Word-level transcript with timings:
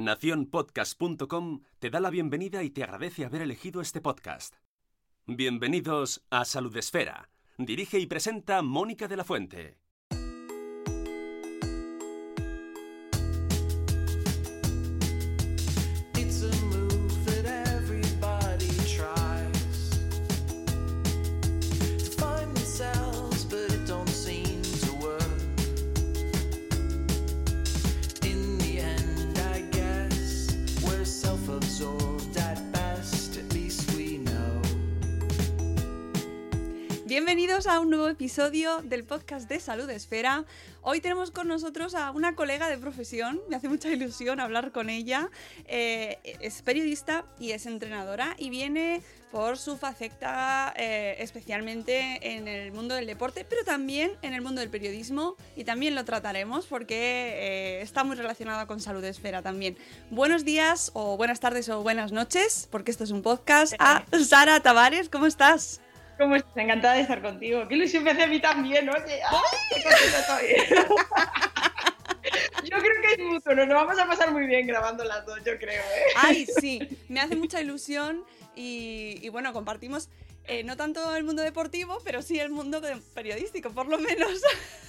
Naciónpodcast.com 0.00 1.60
te 1.78 1.90
da 1.90 2.00
la 2.00 2.08
bienvenida 2.08 2.62
y 2.62 2.70
te 2.70 2.82
agradece 2.82 3.26
haber 3.26 3.42
elegido 3.42 3.82
este 3.82 4.00
podcast. 4.00 4.54
Bienvenidos 5.26 6.24
a 6.30 6.46
Salud 6.46 6.74
Esfera. 6.76 7.28
Dirige 7.58 7.98
y 7.98 8.06
presenta 8.06 8.62
Mónica 8.62 9.08
de 9.08 9.16
la 9.18 9.24
Fuente. 9.24 9.79
Bienvenidos 37.20 37.66
a 37.66 37.80
un 37.80 37.90
nuevo 37.90 38.08
episodio 38.08 38.80
del 38.80 39.04
podcast 39.04 39.46
de 39.46 39.60
Salud 39.60 39.90
Esfera. 39.90 40.46
Hoy 40.80 41.02
tenemos 41.02 41.30
con 41.30 41.48
nosotros 41.48 41.94
a 41.94 42.12
una 42.12 42.34
colega 42.34 42.70
de 42.70 42.78
profesión, 42.78 43.42
me 43.50 43.56
hace 43.56 43.68
mucha 43.68 43.90
ilusión 43.90 44.40
hablar 44.40 44.72
con 44.72 44.88
ella. 44.88 45.28
Eh, 45.66 46.16
es 46.40 46.62
periodista 46.62 47.26
y 47.38 47.50
es 47.50 47.66
entrenadora 47.66 48.34
y 48.38 48.48
viene 48.48 49.02
por 49.30 49.58
su 49.58 49.76
faceta 49.76 50.72
eh, 50.78 51.16
especialmente 51.18 52.36
en 52.36 52.48
el 52.48 52.72
mundo 52.72 52.94
del 52.94 53.06
deporte, 53.06 53.44
pero 53.44 53.64
también 53.64 54.12
en 54.22 54.32
el 54.32 54.40
mundo 54.40 54.62
del 54.62 54.70
periodismo 54.70 55.36
y 55.56 55.64
también 55.64 55.94
lo 55.94 56.06
trataremos 56.06 56.64
porque 56.64 56.96
eh, 56.96 57.82
está 57.82 58.02
muy 58.02 58.16
relacionada 58.16 58.66
con 58.66 58.80
Salud 58.80 59.04
Esfera 59.04 59.42
también. 59.42 59.76
Buenos 60.10 60.46
días 60.46 60.90
o 60.94 61.18
buenas 61.18 61.38
tardes 61.38 61.68
o 61.68 61.82
buenas 61.82 62.12
noches, 62.12 62.66
porque 62.70 62.90
esto 62.90 63.04
es 63.04 63.10
un 63.10 63.20
podcast, 63.20 63.74
a 63.78 64.06
Sara 64.24 64.60
Tavares, 64.60 65.10
¿cómo 65.10 65.26
estás? 65.26 65.82
¿Cómo 66.20 66.36
estás? 66.36 66.54
Encantada 66.56 66.94
de 66.96 67.00
estar 67.00 67.22
contigo. 67.22 67.66
Qué 67.66 67.76
ilusión 67.76 68.04
me 68.04 68.10
hace 68.10 68.24
a 68.24 68.26
mí 68.26 68.38
también, 68.40 68.86
oye. 68.90 69.20
¡Ay, 69.22 69.82
qué! 70.38 70.66
Yo 72.70 72.76
creo 72.78 72.92
que 73.02 73.12
es 73.14 73.18
mutuo, 73.26 73.54
nos 73.54 73.66
lo 73.66 73.74
vamos 73.74 73.98
a 73.98 74.06
pasar 74.06 74.30
muy 74.30 74.46
bien 74.46 74.66
grabando 74.66 75.02
las 75.04 75.24
dos, 75.24 75.38
yo 75.44 75.56
creo. 75.58 75.82
¿eh? 75.82 76.02
Ay, 76.16 76.46
sí, 76.60 76.78
me 77.08 77.20
hace 77.20 77.34
mucha 77.36 77.60
ilusión 77.62 78.22
y, 78.54 79.18
y 79.22 79.28
bueno, 79.30 79.52
compartimos 79.54 80.08
eh, 80.44 80.62
no 80.62 80.76
tanto 80.76 81.16
el 81.16 81.24
mundo 81.24 81.40
deportivo, 81.42 81.98
pero 82.04 82.20
sí 82.22 82.38
el 82.38 82.50
mundo 82.50 82.80
periodístico, 83.14 83.70
por 83.70 83.88
lo 83.88 83.98
menos. 83.98 84.30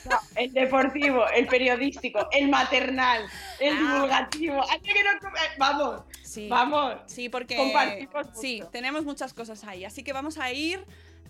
No, 0.03 0.17
el 0.35 0.51
deportivo, 0.51 1.27
el 1.29 1.45
periodístico, 1.45 2.27
el 2.31 2.49
maternal, 2.49 3.23
el 3.59 3.75
Ah. 3.77 3.93
divulgativo. 3.93 4.65
Ay, 4.67 4.79
que 4.81 4.93
no- 5.03 5.11
eh, 5.11 5.39
Vamos, 5.59 6.01
Sí, 6.23 6.47
vamos. 6.49 6.95
sí, 7.05 7.29
porque 7.29 7.55
Compartimos 7.55 8.25
sí, 8.33 8.63
tenemos 8.71 9.05
muchas 9.05 9.31
cosas 9.31 9.63
ahí, 9.63 9.85
así 9.85 10.01
que 10.03 10.11
vamos 10.11 10.39
a 10.39 10.51
ir 10.51 10.83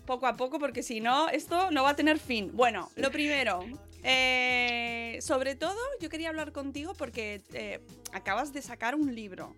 poco 0.06 0.26
a 0.26 0.36
poco 0.36 0.58
porque 0.58 0.82
si 0.82 1.00
no, 1.00 1.28
esto 1.28 1.70
no 1.70 1.82
va 1.82 1.90
a 1.90 1.96
tener 1.96 2.18
fin. 2.18 2.50
Bueno, 2.52 2.90
lo 2.96 3.10
primero, 3.10 3.64
eh, 4.02 5.18
sobre 5.20 5.54
todo 5.54 5.78
yo 6.00 6.08
quería 6.08 6.28
hablar 6.28 6.52
contigo 6.52 6.94
porque 6.94 7.40
eh, 7.52 7.80
acabas 8.12 8.52
de 8.52 8.62
sacar 8.62 8.94
un 8.94 9.14
libro. 9.14 9.54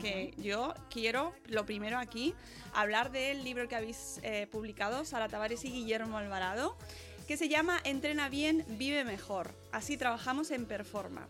Que 0.00 0.32
yo 0.36 0.72
quiero, 0.88 1.34
lo 1.46 1.66
primero 1.66 1.98
aquí, 1.98 2.32
hablar 2.72 3.10
del 3.10 3.42
libro 3.42 3.66
que 3.66 3.74
habéis 3.74 4.20
eh, 4.22 4.46
publicado, 4.46 5.04
Sara 5.04 5.28
Tavares 5.28 5.64
y 5.64 5.72
Guillermo 5.72 6.16
Alvarado, 6.16 6.76
que 7.26 7.36
se 7.36 7.48
llama 7.48 7.80
Entrena 7.82 8.28
bien, 8.28 8.64
vive 8.68 9.02
mejor. 9.02 9.52
Así 9.72 9.96
trabajamos 9.96 10.52
en 10.52 10.66
Performa. 10.66 11.26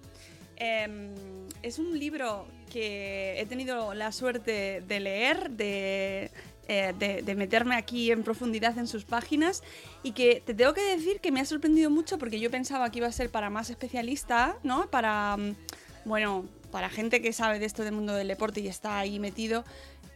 Em, 0.56 1.14
es 1.62 1.78
un 1.78 1.98
libro 1.98 2.46
que 2.70 3.40
he 3.40 3.46
tenido 3.46 3.94
la 3.94 4.12
suerte 4.12 4.82
de 4.86 5.00
leer, 5.00 5.50
de, 5.50 6.30
eh, 6.72 6.94
de- 6.96 7.22
de 7.22 7.34
meterme 7.34 7.74
aquí 7.74 8.12
en 8.12 8.22
profundidad 8.22 8.78
en 8.78 8.86
sus 8.86 9.04
páginas 9.04 9.62
y 10.04 10.12
que 10.12 10.40
te 10.46 10.54
tengo 10.54 10.72
que 10.72 10.82
decir 10.82 11.18
que 11.20 11.32
me 11.32 11.40
ha 11.40 11.44
sorprendido 11.44 11.90
mucho 11.90 12.16
porque 12.16 12.38
yo 12.38 12.48
pensaba 12.48 12.90
que 12.92 12.98
iba 12.98 13.08
a 13.08 13.12
ser 13.12 13.28
para 13.28 13.50
más 13.50 13.70
especialista, 13.70 14.56
¿no? 14.62 14.88
Para, 14.88 15.36
mm, 15.36 15.56
bueno, 16.04 16.44
para 16.70 16.88
gente 16.88 17.20
que 17.20 17.32
sabe 17.32 17.58
de 17.58 17.66
esto 17.66 17.82
del 17.82 17.94
mundo 17.94 18.14
del 18.14 18.28
deporte 18.28 18.60
y 18.60 18.68
está 18.68 18.98
ahí 19.00 19.18
metido. 19.18 19.64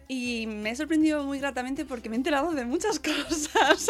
Y 0.07 0.47
me 0.47 0.71
he 0.71 0.77
sorprendido 0.77 1.25
muy 1.25 1.41
gratamente 1.41 1.85
porque 1.85 2.09
me 2.09 2.15
he 2.15 2.19
enterado 2.19 2.53
de 2.53 2.65
muchas 2.65 3.01
cosas. 3.09 3.87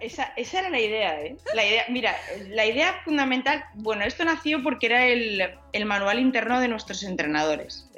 Esa, 0.00 0.32
esa- 0.36 0.58
era 0.58 0.68
la 0.68 0.78
idea, 0.78 1.20
¿eh? 1.22 1.36
La 1.54 1.64
idea, 1.64 1.84
mira, 1.88 2.14
la 2.48 2.66
idea 2.66 3.00
fundamental, 3.02 3.64
bueno, 3.74 4.04
esto 4.04 4.24
nació 4.24 4.62
porque 4.62 4.86
era 4.86 5.06
el, 5.06 5.42
manual 5.86 6.18
interno 6.18 6.60
de 6.60 6.68
nuestros 6.68 7.02
entrenadores. 7.02 7.90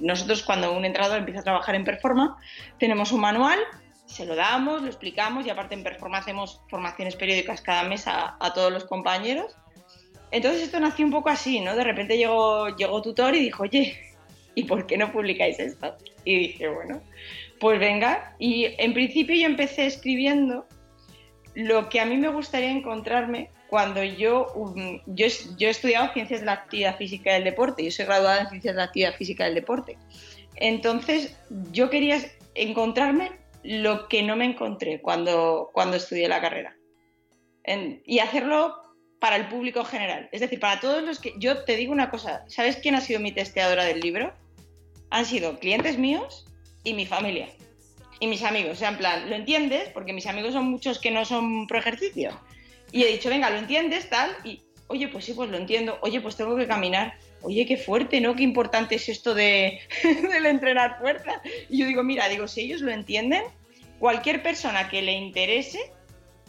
Nosotros 0.00 0.42
cuando 0.42 0.72
un 0.72 0.84
entrenador 0.84 1.18
empieza 1.18 1.40
a 1.40 1.44
trabajar 1.44 1.76
en 1.76 1.84
Performa, 1.84 2.36
tenemos 2.80 3.12
un 3.12 3.20
manual, 3.20 3.58
se 4.06 4.26
lo 4.26 4.34
damos, 4.34 4.82
lo 4.82 4.88
explicamos 4.88 5.46
y 5.46 5.50
aparte 5.50 5.74
en 5.74 5.84
Performa 5.84 6.18
hacemos 6.18 6.60
formaciones 6.68 7.14
periódicas 7.14 7.60
cada 7.60 7.84
mes 7.84 8.08
a, 8.08 8.36
a 8.40 8.52
todos 8.52 8.72
los 8.72 8.84
compañeros. 8.84 9.54
Entonces 10.32 10.62
esto 10.62 10.80
nació 10.80 11.04
un 11.04 11.12
poco 11.12 11.28
así, 11.28 11.60
¿no? 11.60 11.76
De 11.76 11.84
repente 11.84 12.16
llegó, 12.16 12.74
llegó 12.76 13.00
tutor 13.00 13.34
y 13.36 13.40
dijo, 13.40 13.62
oye, 13.62 13.96
¿y 14.54 14.64
por 14.64 14.86
qué 14.86 14.98
no 14.98 15.12
publicáis 15.12 15.60
esto? 15.60 15.96
Y 16.24 16.36
dije, 16.38 16.68
bueno, 16.68 17.00
pues 17.60 17.78
venga. 17.78 18.34
Y 18.38 18.66
en 18.78 18.92
principio 18.92 19.36
yo 19.36 19.46
empecé 19.46 19.86
escribiendo 19.86 20.66
lo 21.58 21.88
que 21.88 21.98
a 21.98 22.04
mí 22.04 22.16
me 22.16 22.28
gustaría 22.28 22.70
encontrarme 22.70 23.50
cuando 23.68 24.04
yo, 24.04 24.46
um, 24.54 25.00
yo, 25.06 25.26
yo 25.56 25.66
he 25.66 25.70
estudiado 25.70 26.12
ciencias 26.12 26.38
de 26.38 26.46
la 26.46 26.52
actividad 26.52 26.96
física 26.96 27.32
del 27.32 27.42
deporte, 27.42 27.84
yo 27.84 27.90
soy 27.90 28.04
graduada 28.04 28.42
en 28.42 28.48
ciencias 28.48 28.74
de 28.76 28.78
la 28.78 28.84
actividad 28.84 29.16
física 29.16 29.44
del 29.44 29.56
deporte. 29.56 29.98
Entonces 30.54 31.36
yo 31.72 31.90
quería 31.90 32.20
encontrarme 32.54 33.32
lo 33.64 34.06
que 34.06 34.22
no 34.22 34.36
me 34.36 34.44
encontré 34.44 35.00
cuando, 35.00 35.70
cuando 35.72 35.96
estudié 35.96 36.28
la 36.28 36.40
carrera. 36.40 36.76
Y 38.06 38.20
hacerlo 38.20 38.80
para 39.18 39.34
el 39.34 39.48
público 39.48 39.84
general. 39.84 40.28
Es 40.30 40.40
decir, 40.40 40.60
para 40.60 40.78
todos 40.78 41.02
los 41.02 41.18
que... 41.18 41.34
Yo 41.38 41.64
te 41.64 41.74
digo 41.74 41.92
una 41.92 42.08
cosa, 42.08 42.44
¿sabes 42.46 42.76
quién 42.76 42.94
ha 42.94 43.00
sido 43.00 43.18
mi 43.18 43.32
testeadora 43.32 43.84
del 43.84 43.98
libro? 43.98 44.32
Han 45.10 45.26
sido 45.26 45.58
clientes 45.58 45.98
míos 45.98 46.46
y 46.84 46.94
mi 46.94 47.04
familia 47.04 47.48
y 48.20 48.26
mis 48.26 48.42
amigos. 48.42 48.72
O 48.72 48.76
sea, 48.76 48.90
en 48.90 48.98
plan, 48.98 49.28
¿lo 49.28 49.36
entiendes? 49.36 49.88
Porque 49.90 50.12
mis 50.12 50.26
amigos 50.26 50.52
son 50.52 50.70
muchos 50.70 50.98
que 50.98 51.10
no 51.10 51.24
son 51.24 51.66
pro 51.66 51.78
ejercicio. 51.78 52.38
Y 52.92 53.02
he 53.02 53.06
dicho, 53.06 53.28
venga, 53.28 53.50
¿lo 53.50 53.58
entiendes? 53.58 54.08
Tal. 54.08 54.30
Y, 54.44 54.62
oye, 54.88 55.08
pues 55.08 55.24
sí, 55.24 55.34
pues 55.34 55.50
lo 55.50 55.56
entiendo. 55.56 55.98
Oye, 56.02 56.20
pues 56.20 56.36
tengo 56.36 56.56
que 56.56 56.66
caminar. 56.66 57.14
Oye, 57.42 57.66
qué 57.66 57.76
fuerte, 57.76 58.20
¿no? 58.20 58.34
Qué 58.34 58.42
importante 58.42 58.96
es 58.96 59.08
esto 59.08 59.34
de, 59.34 59.80
del 60.02 60.46
entrenar 60.46 60.98
fuerza. 60.98 61.40
Y 61.68 61.78
yo 61.78 61.86
digo, 61.86 62.02
mira, 62.02 62.28
digo, 62.28 62.48
si 62.48 62.62
ellos 62.62 62.80
lo 62.80 62.90
entienden, 62.90 63.42
cualquier 63.98 64.42
persona 64.42 64.88
que 64.88 65.02
le 65.02 65.12
interese, 65.12 65.92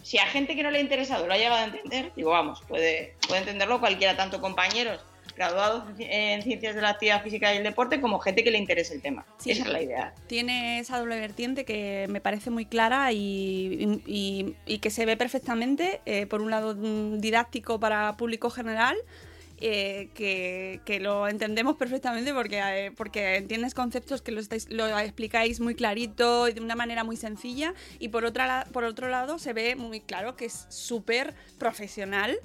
si 0.01 0.17
a 0.17 0.25
gente 0.25 0.55
que 0.55 0.63
no 0.63 0.71
le 0.71 0.79
ha 0.79 0.81
interesado 0.81 1.27
lo 1.27 1.33
ha 1.33 1.37
llegado 1.37 1.57
a 1.57 1.65
entender, 1.65 2.11
digo, 2.15 2.31
vamos, 2.31 2.61
puede, 2.67 3.15
puede 3.27 3.41
entenderlo 3.41 3.79
cualquiera, 3.79 4.15
tanto 4.15 4.39
compañeros 4.39 5.01
graduados 5.39 5.85
en 5.89 5.95
ci- 5.97 6.07
en 6.11 6.41
ciencias 6.43 6.75
de 6.75 6.81
la 6.81 6.89
actividad 6.89 7.23
física 7.23 7.53
y 7.53 7.57
el 7.57 7.63
deporte, 7.63 7.99
como 8.01 8.19
gente 8.19 8.43
que 8.43 8.51
le 8.51 8.57
interese 8.59 8.93
el 8.93 9.01
tema. 9.01 9.25
Sí. 9.37 9.51
Esa 9.51 9.63
es 9.63 9.69
la 9.69 9.81
idea. 9.81 10.13
Tiene 10.27 10.79
esa 10.79 10.99
doble 10.99 11.19
vertiente 11.19 11.63
que 11.65 12.05
me 12.09 12.19
parece 12.21 12.49
muy 12.51 12.65
clara 12.65 13.11
y, 13.13 14.01
y- 14.05 14.55
y 14.65 14.79
que 14.79 14.89
se 14.91 15.05
ve 15.05 15.15
perfectamente. 15.17 16.01
eh, 16.05 16.25
por 16.27 16.41
un 16.41 16.51
lado, 16.51 16.75
mm, 16.75 17.19
didáctico 17.19 17.79
para 17.79 18.15
público 18.17 18.49
general. 18.49 18.97
eh, 19.61 20.07
que, 20.13 20.79
que 20.85 21.01
lo 21.01 21.27
entendemos 21.27 21.75
perfectamente 21.75 22.33
porque, 22.33 22.59
eh, 22.63 22.91
porque 22.95 23.35
entiendes 23.35 23.73
conceptos 23.73 24.21
que 24.21 24.31
lo, 24.31 24.39
estáis, 24.39 24.69
lo 24.69 24.87
explicáis 24.97 25.59
muy 25.59 25.75
clarito 25.75 26.47
y 26.47 26.53
de 26.53 26.61
una 26.61 26.75
manera 26.75 27.03
muy 27.03 27.17
sencilla 27.17 27.73
y 27.99 28.07
por, 28.07 28.23
otra, 28.23 28.67
por 28.71 28.85
otro 28.85 29.09
lado 29.09 29.37
se 29.37 29.51
ve 29.51 29.75
muy 29.75 29.99
claro 29.99 30.37
que 30.37 30.45
es 30.45 30.65
súper 30.69 31.33
profesional 31.57 32.39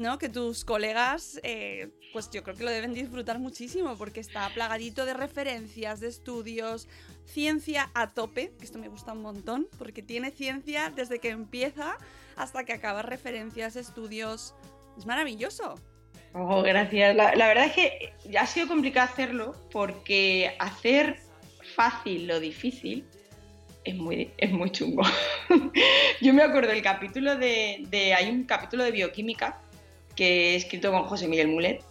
¿no? 0.00 0.18
Que 0.18 0.30
tus 0.30 0.64
colegas, 0.64 1.38
eh, 1.42 1.90
pues 2.12 2.30
yo 2.30 2.42
creo 2.42 2.56
que 2.56 2.64
lo 2.64 2.70
deben 2.70 2.94
disfrutar 2.94 3.38
muchísimo 3.38 3.96
porque 3.96 4.20
está 4.20 4.48
plagadito 4.48 5.04
de 5.04 5.12
referencias, 5.12 6.00
de 6.00 6.08
estudios, 6.08 6.88
ciencia 7.26 7.90
a 7.94 8.08
tope, 8.08 8.50
que 8.58 8.64
esto 8.64 8.78
me 8.78 8.88
gusta 8.88 9.12
un 9.12 9.20
montón, 9.20 9.68
porque 9.78 10.02
tiene 10.02 10.30
ciencia 10.30 10.90
desde 10.90 11.18
que 11.18 11.28
empieza 11.28 11.98
hasta 12.36 12.64
que 12.64 12.72
acaba 12.72 13.02
referencias, 13.02 13.76
estudios. 13.76 14.54
Es 14.96 15.04
maravilloso. 15.04 15.74
Oh, 16.32 16.62
gracias. 16.62 17.14
La, 17.14 17.34
verdad 17.48 17.66
es 17.66 17.72
que 17.72 18.36
ha 18.38 18.46
sido 18.46 18.68
complicado 18.68 19.06
hacerlo 19.12 19.54
porque 19.70 20.56
hacer 20.58 21.20
fácil 21.74 22.26
lo 22.26 22.40
difícil 22.40 23.04
es 23.84 23.96
muy, 23.96 24.32
es 24.38 24.50
muy 24.50 24.70
chungo. 24.70 25.02
Yo 26.22 26.32
me 26.32 26.42
acuerdo 26.42 26.70
del 26.70 26.82
capítulo 26.82 27.36
de, 27.36 27.84
de- 27.88 28.14
Hay 28.14 28.30
un 28.30 28.44
capítulo 28.44 28.84
de 28.84 28.92
bioquímica 28.92 29.60
que 30.14 30.52
he 30.52 30.56
escrito 30.56 30.90
con 30.92 31.04
José 31.04 31.28
Miguel 31.28 31.48
Mulet 31.48 31.82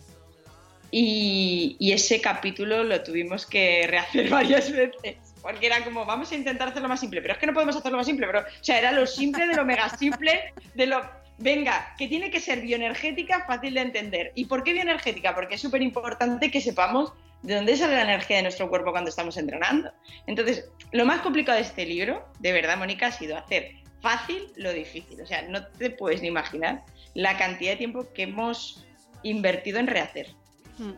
y, 0.91 1.91
ese 1.93 2.21
capítulo 2.21 2.83
lo 2.83 3.03
tuvimos 3.03 3.45
que 3.45 3.85
rehacer 3.87 4.29
varias 4.29 4.71
veces. 4.71 5.17
Porque 5.41 5.67
era 5.67 5.83
como, 5.85 6.05
vamos 6.05 6.31
a 6.31 6.35
intentar 6.35 6.67
hacerlo 6.67 6.89
más 6.89 6.99
simple, 6.99 7.21
pero 7.21 7.33
es 7.33 7.39
que 7.39 7.47
no 7.47 7.53
podemos 7.53 7.75
hacerlo 7.75 7.97
más 7.97 8.05
simple, 8.05 8.27
pero, 8.27 8.41
o 8.41 8.63
sea, 8.63 8.77
era 8.77 8.91
lo 8.91 9.07
simple 9.07 9.47
de 9.47 9.55
lo 9.55 9.63
mega 9.63 9.89
simple, 9.89 10.53
de 10.73 10.85
lo, 10.85 11.01
venga, 11.37 11.95
que 11.97 12.07
tiene 12.07 12.29
que 12.29 12.41
ser 12.41 12.59
bioenergética, 12.59 13.45
fácil 13.45 13.73
de 13.73 13.81
entender. 13.81 14.31
¿Y 14.35 14.45
por 14.45 14.63
qué 14.63 14.73
bioenergética? 14.73 15.33
Porque 15.33 15.55
es 15.55 15.61
súper 15.61 15.81
importante 15.81 16.51
que 16.51 16.59
sepamos 16.59 17.13
de 17.41 17.55
dónde 17.55 17.77
sale 17.77 17.95
la 17.95 18.03
energía 18.03 18.37
de 18.37 18.43
nuestro 18.43 18.69
cuerpo 18.69 18.91
cuando 18.91 19.09
estamos 19.09 19.37
entrenando. 19.37 19.91
Entonces, 20.27 20.69
lo 20.91 21.05
más 21.05 21.21
complicado 21.21 21.55
de 21.55 21.63
este 21.63 21.85
libro, 21.85 22.27
de 22.39 22.51
verdad, 22.51 22.77
Mónica, 22.77 23.07
ha 23.07 23.11
sido 23.13 23.37
hacer 23.37 23.75
fácil 24.01 24.51
lo 24.55 24.71
difícil. 24.73 25.21
O 25.21 25.25
sea, 25.25 25.41
no 25.43 25.65
te 25.67 25.89
puedes 25.89 26.21
ni 26.21 26.27
imaginar 26.27 26.83
la 27.13 27.37
cantidad 27.37 27.71
de 27.71 27.77
tiempo 27.77 28.07
que 28.13 28.23
hemos 28.23 28.85
invertido 29.23 29.79
en 29.79 29.87
rehacer. 29.87 30.33
Mm. 30.77 30.91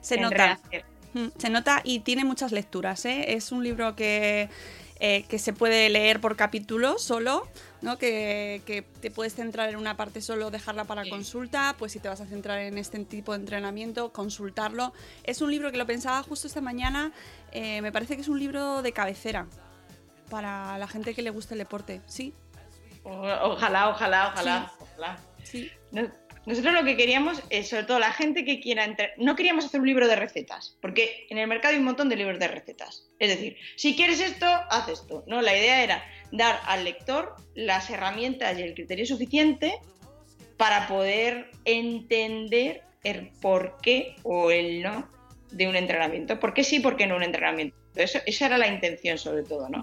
Se 0.00 0.14
en 0.16 0.22
nota. 0.22 0.36
rehacer. 0.36 0.84
Mm, 1.14 1.26
Se 1.36 1.50
nota 1.50 1.80
y 1.84 2.00
tiene 2.00 2.24
muchas 2.24 2.52
lecturas. 2.52 3.04
¿eh? 3.04 3.34
Es 3.34 3.50
un 3.52 3.62
libro 3.64 3.94
que, 3.96 4.48
eh, 5.00 5.24
que 5.28 5.38
se 5.38 5.52
puede 5.52 5.88
leer 5.88 6.20
por 6.20 6.36
capítulo 6.36 6.98
solo, 6.98 7.48
¿no? 7.82 7.98
que, 7.98 8.62
que 8.66 8.82
te 8.82 9.10
puedes 9.10 9.34
centrar 9.34 9.68
en 9.68 9.76
una 9.76 9.96
parte 9.96 10.20
solo, 10.20 10.50
dejarla 10.50 10.84
para 10.84 11.04
Sí. 11.04 11.10
consulta, 11.10 11.76
pues 11.78 11.92
si 11.92 11.98
te 12.00 12.08
vas 12.08 12.20
a 12.20 12.26
centrar 12.26 12.60
en 12.60 12.78
este 12.78 12.98
tipo 13.04 13.32
de 13.32 13.38
entrenamiento, 13.40 14.12
consultarlo. 14.12 14.92
Es 15.24 15.40
un 15.40 15.50
libro 15.50 15.70
que 15.70 15.78
lo 15.78 15.86
pensaba 15.86 16.22
justo 16.22 16.46
esta 16.46 16.60
mañana, 16.60 17.12
eh, 17.52 17.80
me 17.82 17.92
parece 17.92 18.16
que 18.16 18.22
es 18.22 18.28
un 18.28 18.38
libro 18.38 18.82
de 18.82 18.92
cabecera 18.92 19.46
para 20.30 20.76
la 20.78 20.86
gente 20.88 21.14
que 21.14 21.22
le 21.22 21.30
gusta 21.30 21.54
el 21.54 21.58
deporte. 21.58 22.00
Sí, 22.06 22.32
Ojalá, 23.04 23.88
ojalá, 23.88 24.28
ojalá, 24.28 24.72
ojalá. 24.80 25.18
sí. 25.42 25.70
No- 25.92 26.10
Nosotros 26.46 26.72
lo 26.72 26.84
que 26.84 26.96
queríamos 26.96 27.42
es, 27.50 27.68
sobre 27.68 27.84
todo, 27.84 27.98
la 27.98 28.12
gente 28.12 28.44
que 28.44 28.58
quiera 28.60 28.84
entre- 28.84 29.12
No 29.18 29.36
queríamos 29.36 29.64
hacer 29.66 29.80
un 29.80 29.86
libro 29.86 30.08
de 30.08 30.16
recetas, 30.16 30.76
porque 30.80 31.26
en 31.28 31.36
el 31.38 31.46
mercado 31.46 31.72
hay 31.74 31.78
un 31.78 31.84
montón 31.84 32.08
de 32.08 32.16
libros 32.16 32.38
de 32.38 32.48
recetas. 32.48 33.06
Es 33.18 33.28
decir, 33.28 33.56
si 33.76 33.94
quieres 33.96 34.20
esto, 34.20 34.46
haz 34.46 34.88
esto. 34.88 35.24
No, 35.26 35.42
la 35.42 35.54
idea 35.56 35.82
era 35.82 36.02
dar 36.32 36.58
al 36.66 36.84
lector 36.84 37.34
las 37.54 37.90
herramientas 37.90 38.58
y 38.58 38.62
el 38.62 38.72
criterio 38.74 39.04
suficiente 39.04 39.78
para 40.56 40.86
poder 40.88 41.50
entender 41.64 42.82
el 43.04 43.30
por 43.42 43.76
qué 43.82 44.16
o 44.22 44.50
el 44.50 44.82
no 44.82 45.08
de 45.50 45.68
un 45.68 45.76
entrenamiento. 45.76 46.40
¿Por 46.40 46.52
qué 46.54 46.64
sí, 46.64 46.80
por 46.80 46.96
qué 46.96 47.06
no 47.06 47.16
un 47.16 47.22
entrenamiento? 47.24 47.76
Esa 48.02 48.46
era 48.46 48.58
la 48.58 48.68
intención 48.68 49.18
sobre 49.18 49.42
todo, 49.42 49.68
¿no? 49.68 49.82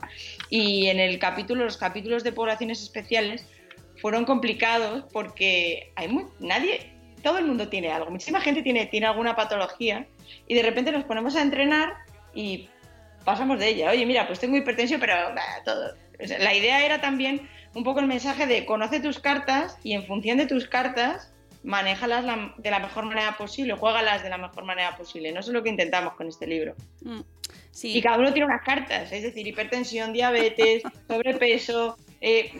Y 0.49 0.87
en 0.87 0.99
el 0.99 1.19
capítulo, 1.19 1.63
los 1.65 1.77
capítulos 1.77 2.23
de 2.23 2.31
poblaciones 2.31 2.81
especiales 2.81 3.45
fueron 4.01 4.25
complicados 4.25 5.05
porque 5.11 5.91
hay 5.95 6.07
muy, 6.07 6.25
nadie, 6.39 6.91
todo 7.23 7.37
el 7.39 7.45
mundo 7.45 7.67
tiene 7.69 7.91
algo, 7.91 8.11
muchísima 8.11 8.39
gente 8.41 8.61
tiene, 8.61 8.85
tiene 8.85 9.07
alguna 9.07 9.35
patología 9.35 10.05
y 10.47 10.53
de 10.53 10.61
repente 10.63 10.91
nos 10.91 11.03
ponemos 11.05 11.35
a 11.35 11.41
entrenar 11.41 11.93
y 12.33 12.69
pasamos 13.23 13.59
de 13.59 13.69
ella. 13.69 13.89
Oye, 13.91 14.05
mira, 14.05 14.27
pues 14.27 14.39
tengo 14.39 14.57
hipertensión, 14.57 14.99
pero 14.99 15.15
todo. 15.63 15.95
La 16.39 16.53
idea 16.53 16.85
era 16.85 17.01
también 17.01 17.49
un 17.73 17.83
poco 17.83 17.99
el 17.99 18.07
mensaje 18.07 18.45
de 18.45 18.65
conoce 18.65 18.99
tus 18.99 19.19
cartas 19.19 19.77
y 19.83 19.93
en 19.93 20.05
función 20.05 20.37
de 20.37 20.45
tus 20.45 20.67
cartas 20.67 21.31
manéjalas 21.63 22.23
la- 22.23 22.53
de 22.57 22.69
la 22.69 22.77
mejor 22.79 23.05
manera 23.05 23.35
posible, 23.37 23.73
juégalas 23.73 24.21
de 24.21 24.29
la 24.29 24.37
mejor 24.37 24.63
manera 24.65 24.95
posible. 24.95 25.31
No 25.31 25.39
eso 25.39 25.49
es 25.49 25.53
lo 25.55 25.63
que 25.63 25.69
intentamos 25.69 26.13
con 26.13 26.27
este 26.27 26.45
libro. 26.45 26.75
Mm, 27.01 27.21
sí. 27.71 27.97
Y 27.97 28.01
cada 28.01 28.17
uno 28.17 28.33
tiene 28.33 28.47
unas 28.47 28.63
cartas, 28.63 29.11
es 29.11 29.23
decir, 29.23 29.47
hipertensión, 29.47 30.13
diabetes, 30.13 30.83
sobrepeso. 31.07 31.97
eh, 32.21 32.51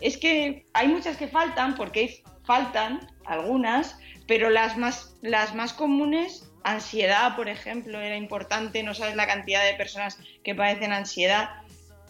es 0.00 0.18
que 0.18 0.66
hay 0.74 0.88
muchas 0.88 1.16
que 1.16 1.28
faltan, 1.28 1.76
porque 1.76 2.22
faltan 2.44 3.08
algunas, 3.24 3.98
pero 4.26 4.50
las 4.50 4.76
más, 4.76 5.16
las 5.22 5.54
más 5.54 5.72
comunes, 5.72 6.50
ansiedad, 6.62 7.36
por 7.36 7.48
ejemplo, 7.48 8.00
era 8.00 8.16
importante, 8.16 8.82
no 8.82 8.94
sabes 8.94 9.16
la 9.16 9.26
cantidad 9.26 9.64
de 9.64 9.74
personas 9.74 10.18
que 10.42 10.54
padecen 10.54 10.92
ansiedad. 10.92 11.50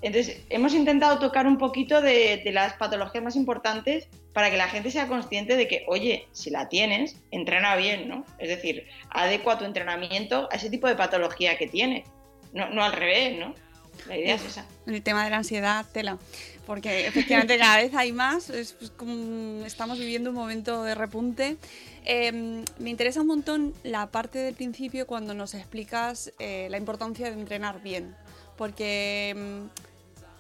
Entonces, 0.03 0.43
hemos 0.51 0.75
intentado 0.75 1.19
tocar 1.19 1.47
un 1.47 1.57
poquito 1.57 2.01
de, 2.01 2.43
de 2.45 2.53
las 2.53 2.75
patologías 2.75 3.25
más 3.25 3.37
importantes 3.37 4.09
para 4.33 4.51
que 4.51 4.57
la 4.57 4.69
gente 4.69 4.91
sea 4.91 5.07
consciente 5.07 5.57
de 5.57 5.69
que, 5.69 5.85
oye, 5.87 6.27
si 6.33 6.51
la 6.51 6.69
tienes, 6.69 7.17
entrena 7.31 7.77
bien, 7.77 8.09
¿no? 8.09 8.25
Es 8.39 8.49
decir, 8.49 8.87
adecua 9.11 9.57
tu 9.57 9.65
entrenamiento 9.65 10.49
a 10.51 10.57
ese 10.57 10.69
tipo 10.69 10.89
de 10.89 10.97
patología 10.97 11.57
que 11.57 11.69
tienes. 11.69 12.07
No, 12.55 12.71
no 12.71 12.83
al 12.83 12.93
revés, 12.93 13.39
¿no? 13.39 13.55
La 14.09 14.17
idea 14.17 14.35
es 14.37 14.45
esa. 14.45 14.65
El 14.87 15.03
tema 15.03 15.25
de 15.25 15.31
la 15.31 15.39
ansiedad, 15.39 15.85
tela. 15.93 16.19
Porque 16.67 17.07
efectivamente 17.07 17.59
cada 17.59 17.77
vez 17.77 17.95
hay 17.95 18.13
más. 18.13 18.49
Es 18.49 18.73
pues, 18.73 18.91
como 18.91 19.65
estamos 19.67 19.99
viviendo 19.99 20.31
un 20.31 20.37
momento 20.37 20.83
de 20.85 20.95
repunte. 20.95 21.57
Eh, 22.05 22.65
me 22.79 22.91
interesa 22.91 23.21
un 23.21 23.27
montón 23.27 23.75
la 23.83 24.07
parte 24.07 24.39
del 24.39 24.55
principio 24.55 25.07
cuando 25.07 25.35
nos 25.35 25.55
explicas 25.55 26.33
eh, 26.39 26.69
la 26.71 26.79
importancia 26.79 27.31
de 27.31 27.41
entrenar 27.41 27.83
bien. 27.83 28.15
Porque, 28.57 29.35
mm, 29.37 29.67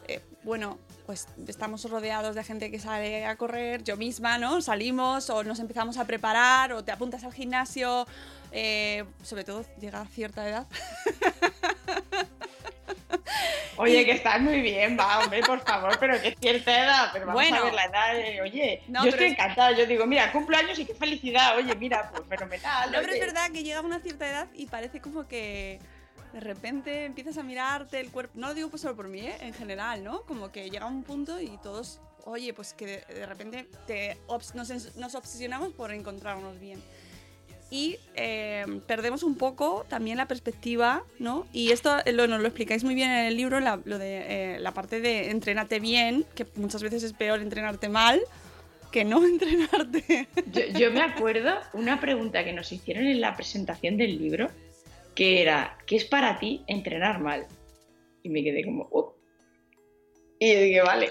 eh, 0.08 0.20
bueno, 0.44 0.78
pues 1.06 1.26
estamos 1.46 1.88
rodeados 1.90 2.34
de 2.34 2.44
gente 2.44 2.70
que 2.70 2.78
sale 2.78 3.26
a 3.26 3.36
correr, 3.36 3.82
yo 3.82 3.96
misma, 3.96 4.38
¿no? 4.38 4.62
Salimos 4.62 5.30
o 5.30 5.42
nos 5.42 5.58
empezamos 5.58 5.98
a 5.98 6.06
preparar 6.06 6.72
o 6.72 6.84
te 6.84 6.92
apuntas 6.92 7.24
al 7.24 7.32
gimnasio. 7.32 8.06
eh, 8.52 9.04
sobre 9.24 9.42
todo 9.42 9.64
llega 9.80 10.00
a 10.00 10.06
cierta 10.06 10.48
edad. 10.48 10.66
Oye, 13.76 14.04
que 14.04 14.12
estás 14.12 14.40
muy 14.40 14.60
bien, 14.60 14.96
va, 14.98 15.18
hombre, 15.20 15.40
por 15.42 15.60
favor, 15.64 15.96
pero 15.98 16.20
que 16.20 16.34
cierta 16.40 16.84
edad, 16.84 17.10
pero 17.12 17.26
vamos 17.26 17.40
Bueno. 17.42 17.56
a 17.56 17.64
ver 17.64 17.74
la 17.74 17.84
edad, 17.84 18.14
de- 18.14 18.40
oye, 18.42 18.82
No, 18.88 19.02
yo 19.04 19.10
estoy 19.10 19.26
es- 19.26 19.32
encantada, 19.32 19.72
yo 19.72 19.86
digo, 19.86 20.06
mira, 20.06 20.30
cumplo 20.32 20.56
años 20.56 20.78
y 20.78 20.84
qué 20.84 20.94
felicidad, 20.94 21.56
oye, 21.56 21.74
mira, 21.74 22.10
pues 22.10 22.22
fenomenal. 22.28 22.92
No, 22.92 22.98
pero 23.00 23.12
es 23.12 23.20
verdad 23.20 23.50
que 23.50 23.62
llega 23.64 23.78
a 23.78 23.82
una 23.82 24.00
cierta 24.00 24.28
edad 24.28 24.48
y 24.54 24.66
parece 24.66 25.00
como 25.00 25.26
que 25.26 25.80
de 26.32 26.40
repente 26.40 27.04
empiezas 27.04 27.38
a 27.38 27.42
mirarte 27.42 28.00
el 28.00 28.10
cuerpo. 28.10 28.32
No 28.38 28.48
lo 28.48 28.54
digo 28.54 28.68
pues 28.68 28.82
solo 28.82 28.96
por 28.96 29.08
mí, 29.08 29.20
¿eh? 29.20 29.36
en 29.40 29.54
general, 29.54 30.02
¿no? 30.04 30.22
Como 30.22 30.50
que 30.52 30.68
llega 30.70 30.86
un 30.86 31.02
punto 31.04 31.40
y 31.40 31.56
todos, 31.62 32.00
oye, 32.24 32.52
pues 32.54 32.74
que 32.74 32.86
de, 32.86 33.14
de 33.14 33.26
repente 33.26 33.68
te 33.86 34.16
obs- 34.26 34.54
nos, 34.54 34.70
ens- 34.70 34.94
nos 34.96 35.14
obsesionamos 35.14 35.72
por 35.72 35.92
encontrarnos 35.92 36.58
bien. 36.58 36.82
Y 37.74 37.98
eh, 38.14 38.64
perdemos 38.86 39.24
un 39.24 39.34
poco 39.34 39.84
también 39.88 40.16
la 40.16 40.28
perspectiva, 40.28 41.02
¿no? 41.18 41.44
Y 41.52 41.72
esto 41.72 41.96
eh, 42.04 42.12
lo, 42.12 42.28
nos 42.28 42.40
lo 42.40 42.46
explicáis 42.46 42.84
muy 42.84 42.94
bien 42.94 43.10
en 43.10 43.26
el 43.26 43.36
libro, 43.36 43.58
la, 43.58 43.80
lo 43.84 43.98
de, 43.98 44.54
eh, 44.54 44.60
la 44.60 44.70
parte 44.72 45.00
de 45.00 45.32
entrenarte 45.32 45.80
bien, 45.80 46.24
que 46.36 46.46
muchas 46.54 46.84
veces 46.84 47.02
es 47.02 47.12
peor 47.14 47.40
entrenarte 47.40 47.88
mal 47.88 48.20
que 48.92 49.04
no 49.04 49.24
entrenarte. 49.26 50.28
Yo, 50.78 50.92
me 50.92 51.02
acuerdo 51.02 51.50
una 51.72 52.00
pregunta 52.00 52.44
que 52.44 52.52
nos 52.52 52.70
hicieron 52.70 53.06
en 53.06 53.20
la 53.20 53.34
presentación 53.34 53.96
del 53.96 54.18
libro, 54.18 54.52
que 55.16 55.42
era, 55.42 55.76
¿qué 55.84 55.96
es 55.96 56.04
para 56.04 56.38
ti 56.38 56.62
entrenar 56.68 57.18
mal? 57.18 57.44
Y 58.22 58.28
me 58.28 58.44
quedé 58.44 58.64
como, 58.64 58.86
"Uh". 58.92 59.13
Y 60.38 60.52
yo 60.52 60.60
dije, 60.60 60.82
vale, 60.82 61.10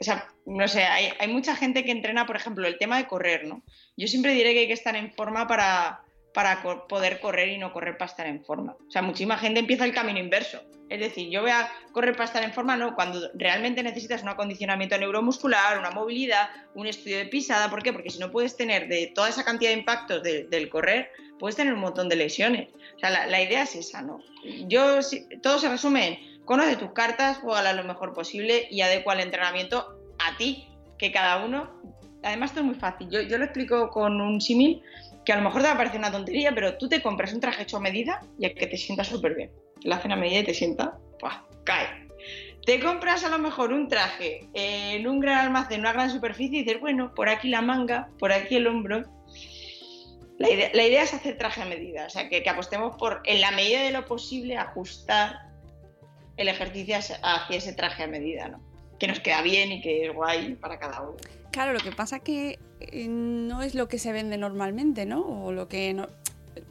o 0.00 0.04
sea, 0.04 0.28
no 0.46 0.68
sé, 0.68 0.84
hay, 0.84 1.08
hay 1.18 1.28
mucha 1.28 1.56
gente 1.56 1.84
que 1.84 1.90
entrena, 1.92 2.26
por 2.26 2.36
ejemplo, 2.36 2.66
el 2.66 2.78
tema 2.78 2.98
de 2.98 3.06
correr, 3.06 3.46
¿no? 3.46 3.62
Yo 3.96 4.06
siempre 4.06 4.32
diré 4.34 4.52
que 4.52 4.60
hay 4.60 4.66
que 4.66 4.72
estar 4.74 4.94
en 4.96 5.12
forma 5.12 5.46
para, 5.46 6.02
para 6.34 6.62
poder 6.88 7.20
correr 7.20 7.48
y 7.48 7.58
no 7.58 7.72
correr 7.72 7.96
para 7.96 8.10
estar 8.10 8.26
en 8.26 8.44
forma. 8.44 8.76
O 8.86 8.90
sea, 8.90 9.02
muchísima 9.02 9.38
gente 9.38 9.60
empieza 9.60 9.84
el 9.84 9.94
camino 9.94 10.18
inverso. 10.18 10.62
Es 10.90 10.98
decir, 10.98 11.30
yo 11.30 11.40
voy 11.42 11.52
a 11.52 11.70
correr 11.92 12.14
para 12.14 12.24
estar 12.24 12.42
en 12.42 12.52
forma, 12.52 12.76
no, 12.76 12.96
cuando 12.96 13.30
realmente 13.34 13.80
necesitas 13.82 14.22
un 14.22 14.28
acondicionamiento 14.28 14.98
neuromuscular, 14.98 15.78
una 15.78 15.92
movilidad, 15.92 16.50
un 16.74 16.86
estudio 16.88 17.18
de 17.18 17.26
pisada. 17.26 17.70
¿Por 17.70 17.82
qué? 17.82 17.92
Porque 17.92 18.10
si 18.10 18.18
no 18.18 18.32
puedes 18.32 18.56
tener 18.56 18.88
de 18.88 19.06
toda 19.14 19.28
esa 19.28 19.44
cantidad 19.44 19.70
de 19.70 19.78
impactos 19.78 20.20
de- 20.24 20.44
del 20.44 20.68
correr, 20.68 21.10
puedes 21.38 21.54
tener 21.54 21.72
un 21.74 21.80
montón 21.80 22.08
de 22.08 22.16
lesiones. 22.16 22.70
O 22.96 22.98
sea, 22.98 23.10
la, 23.10 23.26
la 23.26 23.40
idea 23.40 23.62
es 23.62 23.76
esa, 23.76 24.02
¿no? 24.02 24.20
Yo, 24.66 25.00
si- 25.02 25.28
todo 25.40 25.60
se 25.60 25.68
resume 25.68 26.08
en 26.08 26.29
conoce 26.44 26.76
tus 26.76 26.92
cartas, 26.92 27.38
juégala 27.38 27.72
lo 27.72 27.84
mejor 27.84 28.12
posible 28.12 28.66
y 28.70 28.80
adecua 28.80 29.14
el 29.14 29.20
entrenamiento 29.20 30.00
a 30.18 30.36
ti, 30.36 30.68
que 30.98 31.12
cada 31.12 31.44
uno. 31.44 31.70
Además, 32.22 32.50
esto 32.50 32.60
es 32.60 32.66
muy 32.66 32.74
fácil. 32.74 33.08
Yo, 33.10 33.38
lo 33.38 33.44
explico 33.44 33.88
con 33.90 34.20
un 34.20 34.40
símil 34.40 34.82
que 35.24 35.32
a 35.32 35.36
lo 35.36 35.42
mejor 35.42 35.62
te 35.62 35.68
va 35.68 35.74
a 35.74 35.76
parecer 35.76 35.98
una 35.98 36.12
tontería, 36.12 36.52
pero 36.54 36.76
tú 36.76 36.88
te 36.88 37.02
compras 37.02 37.32
un 37.32 37.40
traje 37.40 37.62
hecho 37.62 37.78
a 37.78 37.80
medida 37.80 38.20
y 38.38 38.46
a 38.46 38.54
que 38.54 38.66
te 38.66 38.76
sienta 38.76 39.04
súper 39.04 39.34
bien. 39.34 39.50
Lo 39.84 39.94
hacen 39.94 40.12
a 40.12 40.16
medida 40.16 40.40
y 40.40 40.44
te 40.44 40.54
sienta, 40.54 40.98
¡pua! 41.18 41.46
cae. 41.64 42.08
Te 42.66 42.78
compras 42.80 43.24
a 43.24 43.30
lo 43.30 43.38
mejor 43.38 43.72
un 43.72 43.88
traje 43.88 44.48
en 44.52 45.06
un 45.06 45.20
gran 45.20 45.38
almacén, 45.38 45.80
una 45.80 45.94
gran 45.94 46.10
superficie 46.10 46.58
y 46.58 46.64
dices, 46.64 46.80
bueno, 46.80 47.14
por 47.14 47.28
aquí 47.30 47.48
la 47.48 47.62
manga, 47.62 48.10
por 48.18 48.32
aquí 48.32 48.56
el 48.56 48.66
hombro. 48.66 49.02
La 50.38 50.50
idea, 50.50 50.70
la 50.72 50.82
es 50.82 51.14
hacer 51.14 51.36
traje 51.38 51.62
a 51.62 51.66
medida, 51.66 52.06
o 52.06 52.10
sea, 52.10 52.28
que 52.28 52.48
apostemos 52.48 52.96
por, 52.96 53.20
en 53.24 53.40
la 53.40 53.50
medida 53.50 53.82
de 53.82 53.90
lo 53.90 54.06
posible, 54.06 54.56
ajustar 54.56 55.49
el 56.42 56.48
ejercicio 56.48 56.96
hacia 56.96 57.56
ese 57.56 57.72
traje 57.72 58.02
a 58.04 58.06
medida, 58.06 58.48
¿no? 58.48 58.60
Que 58.98 59.06
nos 59.08 59.20
queda 59.20 59.42
bien 59.42 59.72
y 59.72 59.80
que 59.80 60.06
es 60.06 60.14
guay 60.14 60.54
para 60.54 60.78
cada 60.78 61.02
uno. 61.02 61.16
Claro, 61.52 61.72
lo 61.72 61.80
que 61.80 61.92
pasa 61.92 62.20
que 62.20 62.58
eh, 62.80 63.06
no 63.08 63.62
es 63.62 63.74
lo 63.74 63.88
que 63.88 63.98
se 63.98 64.12
vende 64.12 64.38
normalmente, 64.38 65.04
¿no? 65.06 65.20
O 65.22 65.52
lo 65.52 65.68
que 65.68 65.92
no- 65.94 66.08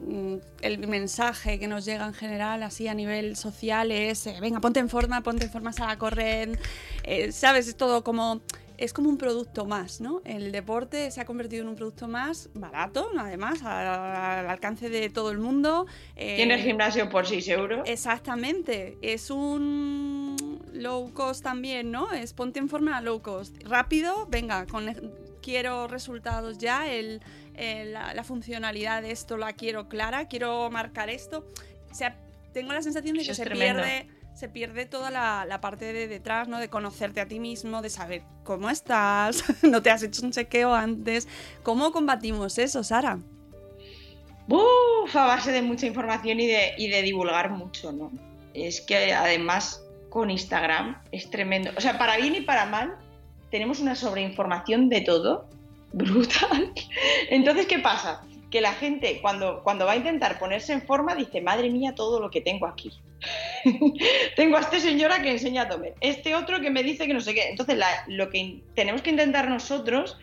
mm, 0.00 0.36
el 0.62 0.78
mensaje 0.88 1.58
que 1.58 1.66
nos 1.68 1.84
llega 1.84 2.06
en 2.06 2.14
general 2.14 2.62
así 2.62 2.88
a 2.88 2.94
nivel 2.94 3.36
social 3.36 3.90
es 3.92 4.26
eh, 4.26 4.36
venga 4.40 4.60
ponte 4.60 4.80
en 4.80 4.88
forma 4.88 5.22
ponte 5.22 5.44
en 5.46 5.50
forma 5.50 5.72
a 5.80 5.96
correr 5.98 6.58
eh, 7.04 7.32
sabes 7.32 7.66
es 7.68 7.76
todo 7.76 8.04
como 8.04 8.40
es 8.80 8.92
como 8.92 9.08
un 9.08 9.16
producto 9.18 9.64
más 9.66 10.00
no 10.00 10.20
el 10.24 10.50
deporte 10.52 11.10
se 11.10 11.20
ha 11.20 11.24
convertido 11.24 11.62
en 11.62 11.68
un 11.68 11.76
producto 11.76 12.08
más 12.08 12.48
barato 12.54 13.08
además 13.16 13.62
al, 13.62 13.86
al 13.86 14.50
alcance 14.50 14.88
de 14.90 15.08
todo 15.10 15.30
el 15.30 15.38
mundo 15.38 15.86
eh, 16.16 16.34
Tienes 16.36 16.64
gimnasio 16.64 17.08
por 17.08 17.26
6 17.26 17.48
euros. 17.48 17.88
Exactamente, 17.88 18.96
es 19.02 19.30
un 19.30 20.36
low 20.72 21.12
cost 21.12 21.42
también, 21.42 21.90
¿no? 21.90 22.12
Es 22.12 22.32
ponte 22.32 22.58
en 22.58 22.68
forma 22.68 23.00
low 23.00 23.20
cost. 23.22 23.56
Rápido, 23.64 24.26
venga, 24.30 24.66
con, 24.66 25.12
quiero 25.42 25.86
resultados 25.88 26.58
ya, 26.58 26.90
el, 26.90 27.20
el- 27.54 27.92
la, 27.92 28.14
la 28.14 28.24
funcionalidad 28.24 29.02
de 29.02 29.10
esto 29.12 29.36
la 29.36 29.52
quiero 29.52 29.88
clara, 29.88 30.28
quiero 30.28 30.70
marcar 30.70 31.10
esto. 31.10 31.46
O 31.90 31.94
sea, 31.94 32.16
tengo 32.52 32.72
la 32.72 32.82
sensación 32.82 33.16
de 33.16 33.24
que 33.24 33.34
se 33.34 33.44
tremendo. 33.44 33.82
pierde, 33.82 34.08
se 34.34 34.48
pierde 34.48 34.86
toda 34.86 35.10
la, 35.10 35.60
parte 35.60 35.92
de 35.92 36.08
detrás, 36.08 36.48
¿no? 36.48 36.58
De 36.58 36.68
conocerte 36.68 37.20
a 37.20 37.26
ti 37.26 37.38
mismo, 37.38 37.82
de 37.82 37.90
saber 37.90 38.22
cómo 38.44 38.70
estás, 38.70 39.44
no 39.62 39.82
te 39.82 39.90
has 39.90 40.02
hecho 40.02 40.24
un 40.24 40.32
chequeo 40.32 40.74
antes. 40.74 41.28
¿Cómo 41.62 41.92
combatimos 41.92 42.58
eso, 42.58 42.82
Sara? 42.82 43.18
Uf, 44.48 45.14
a 45.14 45.26
base 45.26 45.52
de 45.52 45.62
mucha 45.62 45.86
información 45.86 46.40
y 46.40 46.46
de, 46.46 47.02
divulgar 47.02 47.50
mucho, 47.50 47.92
¿no? 47.92 48.10
Es 48.54 48.80
que 48.80 49.12
además 49.12 49.84
con 50.08 50.30
Instagram 50.30 51.00
es 51.12 51.30
tremendo. 51.30 51.70
O 51.76 51.80
sea, 51.80 51.98
para 51.98 52.16
bien 52.16 52.34
y 52.34 52.40
para 52.40 52.66
mal, 52.66 52.96
tenemos 53.50 53.78
una 53.80 53.94
sobreinformación 53.94 54.88
de 54.88 55.02
todo 55.02 55.48
brutal. 55.92 56.72
Entonces, 57.28 57.66
¿qué 57.66 57.78
pasa? 57.78 58.22
Que 58.50 58.60
la 58.60 58.72
gente 58.72 59.20
cuando 59.20 59.62
va 59.64 59.92
a 59.92 59.96
intentar 59.96 60.38
ponerse 60.38 60.72
en 60.72 60.82
forma 60.82 61.14
dice, 61.14 61.40
madre 61.40 61.70
mía, 61.70 61.94
todo 61.94 62.18
lo 62.18 62.30
que 62.30 62.40
tengo 62.40 62.66
aquí. 62.66 62.90
tengo 64.36 64.56
a 64.56 64.60
este 64.60 64.80
señora 64.80 65.22
que 65.22 65.30
enseña 65.30 65.62
a 65.62 65.68
tomar, 65.68 65.94
este 66.00 66.34
otro 66.34 66.60
que 66.60 66.70
me 66.70 66.82
dice 66.82 67.06
que 67.06 67.14
no 67.14 67.20
sé 67.20 67.34
qué. 67.34 67.48
Entonces, 67.48 67.78
lo 68.06 68.30
que 68.30 68.62
tenemos 68.74 69.02
que 69.02 69.10
intentar 69.10 69.48
nosotros 69.48 70.18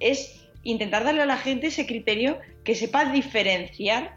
es 0.00 0.46
intentar 0.62 1.04
darle 1.04 1.22
a 1.22 1.26
la 1.26 1.38
gente 1.38 1.68
ese 1.68 1.86
criterio 1.86 2.38
que 2.64 2.74
sepa 2.74 3.04
diferenciar 3.12 4.16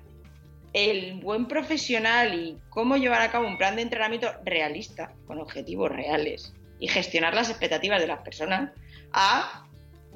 el 0.74 1.16
buen 1.16 1.48
profesional 1.48 2.34
y 2.34 2.58
cómo 2.70 2.98
llevar 2.98 3.22
a 3.22 3.32
cabo 3.32 3.48
un 3.48 3.58
plan 3.58 3.76
de 3.76 3.84
entrenamiento 3.84 4.32
realista, 4.46 5.14
con 5.26 5.40
objetivos 5.40 5.92
reales, 5.92 6.54
y 6.80 6.88
gestionar 6.88 7.34
las 7.34 7.50
expectativas 7.50 8.00
de 8.00 8.08
las 8.08 8.20
personas, 8.22 8.72
a 9.12 9.68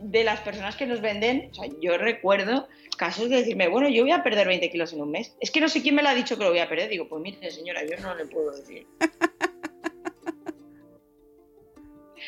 de 0.04 0.24
las 0.24 0.42
personas 0.42 0.76
que 0.76 0.86
nos 0.86 1.02
venden. 1.02 1.50
O 1.52 1.54
sea, 1.54 1.70
yo 1.82 1.98
recuerdo 1.98 2.68
casos 2.98 3.30
de 3.30 3.38
decirme, 3.38 3.68
bueno, 3.68 3.90
yo 3.90 4.04
voy 4.04 4.12
a 4.12 4.24
perder 4.24 4.48
20 4.48 4.70
kilos 4.70 4.94
en 4.94 5.02
un 5.02 5.12
mes. 5.12 5.36
Es 5.40 5.52
que 5.52 5.62
no 5.62 5.70
sé 5.70 5.82
quién 5.82 5.96
me 5.96 6.04
lo 6.04 6.10
ha 6.10 6.16
dicho 6.16 6.38
que 6.38 6.44
lo 6.44 6.50
voy 6.50 6.60
a 6.60 6.70
perder. 6.70 6.90
Digo, 6.90 7.08
pues 7.08 7.22
mire, 7.22 7.52
señora, 7.52 7.82
yo 7.84 7.98
no 8.02 8.16
le 8.16 8.26
puedo 8.26 8.52
decir. 8.52 8.88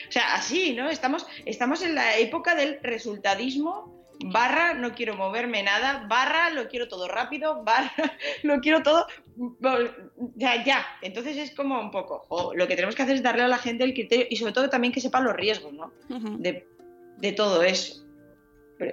O 0.08 0.12
sea, 0.12 0.36
así, 0.36 0.74
¿no? 0.74 0.90
Estamos, 0.90 1.26
estamos 1.46 1.82
en 1.82 1.96
la 1.96 2.18
época 2.18 2.56
del 2.56 2.80
resultadismo, 2.82 4.06
barra 4.24 4.74
no 4.74 4.94
quiero 4.94 5.16
moverme 5.16 5.64
nada, 5.64 6.06
barra 6.08 6.52
lo 6.52 6.68
quiero 6.68 6.88
todo 6.88 7.08
rápido, 7.08 7.64
barra 7.66 7.92
lo 8.44 8.60
quiero 8.60 8.84
todo 8.84 9.08
ya, 10.36 10.64
ya. 10.64 10.86
Entonces 11.02 11.38
es 11.38 11.52
como 11.52 11.80
un 11.80 11.92
poco, 11.92 12.54
lo 12.56 12.68
que 12.68 12.76
tenemos 12.76 12.96
que 12.96 13.04
hacer 13.04 13.16
es 13.16 13.24
darle 13.24 13.44
a 13.44 13.48
la 13.48 13.58
gente 13.58 13.84
el 13.84 13.94
criterio 13.94 14.28
y 14.30 14.36
sobre 14.38 14.54
todo 14.54 14.70
también 14.70 14.94
que 14.94 15.02
sepa 15.02 15.20
los 15.20 15.36
riesgos, 15.36 15.74
¿no? 15.74 15.92
De, 16.38 16.68
de 17.18 17.32
todo 17.32 17.64
eso. 17.64 18.04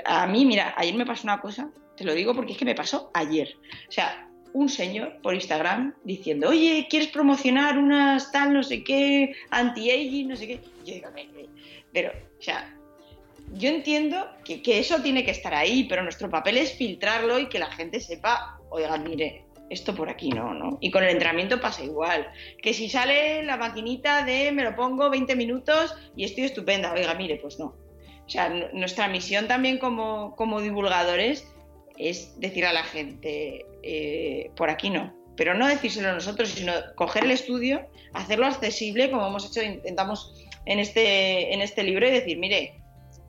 A 0.05 0.27
mí, 0.27 0.45
mira, 0.45 0.75
ayer 0.77 0.95
me 0.95 1.07
pasó 1.07 1.25
una 1.25 1.41
cosa, 1.41 1.71
te 1.97 2.05
lo 2.05 2.15
digo 2.15 2.35
porque 2.35 2.53
es 2.53 2.59
que 2.59 2.65
me 2.65 2.75
pasó 2.75 3.11
ayer. 3.15 3.57
O 3.89 3.93
sea, 3.93 4.29
un 4.53 4.69
señor 4.69 5.21
por 5.23 5.35
Instagram 5.35 5.95
diciendo, 6.05 6.51
oye, 6.51 6.87
¿quieres 6.89 7.09
promocionar 7.09 7.79
unas 7.79 8.31
tal, 8.33 8.53
no 8.53 8.63
sé 8.63 8.85
qué, 8.85 9.35
anti-aging, 9.51 10.29
no 10.29 10.37
sé 10.37 10.47
qué? 10.47 10.61
Yo 10.85 10.95
digo, 10.95 11.09
pero, 11.93 12.11
o 12.11 12.43
sea, 12.43 12.75
yo 13.55 13.69
entiendo 13.69 14.27
que, 14.45 14.63
que 14.63 14.79
eso 14.79 15.01
tiene 15.03 15.25
que 15.25 15.31
estar 15.31 15.55
ahí, 15.55 15.85
pero 15.85 16.03
nuestro 16.03 16.31
papel 16.31 16.59
es 16.59 16.75
filtrarlo 16.75 17.39
y 17.39 17.49
que 17.49 17.59
la 17.59 17.71
gente 17.71 18.01
sepa, 18.01 18.61
oiga, 18.71 18.97
mire, 18.99 19.45
esto 19.73 19.95
por 19.95 20.09
aquí 20.11 20.29
no, 20.31 20.53
¿no? 20.53 20.79
Y 20.81 20.91
con 20.91 21.03
el 21.03 21.11
entrenamiento 21.11 21.61
pasa 21.61 21.83
igual. 21.83 22.31
Que 22.63 22.75
si 22.75 22.89
sale 22.89 23.43
la 23.43 23.57
maquinita 23.57 24.23
de 24.25 24.53
me 24.53 24.65
lo 24.65 24.77
pongo 24.77 25.09
20 25.09 25.35
minutos 25.35 25.95
y 26.15 26.25
estoy 26.25 26.45
estupenda, 26.45 26.93
oiga, 26.93 27.15
mire, 27.15 27.37
pues 27.37 27.59
no. 27.59 27.75
O 28.27 28.31
sea, 28.31 28.49
nuestra 28.73 29.09
misión 29.09 29.49
también 29.49 29.79
como, 29.79 30.35
como 30.37 30.61
divulgadores 30.61 31.47
es 31.99 32.39
decir 32.41 32.65
a 32.67 32.73
la 32.73 32.85
gente, 32.85 33.65
eh, 33.83 34.51
por 34.57 34.71
aquí 34.71 34.91
no. 34.91 35.15
Pero 35.37 35.55
no 35.55 35.67
decírselo 35.67 36.13
nosotros, 36.13 36.51
sino 36.51 36.73
coger 36.95 37.25
el 37.25 37.31
estudio, 37.31 37.87
hacerlo 38.13 38.47
accesible, 38.47 39.11
como 39.11 39.27
hemos 39.27 39.47
hecho, 39.47 39.63
intentamos 39.63 40.35
en 40.67 40.79
este, 40.79 41.55
en 41.55 41.61
este 41.63 41.83
libro, 41.83 42.07
y 42.07 42.11
decir, 42.11 42.39
mire, 42.39 42.81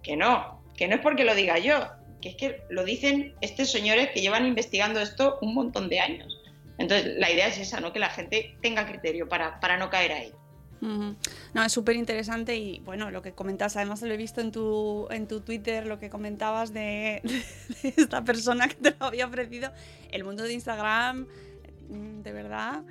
que 0.02 0.16
no, 0.18 0.62
que 0.76 0.88
no 0.88 0.96
es 0.96 1.02
porque 1.02 1.24
lo 1.24 1.34
diga 1.34 1.58
yo, 1.60 1.88
que 2.22 2.30
es 2.30 2.36
que 2.36 2.62
lo 2.70 2.84
dicen 2.84 3.36
estos 3.42 3.72
señores 3.72 4.10
que 4.14 4.22
llevan 4.22 4.46
investigando 4.46 5.00
esto 5.00 5.40
un 5.42 5.54
montón 5.54 5.90
de 5.90 6.00
años. 6.00 6.40
Entonces, 6.78 7.14
la 7.18 7.32
idea 7.32 7.48
es 7.48 7.58
esa, 7.60 7.80
¿no? 7.80 7.94
Que 7.94 8.00
la 8.00 8.10
gente 8.10 8.56
tenga 8.62 8.88
criterio 8.88 9.30
para, 9.30 9.60
para 9.60 9.78
no 9.78 9.90
caer 9.90 10.12
ahí. 10.12 10.34
No, 11.54 11.64
es 11.64 11.72
súper 11.72 11.96
interesante 11.96 12.56
y 12.56 12.80
bueno, 12.82 13.10
lo 13.12 13.22
que 13.22 13.32
comentas, 13.32 13.76
además 13.78 14.02
lo 14.02 14.14
he 14.14 14.18
visto 14.18 14.42
en 14.42 14.52
tu, 14.52 15.08
en 15.12 15.28
tu 15.28 15.40
Twitter, 15.42 15.86
lo 15.88 15.98
que 16.00 16.10
comentabas 16.10 16.74
de, 16.74 17.22
de 17.84 17.94
esta 17.96 18.24
persona 18.24 18.68
que 18.68 18.76
te 18.76 18.96
lo 19.00 19.06
había 19.06 19.26
ofrecido, 19.28 19.72
el 20.12 20.24
mundo 20.24 20.44
de 20.44 20.54
Instagram, 20.54 21.28
mm, 21.90 22.22
de 22.22 22.32
verdad. 22.34 22.82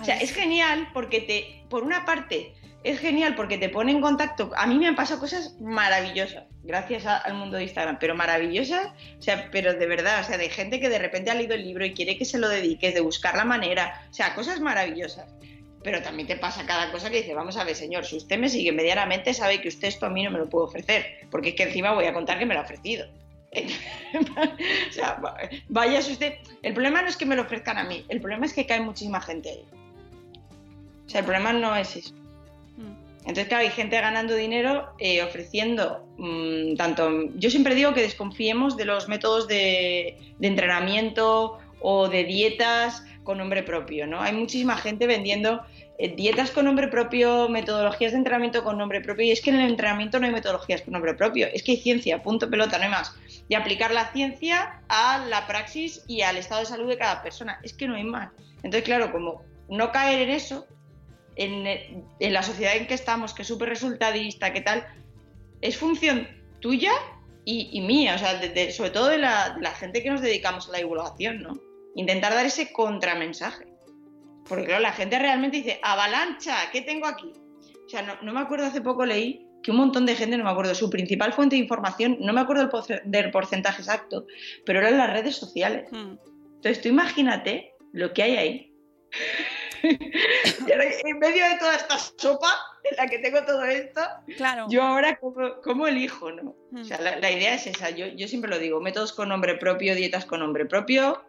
O 0.00 0.04
sea, 0.04 0.16
es 0.18 0.32
genial 0.32 0.88
porque 0.94 1.20
te, 1.20 1.64
por 1.68 1.82
una 1.82 2.04
parte, 2.04 2.54
es 2.84 3.00
genial 3.00 3.34
porque 3.34 3.58
te 3.58 3.68
pone 3.68 3.90
en 3.90 4.00
contacto. 4.00 4.52
A 4.56 4.66
mí 4.66 4.78
me 4.78 4.86
han 4.86 4.94
pasado 4.94 5.18
cosas 5.18 5.56
maravillosas, 5.60 6.44
gracias 6.62 7.04
a- 7.04 7.16
al 7.18 7.34
mundo 7.34 7.56
de 7.56 7.64
Instagram, 7.64 7.98
pero 7.98 8.14
maravillosas, 8.14 8.92
o 9.18 9.22
sea, 9.22 9.48
pero 9.50 9.74
de 9.74 9.86
verdad, 9.86 10.20
o 10.20 10.24
sea, 10.24 10.38
de 10.38 10.48
gente 10.48 10.78
que 10.78 10.88
de 10.88 11.00
repente 11.00 11.30
ha 11.32 11.34
leído 11.34 11.54
el 11.54 11.64
libro 11.64 11.84
y 11.84 11.92
quiere 11.94 12.16
que 12.16 12.24
se 12.24 12.38
lo 12.38 12.48
dediques, 12.48 12.94
de 12.94 13.00
buscar 13.00 13.36
la 13.36 13.44
manera, 13.44 14.06
o 14.08 14.14
sea, 14.14 14.34
cosas 14.36 14.60
maravillosas. 14.60 15.26
Pero 15.82 16.02
también 16.02 16.26
te 16.26 16.36
pasa 16.36 16.66
cada 16.66 16.90
cosa 16.90 17.08
que 17.10 17.18
dice, 17.18 17.34
vamos 17.34 17.56
a 17.56 17.64
ver, 17.64 17.76
señor, 17.76 18.04
si 18.04 18.16
usted 18.16 18.38
me 18.38 18.48
sigue 18.48 18.72
medianamente, 18.72 19.32
sabe 19.32 19.60
que 19.60 19.68
usted 19.68 19.88
esto 19.88 20.06
a 20.06 20.10
mí 20.10 20.24
no 20.24 20.30
me 20.30 20.38
lo 20.38 20.48
puede 20.48 20.66
ofrecer, 20.66 21.06
porque 21.30 21.50
es 21.50 21.54
que 21.54 21.62
encima 21.64 21.92
voy 21.92 22.06
a 22.06 22.12
contar 22.12 22.38
que 22.38 22.46
me 22.46 22.54
lo 22.54 22.60
ha 22.60 22.64
ofrecido. 22.64 23.06
o 24.90 24.92
sea, 24.92 25.14
va- 25.24 25.36
vaya 25.68 26.00
usted. 26.00 26.34
El 26.62 26.74
problema 26.74 27.02
no 27.02 27.08
es 27.08 27.16
que 27.16 27.26
me 27.26 27.36
lo 27.36 27.42
ofrezcan 27.42 27.78
a 27.78 27.84
mí, 27.84 28.04
el 28.08 28.20
problema 28.20 28.46
es 28.46 28.52
que 28.52 28.66
cae 28.66 28.80
muchísima 28.80 29.20
gente 29.20 29.50
ahí. 29.50 29.64
O 31.06 31.10
sea, 31.10 31.20
el 31.20 31.26
problema 31.26 31.52
no 31.52 31.74
es 31.76 31.96
eso. 31.96 32.12
Mm. 32.76 32.98
Entonces, 33.20 33.48
claro, 33.48 33.62
hay 33.64 33.70
gente 33.70 34.00
ganando 34.00 34.34
dinero 34.34 34.90
eh, 34.98 35.22
ofreciendo 35.22 36.04
mm, 36.18 36.74
tanto. 36.76 37.10
Yo 37.36 37.50
siempre 37.50 37.74
digo 37.74 37.94
que 37.94 38.02
desconfiemos 38.02 38.76
de 38.76 38.84
los 38.84 39.08
métodos 39.08 39.48
de, 39.48 40.18
de 40.38 40.46
entrenamiento 40.48 41.58
o 41.80 42.08
de 42.08 42.24
dietas 42.24 43.04
con 43.28 43.36
nombre 43.36 43.62
propio, 43.62 44.06
¿no? 44.06 44.22
Hay 44.22 44.32
muchísima 44.32 44.74
gente 44.78 45.06
vendiendo 45.06 45.60
eh, 45.98 46.16
dietas 46.16 46.50
con 46.50 46.64
nombre 46.64 46.88
propio, 46.88 47.46
metodologías 47.50 48.12
de 48.12 48.16
entrenamiento 48.16 48.64
con 48.64 48.78
nombre 48.78 49.02
propio, 49.02 49.26
y 49.26 49.32
es 49.32 49.42
que 49.42 49.50
en 49.50 49.56
el 49.56 49.68
entrenamiento 49.68 50.18
no 50.18 50.24
hay 50.24 50.32
metodologías 50.32 50.80
con 50.80 50.94
nombre 50.94 51.12
propio, 51.12 51.46
es 51.52 51.62
que 51.62 51.72
hay 51.72 51.76
ciencia, 51.76 52.22
punto 52.22 52.48
pelota, 52.48 52.78
no 52.78 52.84
hay 52.84 52.90
más. 52.90 53.14
Y 53.46 53.54
aplicar 53.54 53.90
la 53.90 54.10
ciencia 54.12 54.80
a 54.88 55.26
la 55.28 55.46
praxis 55.46 56.02
y 56.08 56.22
al 56.22 56.38
estado 56.38 56.60
de 56.60 56.68
salud 56.68 56.88
de 56.88 56.96
cada 56.96 57.22
persona, 57.22 57.60
es 57.62 57.74
que 57.74 57.86
no 57.86 57.96
hay 57.96 58.04
más. 58.04 58.30
Entonces, 58.62 58.84
claro, 58.84 59.12
como 59.12 59.42
no 59.68 59.92
caer 59.92 60.22
en 60.22 60.30
eso, 60.30 60.66
en, 61.36 61.66
en 61.66 62.32
la 62.32 62.42
sociedad 62.42 62.76
en 62.76 62.86
que 62.86 62.94
estamos, 62.94 63.34
que 63.34 63.42
es 63.42 63.48
súper 63.48 63.68
resultadista, 63.68 64.54
que 64.54 64.62
tal, 64.62 64.86
es 65.60 65.76
función 65.76 66.26
tuya 66.60 66.92
y, 67.44 67.78
mía, 67.82 68.14
o 68.14 68.18
sea, 68.18 68.40
sobre 68.72 68.90
todo 68.90 69.08
de 69.08 69.18
la, 69.18 69.50
de 69.50 69.60
la 69.60 69.72
gente 69.72 70.02
que 70.02 70.08
nos 70.08 70.22
dedicamos 70.22 70.66
a 70.68 70.72
la 70.72 70.78
divulgación, 70.78 71.42
¿no? 71.42 71.67
Intentar 71.98 72.32
dar 72.32 72.46
ese 72.46 72.72
contramensaje. 72.72 73.66
Porque 74.48 74.64
claro, 74.66 74.80
la 74.80 74.92
gente 74.92 75.18
realmente 75.18 75.56
dice, 75.58 75.80
avalancha, 75.82 76.54
¿qué 76.72 76.80
tengo 76.80 77.06
aquí? 77.06 77.32
O 77.84 77.88
sea, 77.88 78.02
no, 78.02 78.14
no 78.22 78.32
me 78.32 78.40
acuerdo, 78.40 78.66
hace 78.66 78.80
poco 78.80 79.04
leí 79.04 79.44
que 79.62 79.72
un 79.72 79.78
montón 79.78 80.06
de 80.06 80.14
gente, 80.14 80.36
no 80.38 80.44
me 80.44 80.50
acuerdo, 80.50 80.74
su 80.74 80.88
principal 80.88 81.32
fuente 81.32 81.56
de 81.56 81.62
información, 81.62 82.16
no 82.20 82.32
me 82.32 82.40
acuerdo 82.40 82.68
porce- 82.70 83.02
del 83.04 83.30
porcentaje 83.32 83.82
exacto, 83.82 84.26
pero 84.64 84.78
eran 84.78 84.96
las 84.96 85.12
redes 85.12 85.34
sociales. 85.36 85.88
Mm. 85.90 86.14
Entonces 86.56 86.80
tú 86.80 86.88
imagínate 86.88 87.72
lo 87.92 88.12
que 88.12 88.22
hay 88.22 88.36
ahí. 88.36 88.72
en 89.82 91.18
medio 91.18 91.44
de 91.48 91.58
toda 91.58 91.74
esta 91.74 91.98
sopa 91.98 92.52
en 92.90 92.96
la 92.96 93.06
que 93.08 93.18
tengo 93.18 93.42
todo 93.44 93.64
esto, 93.64 94.00
Claro. 94.36 94.66
yo 94.70 94.82
ahora 94.82 95.16
cómo, 95.16 95.60
cómo 95.62 95.86
elijo, 95.86 96.30
¿no? 96.30 96.54
Mm. 96.70 96.80
O 96.80 96.84
sea, 96.84 97.00
la, 97.00 97.16
la 97.18 97.30
idea 97.30 97.54
es 97.54 97.66
esa, 97.66 97.90
yo, 97.90 98.06
yo 98.06 98.28
siempre 98.28 98.50
lo 98.50 98.58
digo, 98.58 98.80
métodos 98.80 99.12
con 99.12 99.28
nombre 99.28 99.56
propio, 99.56 99.94
dietas 99.94 100.24
con 100.24 100.40
nombre 100.40 100.66
propio, 100.66 101.22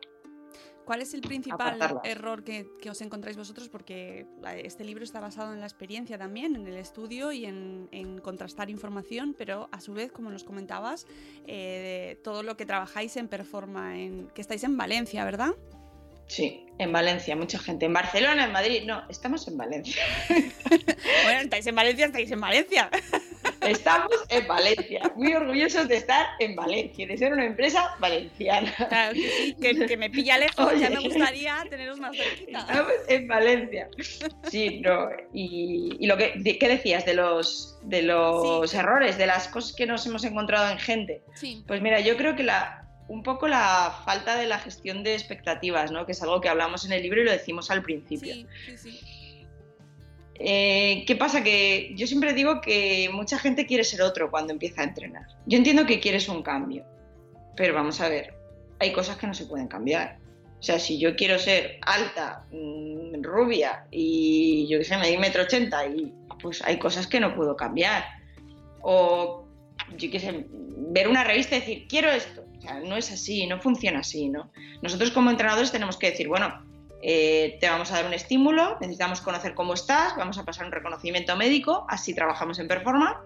¿Cuál 0.89 1.03
es 1.03 1.13
el 1.13 1.21
principal 1.21 1.75
apartarlas. 1.75 2.03
error 2.03 2.43
que, 2.43 2.65
que 2.81 2.89
os 2.89 2.99
encontráis 3.01 3.37
vosotros? 3.37 3.69
Porque 3.69 4.25
este 4.63 4.83
libro 4.83 5.03
está 5.03 5.19
basado 5.19 5.53
en 5.53 5.59
la 5.59 5.67
experiencia 5.67 6.17
también, 6.17 6.55
en 6.55 6.65
el 6.65 6.77
estudio 6.77 7.31
y 7.31 7.45
en, 7.45 7.87
en 7.91 8.17
contrastar 8.17 8.71
información, 8.71 9.35
pero 9.37 9.69
a 9.71 9.81
su 9.81 9.93
vez, 9.93 10.11
como 10.11 10.31
nos 10.31 10.43
comentabas, 10.43 11.05
eh, 11.45 12.19
todo 12.23 12.41
lo 12.41 12.57
que 12.57 12.65
trabajáis 12.65 13.17
en 13.17 13.27
Performa, 13.27 13.99
en, 13.99 14.29
que 14.29 14.41
estáis 14.41 14.63
en 14.63 14.77
Valencia, 14.77 15.23
¿verdad? 15.25 15.51
Sí, 16.25 16.65
en 16.79 16.91
Valencia, 16.91 17.35
mucha 17.35 17.59
gente. 17.59 17.85
En 17.85 17.93
Barcelona, 17.93 18.45
en 18.45 18.51
Madrid, 18.51 18.81
no, 18.87 19.03
estamos 19.09 19.47
en 19.47 19.57
Valencia. 19.57 20.01
Bueno, 21.23 21.41
estáis 21.41 21.67
en 21.67 21.75
Valencia, 21.75 22.05
estáis 22.07 22.31
en 22.31 22.41
Valencia. 22.41 22.89
Estamos 23.61 24.11
en 24.29 24.47
Valencia, 24.47 25.01
muy 25.15 25.33
orgullosos 25.33 25.87
de 25.87 25.97
estar 25.97 26.25
en 26.39 26.55
Valencia, 26.55 27.05
de 27.05 27.17
ser 27.17 27.33
una 27.33 27.45
empresa 27.45 27.95
valenciana. 27.99 28.73
Claro 28.89 29.13
que 29.13 29.29
sí, 29.29 29.55
que, 29.61 29.85
que 29.85 29.97
me 29.97 30.09
pilla 30.09 30.37
lejos, 30.37 30.71
ya 30.79 30.87
Oye. 30.87 30.89
me 30.89 30.99
gustaría 31.01 31.63
teneros 31.69 31.99
más 31.99 32.15
cerquita. 32.15 32.59
Estamos 32.59 32.91
en 33.07 33.27
Valencia. 33.27 33.89
Sí, 34.49 34.79
no. 34.81 35.09
Y, 35.33 35.97
y 35.99 36.07
lo 36.07 36.17
que, 36.17 36.33
de- 36.37 36.57
¿qué 36.57 36.67
decías 36.67 37.05
de 37.05 37.13
los, 37.13 37.77
de 37.83 38.01
los 38.01 38.71
Sí. 38.71 38.77
errores, 38.77 39.17
de 39.17 39.27
las 39.27 39.47
cosas 39.49 39.75
que 39.75 39.85
nos 39.85 40.05
hemos 40.05 40.23
encontrado 40.23 40.69
en 40.71 40.79
gente? 40.79 41.21
Sí, 41.35 41.63
Pues 41.67 41.81
mira, 41.81 41.99
yo 41.99 42.17
creo 42.17 42.35
que 42.35 42.43
la, 42.43 42.85
un 43.07 43.23
poco 43.23 43.47
la 43.47 44.01
falta 44.05 44.37
de 44.37 44.47
la 44.47 44.59
gestión 44.59 45.03
de 45.03 45.13
expectativas, 45.15 45.91
¿no? 45.91 46.05
Que 46.05 46.13
es 46.13 46.21
algo 46.23 46.41
que 46.41 46.49
hablamos 46.49 46.85
en 46.85 46.93
el 46.93 47.03
libro 47.03 47.21
y 47.21 47.25
lo 47.25 47.31
decimos 47.31 47.69
al 47.71 47.83
principio. 47.83 48.33
sí, 48.33 48.47
sí, 48.65 48.77
sí. 48.77 48.99
Eh, 50.39 51.03
¿Qué 51.05 51.15
pasa? 51.17 51.43
Que 51.43 51.93
yo 51.95 52.07
siempre 52.07 52.33
digo 52.33 52.61
que 52.61 53.09
mucha 53.11 53.37
gente 53.37 53.65
quiere 53.65 53.83
ser 53.83 54.01
otro 54.01 54.31
cuando 54.31 54.53
empieza 54.53 54.81
a 54.81 54.85
entrenar. 54.85 55.27
Yo 55.45 55.57
entiendo 55.57 55.85
que 55.85 55.99
quieres 55.99 56.29
un 56.29 56.41
cambio, 56.41 56.85
pero 57.57 57.73
vamos 57.73 57.99
a 57.99 58.07
ver, 58.07 58.33
hay 58.79 58.93
cosas 58.93 59.17
que 59.17 59.27
no 59.27 59.33
se 59.33 59.45
pueden 59.45 59.67
cambiar. 59.67 60.17
O 60.59 60.63
sea, 60.63 60.79
si 60.79 60.97
yo 60.97 61.15
quiero 61.15 61.37
ser 61.39 61.79
alta, 61.81 62.45
mm, 62.51 63.21
rubia 63.21 63.85
y 63.91 64.67
yo 64.69 64.79
qué 64.79 64.85
sé, 64.85 64.97
medir 64.97 65.19
metro 65.19 65.43
ochenta 65.43 65.85
y 65.85 66.13
pues 66.41 66.63
hay 66.63 66.79
cosas 66.79 67.07
que 67.07 67.19
no 67.19 67.35
puedo 67.35 67.55
cambiar. 67.55 68.05
O 68.81 69.45
yo 69.97 70.11
qué 70.11 70.19
sé, 70.19 70.45
ver 70.49 71.07
una 71.07 71.23
revista 71.23 71.57
y 71.57 71.59
decir, 71.59 71.87
quiero 71.87 72.09
esto. 72.09 72.45
O 72.57 72.61
sea, 72.61 72.79
no 72.79 72.97
es 72.97 73.11
así, 73.11 73.47
no 73.47 73.59
funciona 73.59 73.99
así, 73.99 74.29
¿no? 74.29 74.51
Nosotros 74.81 75.11
como 75.11 75.29
entrenadores 75.29 75.71
tenemos 75.71 75.97
que 75.97 76.11
decir, 76.11 76.27
bueno, 76.27 76.68
eh, 77.01 77.57
te 77.59 77.69
vamos 77.69 77.91
a 77.91 77.95
dar 77.95 78.05
un 78.05 78.13
estímulo, 78.13 78.77
necesitamos 78.81 79.21
conocer 79.21 79.53
cómo 79.53 79.73
estás, 79.73 80.15
vamos 80.17 80.37
a 80.37 80.43
pasar 80.43 80.65
un 80.65 80.71
reconocimiento 80.71 81.35
médico, 81.35 81.85
así 81.87 82.13
trabajamos 82.13 82.59
en 82.59 82.67
Performa, 82.67 83.21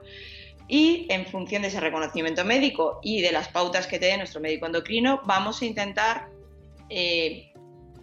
y 0.67 1.07
en 1.09 1.25
función 1.25 1.63
de 1.63 1.67
ese 1.69 1.79
reconocimiento 1.79 2.45
médico 2.45 2.99
y 3.03 3.21
de 3.21 3.31
las 3.31 3.47
pautas 3.49 3.87
que 3.87 3.99
te 3.99 4.05
dé 4.05 4.17
nuestro 4.17 4.41
médico 4.41 4.65
endocrino, 4.65 5.21
vamos 5.25 5.61
a 5.61 5.65
intentar 5.65 6.29
eh, 6.89 7.51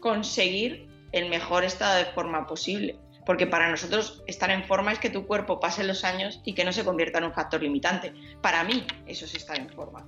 conseguir 0.00 0.88
el 1.12 1.28
mejor 1.30 1.64
estado 1.64 1.98
de 1.98 2.06
forma 2.06 2.46
posible. 2.46 2.96
Porque 3.24 3.46
para 3.46 3.70
nosotros 3.70 4.22
estar 4.26 4.50
en 4.50 4.64
forma 4.64 4.92
es 4.92 4.98
que 4.98 5.10
tu 5.10 5.26
cuerpo 5.26 5.60
pase 5.60 5.84
los 5.84 6.04
años 6.04 6.40
y 6.44 6.54
que 6.54 6.64
no 6.64 6.72
se 6.72 6.84
convierta 6.84 7.18
en 7.18 7.24
un 7.24 7.32
factor 7.32 7.62
limitante. 7.62 8.12
Para 8.42 8.64
mí 8.64 8.84
eso 9.06 9.24
es 9.24 9.34
estar 9.34 9.58
en 9.58 9.68
forma. 9.70 10.06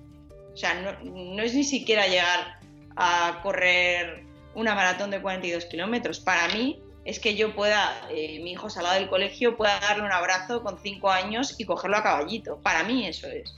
O 0.52 0.56
sea, 0.56 0.74
no, 0.74 0.92
no 1.04 1.42
es 1.42 1.54
ni 1.54 1.64
siquiera 1.64 2.06
llegar 2.06 2.58
a 2.96 3.40
correr 3.42 4.24
una 4.54 4.74
maratón 4.74 5.10
de 5.10 5.20
42 5.20 5.66
kilómetros. 5.66 6.20
Para 6.20 6.48
mí 6.48 6.80
es 7.04 7.18
que 7.18 7.34
yo 7.34 7.54
pueda, 7.54 8.08
eh, 8.10 8.40
mi 8.42 8.52
hijo 8.52 8.70
salga 8.70 8.94
del 8.94 9.08
colegio, 9.08 9.56
pueda 9.56 9.80
darle 9.80 10.04
un 10.04 10.12
abrazo 10.12 10.62
con 10.62 10.78
5 10.78 11.10
años 11.10 11.56
y 11.58 11.64
cogerlo 11.64 11.96
a 11.96 12.02
caballito. 12.02 12.60
Para 12.62 12.84
mí 12.84 13.06
eso 13.06 13.26
es. 13.28 13.54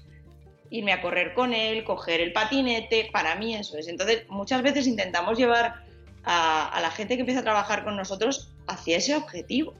Irme 0.70 0.92
a 0.92 1.02
correr 1.02 1.34
con 1.34 1.52
él, 1.52 1.84
coger 1.84 2.20
el 2.20 2.32
patinete, 2.32 3.10
para 3.12 3.36
mí 3.36 3.54
eso 3.54 3.76
es. 3.76 3.86
Entonces, 3.88 4.24
muchas 4.28 4.62
veces 4.62 4.86
intentamos 4.86 5.38
llevar 5.38 5.84
a, 6.24 6.78
la 6.80 6.90
gente 6.90 7.16
que 7.16 7.20
empieza 7.20 7.40
a 7.40 7.44
trabajar 7.44 7.84
con 7.84 7.96
nosotros 7.96 8.50
hacia 8.66 8.96
ese 8.96 9.14
objetivo, 9.14 9.74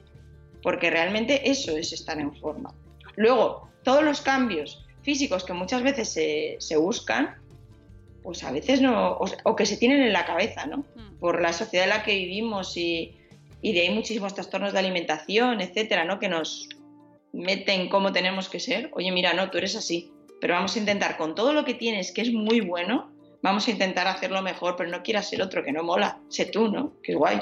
porque 0.61 0.89
realmente 0.91 1.49
eso 1.49 1.75
es 1.75 1.91
estar 1.91 2.19
en 2.19 2.35
forma. 2.35 2.73
Luego, 3.15 3.69
todos 3.83 4.03
los 4.03 4.21
cambios 4.21 4.85
físicos 5.01 5.43
que 5.43 5.53
muchas 5.53 5.81
veces 5.81 6.09
se, 6.09 6.57
se 6.59 6.77
buscan, 6.77 7.35
pues 8.21 8.43
a 8.43 8.51
veces 8.51 8.81
no, 8.81 9.13
o, 9.13 9.25
o 9.43 9.55
que 9.55 9.65
se 9.65 9.77
tienen 9.77 10.01
en 10.01 10.13
la 10.13 10.25
cabeza, 10.25 10.65
¿no? 10.65 10.83
Por 11.19 11.41
la 11.41 11.53
sociedad 11.53 11.85
en 11.85 11.89
la 11.91 12.03
que 12.03 12.15
vivimos 12.15 12.75
y, 12.77 13.15
y 13.61 13.73
de 13.73 13.81
ahí 13.81 13.89
muchísimos 13.89 14.33
trastornos 14.33 14.73
de 14.73 14.79
alimentación, 14.79 15.61
etcétera, 15.61 16.05
¿no? 16.05 16.19
Que 16.19 16.29
nos 16.29 16.69
meten 17.33 17.89
cómo 17.89 18.11
tenemos 18.11 18.49
que 18.49 18.59
ser. 18.59 18.89
Oye, 18.93 19.11
mira, 19.11 19.33
no, 19.33 19.49
tú 19.49 19.57
eres 19.57 19.75
así, 19.75 20.11
pero 20.41 20.53
vamos 20.53 20.75
a 20.75 20.79
intentar 20.79 21.17
con 21.17 21.35
todo 21.35 21.53
lo 21.53 21.65
que 21.65 21.73
tienes, 21.73 22.11
que 22.11 22.21
es 22.21 22.31
muy 22.31 22.61
bueno, 22.61 23.11
vamos 23.41 23.67
a 23.67 23.71
intentar 23.71 24.07
hacerlo 24.07 24.41
mejor, 24.41 24.75
pero 24.75 24.89
no 24.89 25.03
quieras 25.03 25.29
ser 25.29 25.41
otro 25.41 25.63
que 25.63 25.71
no 25.71 25.83
mola. 25.83 26.19
Sé 26.29 26.45
tú, 26.45 26.69
¿no? 26.69 26.93
Que 27.01 27.13
es 27.13 27.17
guay. 27.17 27.41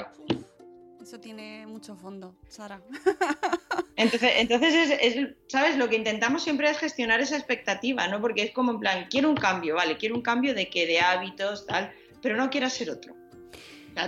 Eso 1.00 1.20
tiene 1.20 1.66
mucho 1.66 1.96
fondo, 1.96 2.34
Sara. 2.48 2.80
Entonces, 3.96 4.32
entonces 4.38 4.74
es, 4.74 5.16
es, 5.16 5.28
¿sabes? 5.46 5.76
Lo 5.76 5.88
que 5.88 5.94
intentamos 5.94 6.42
siempre 6.42 6.68
es 6.68 6.78
gestionar 6.78 7.20
esa 7.20 7.36
expectativa, 7.36 8.08
¿no? 8.08 8.20
Porque 8.20 8.42
es 8.42 8.50
como 8.50 8.72
en 8.72 8.80
plan, 8.80 9.06
quiero 9.08 9.30
un 9.30 9.36
cambio, 9.36 9.76
vale, 9.76 9.96
quiero 9.96 10.16
un 10.16 10.22
cambio 10.22 10.52
de 10.52 10.68
que 10.68 10.84
de 10.84 10.98
hábitos, 10.98 11.64
tal, 11.66 11.92
pero 12.20 12.36
no 12.36 12.50
quieras 12.50 12.72
ser 12.72 12.90
otro. 12.90 13.14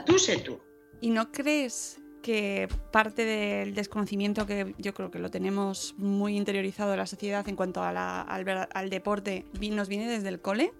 Tú 0.04 0.18
sé 0.18 0.38
tú. 0.38 0.58
¿Y 1.00 1.10
no 1.10 1.30
crees 1.32 2.00
que 2.22 2.68
parte 2.90 3.24
del 3.24 3.74
desconocimiento 3.74 4.46
que 4.46 4.74
yo 4.78 4.94
creo 4.94 5.10
que 5.10 5.18
lo 5.20 5.30
tenemos 5.30 5.94
muy 5.96 6.36
interiorizado 6.36 6.92
en 6.92 6.98
la 6.98 7.06
sociedad 7.06 7.48
en 7.48 7.54
cuanto 7.54 7.82
a 7.82 7.92
la- 7.92 8.20
al, 8.22 8.68
al 8.72 8.90
deporte 8.90 9.44
nos 9.60 9.88
viene 9.88 10.08
desde 10.08 10.28
el 10.28 10.40
cole? 10.40 10.72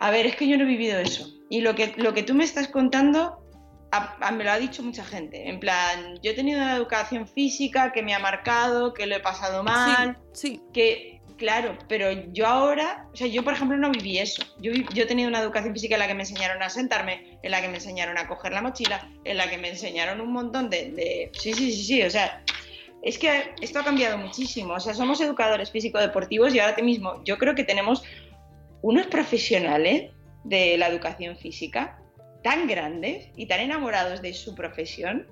A 0.00 0.10
ver, 0.10 0.26
es 0.26 0.36
que 0.36 0.48
yo 0.48 0.56
no 0.56 0.64
he 0.64 0.66
vivido 0.66 0.98
eso. 0.98 1.28
Y 1.48 1.60
lo 1.60 1.74
que, 1.74 1.94
lo 1.96 2.12
que 2.12 2.22
tú 2.22 2.34
me 2.34 2.44
estás 2.44 2.68
contando, 2.68 3.38
a- 3.92 4.16
a- 4.20 4.32
me 4.32 4.42
lo 4.44 4.50
ha 4.50 4.58
dicho 4.58 4.82
mucha 4.82 5.04
gente. 5.04 5.48
En 5.48 5.60
plan, 5.60 6.18
yo 6.22 6.32
he 6.32 6.34
tenido 6.34 6.60
una 6.60 6.74
educación 6.76 7.28
física 7.28 7.92
que 7.92 8.02
me 8.02 8.14
ha 8.14 8.18
marcado, 8.18 8.92
que 8.92 9.06
lo 9.06 9.14
he 9.14 9.20
pasado 9.20 9.62
mal, 9.62 10.18
Sí, 10.32 10.60
que, 10.72 11.13
claro, 11.44 11.76
pero 11.88 12.10
yo 12.32 12.46
ahora, 12.46 13.06
o 13.12 13.16
sea, 13.16 13.26
yo 13.26 13.44
por 13.44 13.52
ejemplo 13.52 13.76
no 13.76 13.90
viví 13.90 14.18
eso. 14.18 14.42
Yo, 14.60 14.72
he 14.72 15.04
tenido 15.06 15.28
una 15.28 15.40
educación 15.40 15.74
física 15.74 15.94
en 15.96 16.00
la 16.00 16.06
que 16.06 16.14
me 16.14 16.22
enseñaron 16.22 16.62
a 16.62 16.70
sentarme, 16.70 17.38
en 17.42 17.50
la 17.50 17.60
que 17.60 17.68
me 17.68 17.74
enseñaron 17.74 18.16
a 18.16 18.26
coger 18.26 18.52
la 18.54 18.62
mochila, 18.62 19.06
en 19.24 19.36
la 19.36 19.50
que 19.50 19.58
me 19.58 19.68
enseñaron 19.68 20.22
un 20.22 20.32
montón 20.32 20.70
de... 20.70 21.30
Sí, 21.38 21.52
sí, 21.52 21.70
sí, 21.70 21.84
sí, 21.84 22.02
o 22.02 22.08
sea, 22.10 22.42
es 23.02 23.18
que 23.18 23.52
esto 23.60 23.78
ha 23.80 23.84
cambiado 23.84 24.16
muchísimo. 24.16 24.72
O 24.72 24.80
sea, 24.80 24.94
somos 24.94 25.20
educadores 25.20 25.70
físico-deportivos 25.70 26.54
y 26.54 26.60
ahora 26.60 26.82
mismo 26.82 27.22
yo 27.24 27.36
creo 27.36 27.54
que 27.54 27.64
tenemos 27.64 28.02
unos 28.80 29.06
profesionales 29.08 30.10
de 30.44 30.78
la 30.78 30.88
educación 30.88 31.36
física 31.36 31.98
tan 32.42 32.66
grandes 32.66 33.28
y 33.36 33.44
tan 33.46 33.60
enamorados 33.60 34.22
de 34.22 34.32
su 34.32 34.54
profesión 34.54 35.26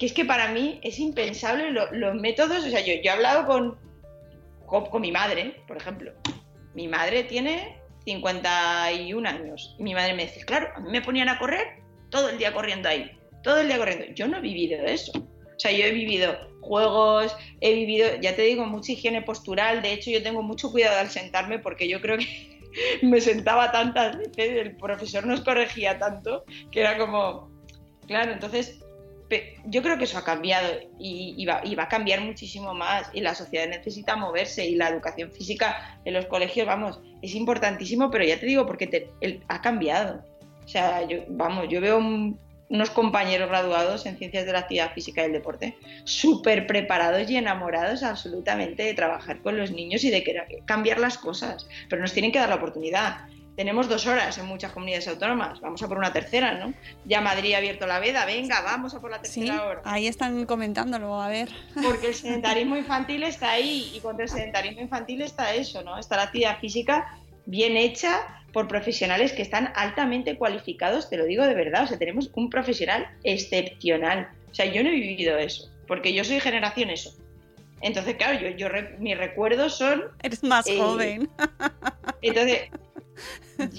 que 0.00 0.06
es 0.06 0.12
que 0.12 0.24
para 0.24 0.48
mí 0.48 0.80
es 0.82 0.98
impensable 0.98 1.70
lo- 1.70 1.92
los 1.92 2.16
métodos. 2.16 2.64
O 2.64 2.70
sea, 2.70 2.80
yo 2.80 2.92
he 2.94 3.08
hablado 3.08 3.46
con, 3.46 3.78
con, 4.66 5.00
mi 5.00 5.12
madre, 5.12 5.62
por 5.66 5.76
ejemplo. 5.76 6.12
Mi 6.74 6.88
madre 6.88 7.24
tiene 7.24 7.78
51 8.04 9.28
años 9.28 9.76
y 9.78 9.82
mi 9.82 9.94
madre 9.94 10.14
me 10.14 10.24
dice, 10.26 10.44
claro, 10.44 10.68
a 10.74 10.80
mí 10.80 10.90
me 10.90 11.02
ponían 11.02 11.28
a 11.28 11.38
correr 11.38 11.82
todo 12.10 12.28
el 12.28 12.38
día 12.38 12.52
corriendo 12.52 12.88
ahí, 12.88 13.10
todo 13.42 13.58
el 13.58 13.68
día 13.68 13.78
corriendo. 13.78 14.06
Yo 14.14 14.28
no 14.28 14.38
he 14.38 14.40
vivido 14.40 14.84
eso. 14.84 15.12
O 15.14 15.58
sea, 15.58 15.70
yo 15.70 15.84
he 15.84 15.92
vivido 15.92 16.36
juegos, 16.60 17.36
he 17.60 17.74
vivido, 17.74 18.08
ya 18.20 18.34
te 18.34 18.42
digo, 18.42 18.64
mucha 18.66 18.92
higiene 18.92 19.22
postural. 19.22 19.82
De 19.82 19.92
hecho, 19.92 20.10
yo 20.10 20.22
tengo 20.22 20.42
mucho 20.42 20.70
cuidado 20.72 20.98
al 20.98 21.10
sentarme 21.10 21.58
porque 21.58 21.88
yo 21.88 22.00
creo 22.00 22.18
que 22.18 22.60
me 23.02 23.20
sentaba 23.20 23.70
tantas 23.70 24.18
veces, 24.18 24.58
el 24.58 24.76
profesor 24.76 25.26
nos 25.26 25.42
corregía 25.42 25.98
tanto 25.98 26.44
que 26.72 26.80
era 26.80 26.98
como, 26.98 27.50
claro, 28.06 28.32
entonces 28.32 28.83
yo 29.66 29.82
creo 29.82 29.98
que 29.98 30.04
eso 30.04 30.18
ha 30.18 30.24
cambiado 30.24 30.68
y, 30.98 31.34
y 31.36 31.46
va, 31.46 31.60
y 31.64 31.74
va 31.74 31.84
a 31.84 31.88
cambiar 31.88 32.20
muchísimo 32.20 32.74
más 32.74 33.08
y 33.12 33.20
la 33.20 33.34
sociedad 33.34 33.66
necesita 33.68 34.16
moverse 34.16 34.64
y 34.66 34.74
la 34.76 34.88
educación 34.88 35.30
física 35.32 35.98
en 36.04 36.14
los 36.14 36.26
colegios, 36.26 36.66
vamos, 36.66 37.00
es 37.22 37.34
importantísimo, 37.34 38.10
pero 38.10 38.24
ya 38.24 38.38
te 38.38 38.46
digo, 38.46 38.66
porque 38.66 38.86
te- 38.86 39.08
el- 39.20 39.42
ha 39.48 39.60
cambiado. 39.60 40.22
O 40.64 40.68
sea, 40.68 41.06
yo, 41.08 41.18
vamos, 41.28 41.66
yo 41.68 41.80
veo 41.80 41.98
un- 41.98 42.38
unos 42.70 42.90
compañeros 42.90 43.48
graduados 43.48 44.06
en 44.06 44.16
ciencias 44.16 44.46
de 44.46 44.52
la 44.52 44.60
actividad 44.60 44.92
física 44.94 45.22
y 45.22 45.26
el 45.26 45.32
deporte 45.32 45.76
súper 46.04 46.66
preparados 46.66 47.30
y 47.30 47.36
enamorados 47.36 48.02
absolutamente 48.02 48.82
de 48.82 48.94
trabajar 48.94 49.40
con 49.42 49.56
los 49.58 49.70
niños 49.70 50.02
y 50.04 50.10
de 50.10 50.24
querer 50.24 50.46
cambiar 50.64 50.98
las 50.98 51.18
cosas, 51.18 51.66
pero 51.90 52.00
nos 52.02 52.12
tienen 52.12 52.32
que 52.32 52.38
dar 52.38 52.48
la 52.48 52.54
oportunidad. 52.56 53.26
Tenemos 53.56 53.88
dos 53.88 54.06
horas 54.06 54.36
en 54.38 54.46
muchas 54.46 54.72
comunidades 54.72 55.06
autónomas, 55.06 55.60
vamos 55.60 55.80
a 55.82 55.88
por 55.88 55.96
una 55.98 56.12
tercera, 56.12 56.54
¿no? 56.54 56.74
Ya 57.04 57.20
Madrid 57.20 57.54
ha 57.54 57.58
abierto 57.58 57.86
la 57.86 58.00
veda, 58.00 58.24
venga, 58.26 58.60
vamos 58.62 58.94
a 58.94 59.00
por 59.00 59.10
la 59.12 59.18
sí. 59.24 59.40
tercera 59.40 59.64
hora. 59.64 59.80
Ahí 59.84 60.08
están 60.08 60.44
comentándolo, 60.46 61.20
a 61.22 61.28
ver. 61.28 61.48
Porque 61.80 62.08
el 62.08 62.14
sedentarismo 62.16 62.76
infantil 62.76 63.22
está 63.22 63.52
ahí 63.52 63.92
y 63.94 64.00
contra 64.00 64.24
el 64.24 64.28
sedentarismo 64.30 64.80
infantil 64.80 65.22
está 65.22 65.54
eso, 65.54 65.82
¿no? 65.82 65.98
Está 65.98 66.16
la 66.16 66.24
actividad 66.24 66.58
física 66.58 67.16
bien 67.46 67.76
hecha 67.76 68.22
por 68.52 68.66
profesionales 68.68 69.32
que 69.32 69.42
están 69.42 69.72
altamente 69.76 70.36
cualificados, 70.36 71.08
te 71.10 71.16
lo 71.16 71.24
digo 71.24 71.44
de 71.46 71.54
verdad, 71.54 71.84
o 71.84 71.86
sea, 71.86 71.98
tenemos 71.98 72.30
un 72.34 72.50
profesional 72.50 73.06
excepcional. 73.24 74.28
O 74.50 74.54
sea, 74.54 74.66
yo 74.66 74.82
no 74.82 74.88
he 74.88 74.92
vivido 74.92 75.36
eso, 75.38 75.68
porque 75.86 76.12
yo 76.12 76.24
soy 76.24 76.40
generación 76.40 76.90
eso. 76.90 77.12
Entonces, 77.80 78.14
claro, 78.16 78.38
yo, 78.40 78.48
yo 78.50 78.68
mis 78.98 79.18
recuerdos 79.18 79.76
son 79.76 80.04
Eres 80.22 80.42
más 80.42 80.66
Eh, 80.66 80.78
joven. 80.78 81.28
entonces, 82.22 82.70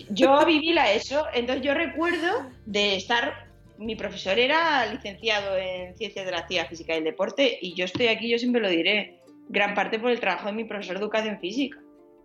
Yo 0.10 0.46
viví 0.46 0.74
la 0.74 0.94
ESO, 0.94 1.26
entonces 1.34 1.64
yo 1.64 1.74
recuerdo 1.74 2.50
de 2.66 2.96
estar. 2.96 3.46
Mi 3.78 3.96
profesor 3.96 4.40
era 4.40 4.86
licenciado 4.86 5.58
en 5.58 5.98
Ciencias 5.98 6.26
de 6.26 6.32
la 6.32 6.40
Actividad 6.40 6.70
Física 6.70 6.96
y 6.96 7.04
Deporte, 7.04 7.58
y 7.62 7.74
yo 7.74 7.84
estoy 7.86 8.08
aquí, 8.08 8.30
yo 8.30 8.40
siempre 8.40 8.62
lo 8.62 8.70
diré, 8.70 9.20
gran 9.50 9.74
parte 9.74 10.00
por 10.00 10.12
el 10.12 10.20
trabajo 10.22 10.48
de 10.48 10.54
mi 10.54 10.64
profesor 10.64 10.96
de 10.98 11.04
Educación 11.04 11.40
Física. 11.40 11.78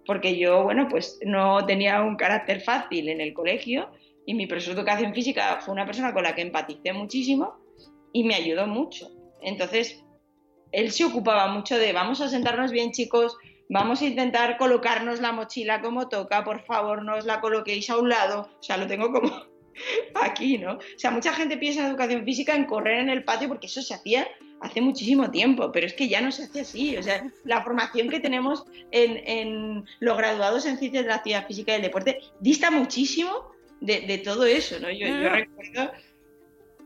Porque 0.06 0.38
yo, 0.38 0.62
bueno, 0.62 0.86
pues 0.88 1.18
no 1.24 1.66
tenía 1.66 2.02
un 2.02 2.16
carácter 2.16 2.60
fácil 2.60 3.08
en 3.08 3.20
el 3.20 3.34
colegio, 3.34 3.90
y 4.26 4.34
mi 4.34 4.46
profesor 4.46 4.74
de 4.74 4.82
Educación 4.82 5.12
Física 5.12 5.60
fue 5.60 5.72
una 5.72 5.86
persona 5.86 6.12
con 6.12 6.22
la 6.22 6.36
que 6.36 6.42
empaticé 6.42 6.92
muchísimo 6.92 7.56
y 8.12 8.22
me 8.22 8.36
ayudó 8.36 8.68
mucho. 8.68 9.10
Entonces, 9.42 10.04
él 10.72 10.92
se 10.92 11.04
ocupaba 11.04 11.48
mucho 11.48 11.76
de 11.76 11.92
vamos 11.92 12.20
a 12.20 12.28
sentarnos 12.28 12.70
bien, 12.70 12.92
chicos, 12.92 13.36
vamos 13.70 14.02
a 14.02 14.04
intentar 14.04 14.58
colocarnos 14.58 15.20
la 15.20 15.32
mochila 15.32 15.80
como 15.80 16.08
toca, 16.08 16.44
por 16.44 16.64
favor, 16.64 17.02
no 17.04 17.16
os 17.16 17.24
la 17.24 17.40
coloquéis 17.40 17.88
a 17.88 17.96
un 17.96 18.08
lado. 18.08 18.50
O 18.58 18.62
sea, 18.62 18.76
lo 18.76 18.86
tengo 18.86 19.12
como 19.12 19.30
aquí, 20.22 20.58
¿no? 20.58 20.74
O 20.74 20.98
sea, 20.98 21.10
mucha 21.10 21.32
gente 21.32 21.56
piensa 21.56 21.80
en 21.80 21.86
educación 21.86 22.24
física 22.24 22.54
en 22.54 22.66
correr 22.66 22.98
en 22.98 23.08
el 23.08 23.24
patio 23.24 23.48
porque 23.48 23.68
eso 23.68 23.80
se 23.80 23.94
hacía 23.94 24.28
hace 24.60 24.80
muchísimo 24.80 25.30
tiempo, 25.30 25.72
pero 25.72 25.86
es 25.86 25.94
que 25.94 26.08
ya 26.08 26.20
no 26.20 26.32
se 26.32 26.44
hace 26.44 26.60
así. 26.60 26.96
O 26.96 27.02
sea, 27.02 27.24
la 27.44 27.62
formación 27.62 28.08
que 28.08 28.20
tenemos 28.20 28.64
en, 28.90 29.16
en 29.26 29.84
los 30.00 30.18
graduados 30.18 30.66
en 30.66 30.76
ciencias 30.76 31.04
de 31.04 31.08
la 31.08 31.16
actividad 31.16 31.46
física 31.46 31.72
y 31.72 31.76
el 31.76 31.82
deporte 31.82 32.18
dista 32.40 32.70
muchísimo 32.70 33.52
de, 33.80 34.00
de 34.00 34.18
todo 34.18 34.44
eso, 34.44 34.78
¿no? 34.80 34.90
Yo, 34.90 35.06
yo 35.06 35.28
recuerdo 35.28 35.92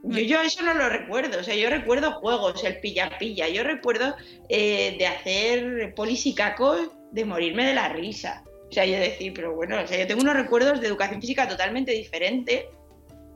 yo, 0.04 0.18
yo 0.20 0.40
eso 0.42 0.62
no 0.62 0.74
lo 0.74 0.88
recuerdo, 0.88 1.40
o 1.40 1.42
sea, 1.42 1.54
yo 1.54 1.70
recuerdo 1.70 2.12
juegos, 2.12 2.62
el 2.64 2.78
pilla-pilla, 2.80 3.48
yo 3.48 3.62
recuerdo 3.64 4.14
eh, 4.48 4.96
de 4.98 5.06
hacer 5.06 5.94
polis 5.94 6.26
y 6.26 6.34
cacos, 6.34 6.90
de 7.12 7.24
morirme 7.24 7.64
de 7.66 7.74
la 7.74 7.88
risa. 7.88 8.42
O 8.68 8.72
sea, 8.72 8.84
yo 8.84 8.98
decir, 8.98 9.32
pero 9.34 9.54
bueno, 9.54 9.80
o 9.80 9.86
sea, 9.86 9.98
yo 9.98 10.06
tengo 10.06 10.22
unos 10.22 10.34
recuerdos 10.34 10.80
de 10.80 10.88
educación 10.88 11.20
física 11.20 11.48
totalmente 11.48 11.92
diferentes 11.92 12.64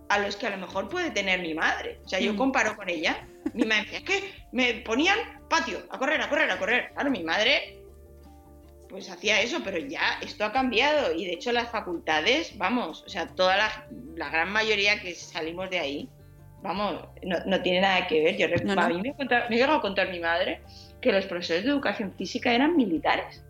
a 0.09 0.19
los 0.19 0.37
que 0.37 0.47
a 0.47 0.51
lo 0.51 0.57
mejor 0.57 0.89
puede 0.89 1.11
tener 1.11 1.41
mi 1.41 1.55
madre. 1.55 2.01
O 2.05 2.09
sea, 2.09 2.19
yo 2.19 2.33
Mm. 2.33 2.37
comparo 2.37 2.75
con 2.77 2.89
ella, 2.89 3.27
mi 3.55 3.65
madre 3.65 3.85
decía, 3.85 3.99
es 3.99 4.05
que 4.05 4.33
me 4.53 4.75
ponían 4.75 5.19
patio, 5.49 5.79
a 5.91 5.99
correr, 5.99 6.21
a 6.21 6.29
correr, 6.29 6.51
a 6.51 6.59
correr. 6.59 6.91
Claro, 6.95 7.11
mi 7.11 7.23
madre 7.23 7.77
pues 8.89 9.11
hacía 9.11 9.41
eso, 9.43 9.61
pero 9.63 9.77
ya 9.79 10.19
esto 10.23 10.45
ha 10.47 10.53
cambiado 10.53 11.13
y 11.15 11.27
de 11.27 11.35
hecho 11.35 11.53
las 11.53 11.71
facultades, 11.71 12.57
vamos, 12.57 13.03
o 13.07 13.09
sea, 13.11 13.29
toda 13.29 13.57
la, 13.59 13.87
la 14.17 14.31
gran 14.31 14.51
mayoría 14.51 14.99
que 15.01 15.15
salimos 15.15 15.69
de 15.69 15.79
ahí, 15.79 16.09
vamos, 16.63 17.05
no, 17.23 17.37
no 17.47 17.63
tiene 17.63 17.81
nada 17.81 18.07
que 18.07 18.23
ver. 18.23 18.37
Yo 18.37 18.47
rec- 18.49 18.65
No, 18.65 18.75
no. 18.75 18.83
A 18.83 18.89
mí 18.89 19.01
me, 19.01 19.11
ha 19.11 19.15
contado- 19.15 19.45
me 19.51 19.63
a 19.63 19.81
contar 19.81 20.11
mi 20.11 20.21
madre 20.21 20.61
que 21.01 21.13
los 21.13 21.27
profesores 21.27 21.65
de 21.65 21.71
educación 21.71 22.13
física 22.17 22.53
eran 22.53 22.77
militares. 22.77 23.45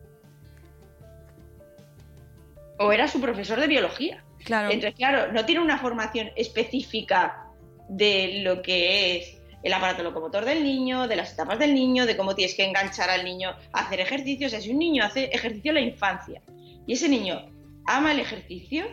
O 2.78 2.92
era 2.92 3.08
su 3.08 3.20
profesor 3.20 3.60
de 3.60 3.66
biología. 3.66 4.22
Claro. 4.44 4.70
Entonces, 4.70 4.94
claro, 4.94 5.32
no 5.32 5.44
tiene 5.44 5.60
una 5.60 5.78
formación 5.78 6.30
específica 6.36 7.44
de 7.88 8.40
lo 8.44 8.62
que 8.62 9.16
es 9.16 9.38
el 9.64 9.72
aparato 9.72 10.02
locomotor 10.04 10.44
del 10.44 10.62
niño, 10.62 11.08
de 11.08 11.16
las 11.16 11.32
etapas 11.32 11.58
del 11.58 11.74
niño, 11.74 12.06
de 12.06 12.16
cómo 12.16 12.34
tienes 12.36 12.54
que 12.54 12.64
enganchar 12.64 13.10
al 13.10 13.24
niño 13.24 13.50
a 13.72 13.80
hacer 13.80 13.98
ejercicio. 14.00 14.46
O 14.46 14.50
sea, 14.50 14.60
si 14.60 14.70
un 14.70 14.78
niño 14.78 15.04
hace 15.04 15.24
ejercicio 15.24 15.70
en 15.70 15.74
la 15.74 15.80
infancia 15.80 16.40
y 16.86 16.92
ese 16.92 17.08
niño 17.08 17.50
ama 17.86 18.12
el 18.12 18.20
ejercicio, 18.20 18.84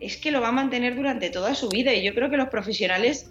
es 0.00 0.16
que 0.16 0.30
lo 0.30 0.40
va 0.40 0.48
a 0.48 0.52
mantener 0.52 0.96
durante 0.96 1.30
toda 1.30 1.54
su 1.54 1.68
vida. 1.68 1.92
Y 1.94 2.02
yo 2.02 2.14
creo 2.14 2.30
que 2.30 2.36
los 2.36 2.48
profesionales, 2.48 3.30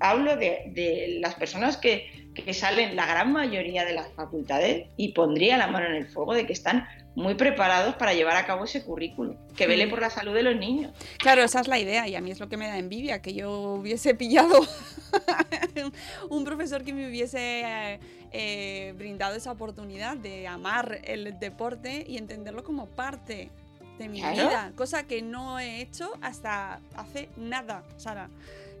hablo 0.00 0.36
de, 0.36 0.70
de 0.74 1.18
las 1.20 1.34
personas 1.34 1.76
que, 1.76 2.06
que 2.34 2.52
salen, 2.52 2.96
la 2.96 3.06
gran 3.06 3.32
mayoría 3.32 3.84
de 3.84 3.94
las 3.94 4.12
facultades, 4.12 4.86
y 4.96 5.12
pondría 5.12 5.56
la 5.56 5.66
mano 5.66 5.86
en 5.86 5.94
el 5.94 6.06
fuego 6.06 6.34
de 6.34 6.46
que 6.46 6.52
están 6.52 6.86
muy 7.14 7.34
preparados 7.34 7.94
para 7.94 8.12
llevar 8.12 8.36
a 8.36 8.44
cabo 8.44 8.64
ese 8.64 8.82
currículum, 8.82 9.36
que 9.56 9.66
vele 9.66 9.86
por 9.86 10.00
la 10.00 10.10
salud 10.10 10.34
de 10.34 10.42
los 10.42 10.56
niños. 10.56 10.92
Claro, 11.18 11.42
esa 11.42 11.60
es 11.60 11.68
la 11.68 11.78
idea 11.78 12.08
y 12.08 12.16
a 12.16 12.20
mí 12.20 12.30
es 12.30 12.40
lo 12.40 12.48
que 12.48 12.56
me 12.56 12.66
da 12.66 12.76
envidia, 12.76 13.22
que 13.22 13.34
yo 13.34 13.74
hubiese 13.74 14.14
pillado 14.14 14.66
un 16.30 16.44
profesor 16.44 16.82
que 16.82 16.92
me 16.92 17.08
hubiese 17.08 17.62
eh, 17.64 18.00
eh, 18.32 18.94
brindado 18.96 19.36
esa 19.36 19.52
oportunidad 19.52 20.16
de 20.16 20.48
amar 20.48 21.00
el 21.04 21.38
deporte 21.38 22.04
y 22.06 22.18
entenderlo 22.18 22.64
como 22.64 22.86
parte 22.86 23.50
de 23.98 24.08
mi 24.08 24.20
Claro. 24.20 24.36
vida, 24.48 24.72
cosa 24.76 25.06
que 25.06 25.22
no 25.22 25.58
he 25.58 25.80
hecho 25.80 26.12
hasta 26.20 26.80
hace 26.96 27.28
nada, 27.36 27.84
Sara. 27.96 28.28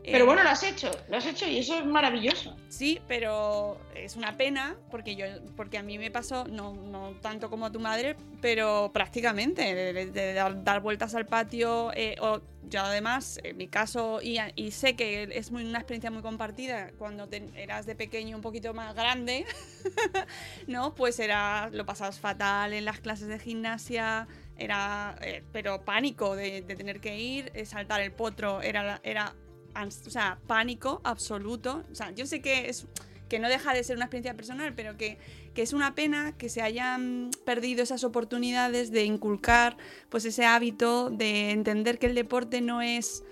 Pero 0.06 0.18
Eh, 0.18 0.26
bueno, 0.26 0.42
lo 0.42 0.50
has 0.50 0.62
hecho, 0.62 0.90
lo 1.08 1.16
has 1.16 1.24
hecho 1.24 1.46
y 1.48 1.56
eso 1.58 1.78
es 1.78 1.86
maravilloso. 1.86 2.54
Sí, 2.68 3.00
pero 3.08 3.78
es 3.94 4.16
una 4.16 4.36
pena 4.36 4.76
porque 4.90 5.16
yo, 5.16 5.24
porque 5.56 5.78
a 5.78 5.82
mí 5.82 5.96
me 5.96 6.10
pasó, 6.10 6.44
no, 6.46 6.74
no 6.74 7.12
tanto 7.22 7.48
como 7.48 7.64
a 7.64 7.72
tu 7.72 7.80
madre, 7.80 8.14
pero 8.42 8.90
prácticamente 8.92 9.74
de, 9.74 9.92
de- 9.94 10.06
de 10.10 10.34
dar, 10.34 10.62
dar 10.62 10.80
vueltas 10.82 11.14
al 11.14 11.24
patio. 11.24 11.90
eh, 11.94 12.16
o 12.20 12.42
yo 12.68 12.80
además, 12.82 13.40
en 13.44 13.56
mi 13.56 13.68
caso, 13.68 14.20
y, 14.22 14.38
sé 14.72 14.94
que 14.96 15.28
es 15.32 15.50
muy, 15.50 15.64
una 15.64 15.78
experiencia 15.78 16.10
muy 16.10 16.20
compartida 16.22 16.90
cuando 16.98 17.26
te- 17.28 17.48
eras 17.56 17.86
de 17.86 17.94
pequeño 17.94 18.36
un 18.36 18.42
poquito 18.42 18.74
más 18.74 18.94
grande, 18.94 19.46
¿no? 20.66 20.94
Pues 20.94 21.18
era, 21.18 21.70
lo 21.72 21.86
pasabas 21.86 22.18
fatal 22.18 22.72
en 22.74 22.84
las 22.84 23.00
clases 23.00 23.28
de 23.28 23.38
gimnasia, 23.38 24.26
era, 24.56 25.16
eh, 25.22 25.42
pero 25.52 25.84
pánico 25.84 26.36
de, 26.36 26.62
de 26.62 26.76
tener 26.76 27.00
que 27.00 27.18
ir, 27.18 27.50
eh, 27.54 27.66
saltar 27.66 28.00
el 28.00 28.12
potro, 28.12 28.62
era, 28.62 29.00
era 29.02 29.34
o 29.76 29.90
sea, 29.90 30.38
pánico 30.46 31.00
absoluto. 31.04 31.84
O 31.90 31.94
sea, 31.94 32.10
yo 32.12 32.26
sé 32.26 32.40
que 32.40 32.68
es 32.68 32.86
que 33.28 33.38
no 33.38 33.48
deja 33.48 33.72
de 33.72 33.82
ser 33.82 33.96
una 33.96 34.04
experiencia 34.04 34.34
personal, 34.34 34.74
pero 34.74 34.96
que, 34.96 35.18
que 35.54 35.62
es 35.62 35.72
una 35.72 35.94
pena 35.94 36.36
que 36.36 36.48
se 36.48 36.62
hayan 36.62 37.30
perdido 37.44 37.82
esas 37.82 38.04
oportunidades 38.04 38.92
de 38.92 39.04
inculcar 39.04 39.76
pues 40.10 40.24
ese 40.26 40.44
hábito 40.44 41.10
de 41.10 41.50
entender 41.50 41.98
que 41.98 42.06
el 42.06 42.14
deporte 42.14 42.60
no 42.60 42.82
es 42.82 43.24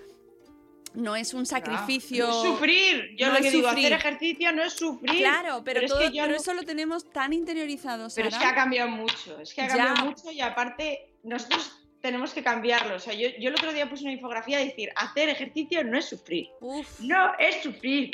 no 0.95 1.17
es 1.17 1.33
un 1.33 1.47
sacrificio. 1.47 2.27
No 2.27 2.43
es 2.45 2.49
sufrir. 2.51 3.17
Yo 3.17 3.29
no 3.29 3.35
lo 3.35 3.41
que 3.41 3.51
digo, 3.51 3.69
sufrir. 3.69 3.87
hacer 3.95 3.99
ejercicio 4.07 4.53
no 4.53 4.63
es 4.63 4.73
sufrir. 4.75 5.19
Claro, 5.21 5.63
pero, 5.65 5.87
todo- 5.87 6.01
que 6.01 6.11
pero 6.21 6.35
eso 6.37 6.53
lo 6.53 6.65
tenemos 6.65 7.09
tan 7.11 7.33
interiorizado, 7.33 8.09
Pero 8.15 8.29
es 8.29 8.37
que 8.37 8.45
ha 8.45 8.55
cambiado 8.55 8.91
mucho, 8.91 9.41
es 9.41 9.55
que 9.55 9.63
ha 9.63 9.69
Ya. 9.69 9.77
cambiado 9.77 10.05
mucho 10.11 10.31
y 10.31 10.41
aparte 10.43 11.12
nosotros 11.23 11.79
tenemos 12.01 12.33
que 12.35 12.43
cambiarlo. 12.43 12.97
O 12.97 12.99
sea, 12.99 13.15
yo, 13.15 13.29
yo 13.39 13.49
el 13.49 13.55
otro 13.55 13.73
día 13.73 13.89
puse 13.89 14.03
una 14.05 14.13
infografía 14.13 14.59
de 14.59 14.67
decir, 14.67 14.91
hacer 14.97 15.29
ejercicio 15.29 15.85
no 15.85 15.97
es 15.99 16.07
sufrir. 16.07 16.49
Uf. 16.61 17.01
No 17.01 17.33
es 17.39 17.63
sufrir. 17.63 18.11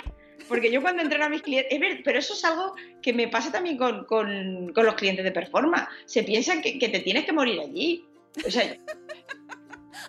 Porque 0.46 0.70
yo 0.70 0.80
cuando 0.82 1.02
entreno 1.02 1.24
a 1.24 1.28
mis 1.28 1.42
clientes, 1.42 1.72
es 1.72 1.80
ver- 1.80 2.02
pero 2.04 2.18
eso 2.18 2.32
es 2.34 2.44
algo 2.44 2.74
que 3.02 3.12
me 3.12 3.28
pasa 3.28 3.50
también 3.50 3.76
con, 3.76 4.04
con- 4.04 4.72
con 4.72 4.86
los 4.86 4.94
clientes 4.94 5.24
de 5.24 5.32
performance. 5.32 5.88
Se 6.06 6.22
piensan 6.22 6.62
que, 6.62 6.78
que 6.78 6.88
te 6.88 7.00
tienes 7.00 7.24
que 7.24 7.32
morir 7.32 7.60
allí. 7.60 8.04
O 8.46 8.50
sea, 8.50 8.76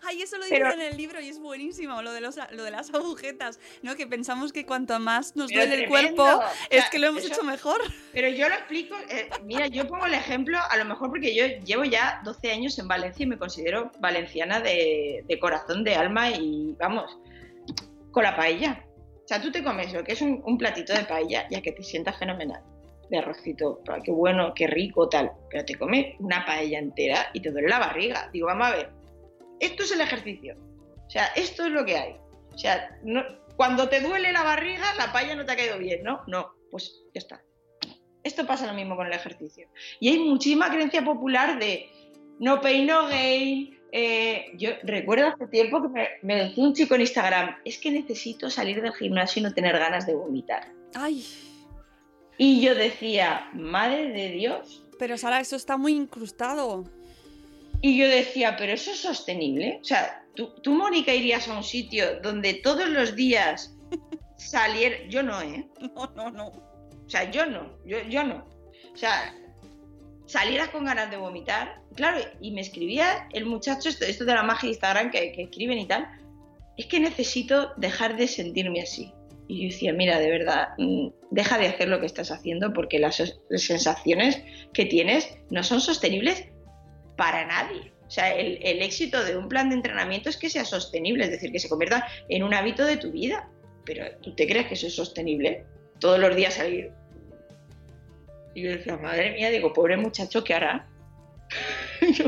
Ay, 0.10 0.24
eso 0.24 0.38
lo 0.40 0.46
Pero- 0.50 0.66
dice 0.72 0.82
en 0.88 0.92
el 0.92 0.98
libro 0.98 1.22
y 1.22 1.30
es 1.30 1.38
buenísimo, 1.40 2.02
lo 2.02 2.12
de, 2.12 2.20
los, 2.22 2.36
lo 2.52 2.64
de 2.64 2.72
las 2.72 2.90
agujetas, 2.96 3.60
¿no? 3.84 3.96
Que 3.96 4.08
pensamos 4.08 4.52
que 4.52 4.66
cuanto 4.66 5.00
más 5.00 5.36
nos 5.36 5.52
duele 5.52 5.84
el 5.84 5.88
cuerpo, 5.88 6.24
O 6.24 6.42
es 6.72 6.82
sea, 6.82 6.90
que 6.90 6.98
lo 6.98 7.08
hemos 7.08 7.24
eso- 7.24 7.34
hecho 7.34 7.44
mejor. 7.44 7.80
Pero 8.12 8.28
yo 8.30 8.50
lo 8.50 8.56
explico, 8.56 8.96
eh, 9.10 9.30
mira, 9.46 9.68
yo 9.68 9.88
pongo 9.88 10.08
el 10.08 10.16
ejemplo, 10.16 10.58
a 10.68 10.78
lo 10.78 10.86
mejor 10.86 11.10
porque 11.10 11.36
yo 11.36 11.46
llevo 11.64 11.84
ya 11.84 12.22
12 12.24 12.52
años 12.52 12.80
en 12.80 12.88
Valencia 12.88 13.24
y 13.24 13.28
me 13.28 13.38
considero 13.38 13.92
valenciana 14.00 14.60
de, 14.62 15.24
de 15.28 15.40
corazón, 15.40 15.84
de 15.84 15.94
alma 15.96 16.32
y 16.32 16.74
vamos, 16.80 17.20
con 18.12 18.24
la 18.24 18.36
paella. 18.36 18.84
O 19.24 19.28
sea, 19.28 19.40
tú 19.40 19.52
te 19.52 19.64
comes 19.64 19.94
lo 19.94 20.04
que 20.04 20.14
es 20.14 20.22
un, 20.24 20.42
un 20.44 20.58
platito 20.58 20.92
de 20.94 21.04
paella 21.06 21.48
ya 21.52 21.62
que 21.62 21.72
te 21.72 21.84
sientas 21.84 22.18
fenomenal, 22.18 22.64
de 23.12 23.18
arrocito, 23.20 23.80
qué 24.04 24.12
bueno, 24.12 24.54
qué 24.56 24.66
rico, 24.66 25.08
tal, 25.08 25.32
pero 25.52 25.64
te 25.66 25.76
comes 25.76 26.16
una 26.20 26.44
paella 26.48 26.80
entera 26.80 27.28
y 27.34 27.42
te 27.42 27.52
duele 27.52 27.68
la 27.70 27.78
barriga. 27.78 28.28
Digo, 28.34 28.48
vamos 28.48 28.68
a 28.68 28.72
ver, 28.72 28.90
esto 29.60 29.84
es 29.84 29.92
el 29.92 30.02
ejercicio. 30.02 30.56
O 31.06 31.10
sea, 31.10 31.28
esto 31.36 31.66
es 31.66 31.72
lo 31.72 31.86
que 31.86 31.98
hay. 31.98 32.16
O 32.54 32.58
sea, 32.58 32.98
no- 33.04 33.24
cuando 33.56 33.90
te 33.90 34.00
duele 34.02 34.32
la 34.32 34.44
barriga, 34.44 34.94
la 34.96 35.12
paella 35.12 35.36
no 35.36 35.46
te 35.46 35.52
ha 35.52 35.58
caído 35.58 35.78
bien, 35.80 36.04
¿no? 36.04 36.22
No, 36.28 36.52
pues 36.72 36.94
ya 37.14 37.20
está. 37.20 37.42
Esto 38.24 38.46
pasa 38.46 38.68
lo 38.68 38.74
mismo 38.74 38.96
con 38.96 39.08
el 39.08 39.14
ejercicio. 39.14 39.68
Y 40.00 40.10
hay 40.10 40.20
muchísima 40.20 40.70
creencia 40.70 41.04
popular 41.04 41.58
de 41.60 41.90
no 42.40 42.62
pain, 42.62 42.86
no 42.88 43.08
gain. 43.08 43.78
eh, 43.92 44.52
yo 44.56 44.70
recuerdo 44.84 45.28
hace 45.28 45.48
tiempo 45.48 45.82
que 45.82 45.88
me, 45.90 46.08
me 46.22 46.36
decía 46.44 46.64
un 46.64 46.74
chico 46.74 46.94
en 46.96 47.02
Instagram, 47.02 47.56
es 47.66 47.80
que 47.80 47.90
necesito 47.92 48.50
salir 48.52 48.82
del 48.84 48.94
gimnasio 48.94 49.40
y 49.40 49.44
no 49.44 49.54
tener 49.54 49.78
ganas 49.80 50.06
de 50.06 50.14
vomitar. 50.14 50.72
Ay, 50.94 51.26
Y 52.38 52.62
yo 52.62 52.76
decía, 52.76 53.50
madre 53.54 54.10
de 54.10 54.30
Dios. 54.30 54.86
pero 55.00 55.18
Sara, 55.18 55.40
eso 55.40 55.56
está 55.56 55.76
muy 55.78 55.94
incrustado. 55.94 56.84
Y 57.82 57.98
yo 57.98 58.08
decía, 58.08 58.56
pero 58.58 58.74
eso 58.74 58.92
es 58.92 59.00
sostenible. 59.00 59.80
O 59.82 59.84
sea, 59.84 60.24
tú, 60.36 60.54
tú, 60.62 60.74
Mónica, 60.74 61.14
irías 61.14 61.48
a 61.48 61.58
un 61.58 61.64
sitio 61.64 62.20
donde 62.22 62.56
todos 62.56 62.90
los 62.90 63.16
días 63.16 63.76
saliera... 64.38 64.98
Yo 65.08 65.24
no, 65.24 65.42
¿eh? 65.42 65.68
No, 65.96 66.12
no, 66.16 66.32
no. 66.32 66.48
O 66.48 67.10
sea, 67.10 67.32
yo 67.32 67.46
no, 67.46 67.78
yo, 67.86 67.98
yo 68.10 68.24
no. 68.24 68.46
O 68.94 68.98
sea, 68.98 69.34
salieras 70.26 70.70
con 70.70 70.86
ganas 70.86 71.10
de 71.10 71.18
vomitar. 71.18 71.82
Claro, 71.96 72.20
y 72.40 72.52
me 72.52 72.62
escribía 72.62 73.28
el 73.34 73.46
muchacho, 73.46 73.90
esto, 73.90 74.06
esto 74.06 74.26
de 74.26 74.36
la 74.36 74.44
magia 74.44 74.68
de 74.68 74.74
Instagram 74.74 75.12
que, 75.12 75.32
que 75.32 75.44
escriben 75.44 75.80
y 75.80 75.88
tal, 75.88 76.08
es 76.78 76.86
que 76.86 77.00
necesito 77.00 77.72
dejar 77.78 78.16
de 78.16 78.28
sentirme 78.28 78.82
así. 78.82 79.12
Y 79.48 79.64
yo 79.64 79.74
decía, 79.74 79.92
mira, 79.94 80.20
de 80.20 80.30
verdad, 80.30 80.70
mm, 80.78 81.08
deja 81.32 81.58
de 81.58 81.68
hacer 81.68 81.90
lo 81.90 82.00
que 82.00 82.06
estás 82.06 82.30
haciendo 82.30 82.72
porque 82.72 83.00
las, 83.00 83.20
las 83.50 83.62
sensaciones 83.64 84.44
que 84.74 84.86
tienes 84.86 85.28
no 85.50 85.64
son 85.64 85.82
sostenibles 85.82 86.46
para 87.20 87.46
nadie. 87.46 87.92
O 88.08 88.10
sea, 88.10 88.34
el, 88.34 88.82
éxito 88.82 89.22
de 89.26 89.36
un 89.36 89.50
plan 89.50 89.70
de 89.70 89.76
entrenamiento 89.76 90.30
es 90.30 90.38
que 90.38 90.50
sea 90.50 90.64
sostenible, 90.64 91.26
es 91.26 91.32
decir, 91.32 91.52
que 91.52 91.60
se 91.60 91.68
convierta 91.68 92.08
en 92.30 92.44
un 92.44 92.54
hábito 92.54 92.86
de 92.86 92.96
tu 92.96 93.12
vida. 93.12 93.50
Pero 93.86 94.06
¿tú 94.22 94.34
te 94.36 94.48
crees 94.48 94.68
que 94.68 94.76
eso 94.76 94.88
es 94.88 94.96
sostenible? 94.96 95.66
Todos 96.00 96.18
los 96.18 96.34
días 96.34 96.54
salir. 96.54 96.92
Y 98.56 98.64
yo 98.64 98.72
decía, 98.72 98.96
madre 98.96 99.34
mía, 99.34 99.50
digo, 99.50 99.74
pobre 99.74 99.98
muchacho, 99.98 100.46
¿qué 100.46 100.54
hará? 100.54 100.88
Yo 102.14 102.26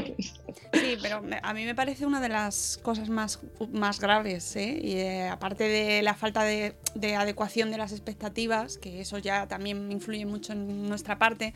Sí, 0.73 0.97
pero 1.01 1.21
me- 1.21 1.39
a 1.43 1.53
mí 1.53 1.65
me 1.65 1.75
parece 1.75 2.05
una 2.05 2.21
de 2.21 2.29
las 2.29 2.79
cosas 2.81 3.09
más, 3.09 3.39
más 3.71 3.99
graves, 3.99 4.55
¿eh? 4.55 4.79
Y 4.81 4.93
eh, 4.97 5.27
aparte 5.27 5.65
de 5.65 6.01
la 6.01 6.13
falta 6.13 6.43
de, 6.43 6.75
de 6.95 7.15
adecuación 7.15 7.71
de 7.71 7.77
las 7.77 7.91
expectativas, 7.91 8.77
que 8.77 9.01
eso 9.01 9.17
ya 9.17 9.47
también 9.47 9.91
influye 9.91 10.25
mucho 10.25 10.53
en 10.53 10.87
nuestra 10.87 11.17
parte, 11.17 11.53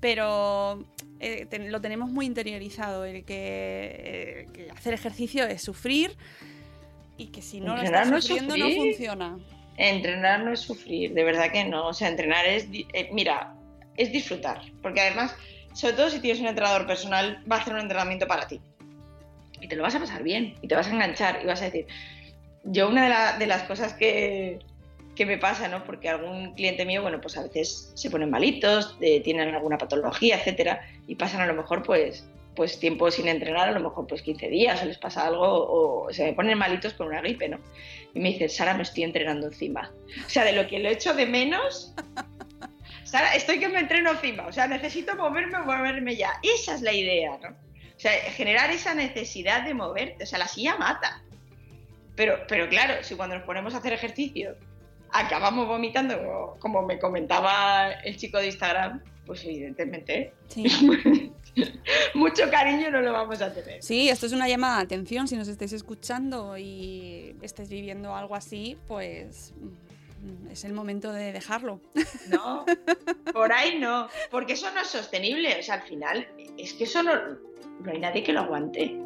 pero 0.00 0.84
eh, 1.20 1.46
ten- 1.48 1.72
lo 1.72 1.80
tenemos 1.80 2.10
muy 2.10 2.26
interiorizado, 2.26 3.04
el 3.04 3.24
que, 3.24 3.36
eh, 3.36 4.46
que 4.52 4.70
hacer 4.70 4.92
ejercicio 4.94 5.46
es 5.46 5.62
sufrir 5.62 6.16
y 7.16 7.28
que 7.28 7.42
si 7.42 7.60
no 7.60 7.74
lo 7.76 7.82
estás 7.82 8.08
no 8.10 8.18
es 8.18 8.24
sufriendo 8.24 8.56
no 8.56 8.64
sufrir. 8.66 8.82
funciona. 8.84 9.38
Entrenar 9.76 10.44
no 10.44 10.52
es 10.52 10.60
sufrir, 10.60 11.14
de 11.14 11.24
verdad 11.24 11.50
que 11.52 11.64
no. 11.64 11.86
O 11.88 11.94
sea, 11.94 12.08
entrenar 12.08 12.44
es, 12.46 12.66
eh, 12.72 13.08
mira, 13.12 13.54
es 13.96 14.12
disfrutar. 14.12 14.60
Porque 14.82 15.00
además, 15.00 15.34
sobre 15.74 15.94
todo 15.94 16.10
si 16.10 16.20
tienes 16.20 16.40
un 16.40 16.48
entrenador 16.48 16.86
personal, 16.86 17.42
va 17.50 17.56
a 17.56 17.60
hacer 17.60 17.74
un 17.74 17.80
entrenamiento 17.80 18.26
para 18.26 18.46
ti. 18.46 18.60
Y 19.60 19.68
te 19.68 19.76
lo 19.76 19.82
vas 19.82 19.94
a 19.94 20.00
pasar 20.00 20.22
bien, 20.22 20.54
y 20.62 20.68
te 20.68 20.74
vas 20.74 20.86
a 20.86 20.90
enganchar, 20.92 21.40
y 21.42 21.46
vas 21.46 21.60
a 21.62 21.66
decir, 21.66 21.86
yo 22.64 22.88
una 22.88 23.04
de, 23.04 23.08
la- 23.10 23.38
de 23.38 23.46
las 23.46 23.62
cosas 23.64 23.92
que, 23.94 24.58
que 25.16 25.26
me 25.26 25.36
pasa, 25.38 25.68
¿no? 25.68 25.84
Porque 25.84 26.08
algún 26.08 26.54
cliente 26.54 26.84
mío, 26.84 27.02
bueno, 27.02 27.20
pues 27.20 27.36
a 27.36 27.42
veces 27.42 27.90
se 27.94 28.10
ponen 28.10 28.30
malitos, 28.30 28.96
eh, 29.00 29.20
tienen 29.20 29.54
alguna 29.54 29.78
patología, 29.78 30.36
etcétera, 30.36 30.80
y 31.06 31.14
pasan 31.16 31.40
a 31.40 31.46
lo 31.46 31.54
mejor, 31.54 31.82
pues, 31.82 32.24
pues 32.54 32.78
tiempo 32.80 33.10
sin 33.10 33.28
entrenar, 33.28 33.68
a 33.68 33.72
lo 33.72 33.80
mejor 33.80 34.06
pues 34.08 34.22
15 34.22 34.48
días, 34.48 34.82
o 34.82 34.86
les 34.86 34.98
pasa 34.98 35.26
algo, 35.26 35.44
o 35.46 36.12
se 36.12 36.24
me 36.24 36.32
ponen 36.32 36.58
malitos 36.58 36.92
con 36.94 37.06
una 37.08 37.20
gripe, 37.20 37.48
¿no? 37.48 37.58
Y 38.14 38.20
me 38.20 38.30
dice, 38.30 38.48
Sara, 38.48 38.74
me 38.74 38.82
estoy 38.82 39.04
entrenando 39.04 39.46
encima. 39.46 39.90
O 40.26 40.28
sea, 40.28 40.44
de 40.44 40.52
lo 40.52 40.66
que 40.66 40.78
lo 40.80 40.88
echo 40.88 41.14
de 41.14 41.26
menos. 41.26 41.94
Sara, 43.08 43.34
estoy 43.34 43.58
que 43.58 43.68
me 43.68 43.80
entreno 43.80 44.10
encima. 44.10 44.46
O 44.46 44.52
sea, 44.52 44.66
necesito 44.66 45.16
moverme, 45.16 45.58
moverme 45.60 46.14
ya. 46.14 46.32
Esa 46.42 46.74
es 46.74 46.82
la 46.82 46.92
idea, 46.92 47.38
¿no? 47.42 47.48
O 47.48 48.00
sea, 48.00 48.12
generar 48.32 48.70
esa 48.70 48.94
necesidad 48.94 49.64
de 49.64 49.72
moverte. 49.72 50.24
O 50.24 50.26
sea, 50.26 50.38
la 50.38 50.46
silla 50.46 50.76
mata. 50.76 51.22
Pero, 52.16 52.38
pero 52.48 52.68
claro, 52.68 53.02
si 53.02 53.14
cuando 53.14 53.36
nos 53.36 53.44
ponemos 53.44 53.74
a 53.74 53.78
hacer 53.78 53.92
ejercicio 53.92 54.56
acabamos 55.10 55.66
vomitando, 55.66 56.18
como, 56.18 56.58
como 56.58 56.82
me 56.82 56.98
comentaba 56.98 57.92
el 58.04 58.16
chico 58.18 58.38
de 58.38 58.46
Instagram, 58.46 59.02
pues 59.24 59.42
evidentemente 59.44 60.34
Sí. 60.48 60.64
mucho 62.14 62.50
cariño 62.50 62.90
no 62.90 63.00
lo 63.00 63.12
vamos 63.12 63.40
a 63.40 63.52
tener. 63.52 63.82
Sí, 63.82 64.08
esto 64.08 64.26
es 64.26 64.32
una 64.32 64.48
llamada 64.48 64.78
de 64.78 64.82
atención. 64.84 65.28
Si 65.28 65.36
nos 65.36 65.48
estáis 65.48 65.72
escuchando 65.72 66.58
y 66.58 67.36
estáis 67.40 67.68
viviendo 67.68 68.14
algo 68.14 68.34
así, 68.34 68.76
pues 68.86 69.54
es 70.50 70.64
el 70.64 70.72
momento 70.72 71.12
de 71.12 71.32
dejarlo. 71.32 71.80
No, 72.28 72.66
por 73.32 73.52
ahí 73.52 73.78
no, 73.78 74.08
porque 74.30 74.52
eso 74.52 74.70
no 74.72 74.80
es 74.80 74.88
sostenible. 74.88 75.58
O 75.58 75.62
sea, 75.62 75.76
al 75.76 75.82
final, 75.82 76.28
es 76.58 76.74
que 76.74 76.84
eso 76.84 77.02
no, 77.02 77.12
no 77.80 77.90
hay 77.90 77.98
nadie 77.98 78.22
que 78.22 78.32
lo 78.32 78.40
aguante. 78.40 79.00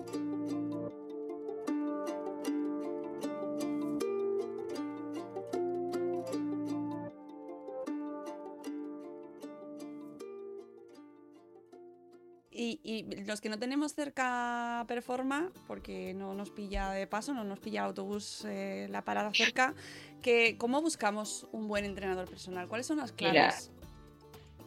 Y, 12.62 12.78
y 12.84 13.24
los 13.24 13.40
que 13.40 13.48
no 13.48 13.58
tenemos 13.58 13.92
cerca 13.92 14.84
Performa, 14.86 15.50
porque 15.66 16.14
no 16.14 16.32
nos 16.32 16.50
pilla 16.50 16.90
de 16.92 17.08
paso, 17.08 17.34
no 17.34 17.42
nos 17.42 17.58
pilla 17.58 17.80
el 17.80 17.86
autobús 17.86 18.44
eh, 18.44 18.86
la 18.88 19.02
parada 19.02 19.32
cerca, 19.34 19.74
que, 20.22 20.56
¿cómo 20.58 20.80
buscamos 20.80 21.48
un 21.50 21.66
buen 21.66 21.84
entrenador 21.84 22.28
personal? 22.28 22.68
¿Cuáles 22.68 22.86
son 22.86 22.98
las 22.98 23.12
Mira, 23.18 23.32
claves? 23.32 23.72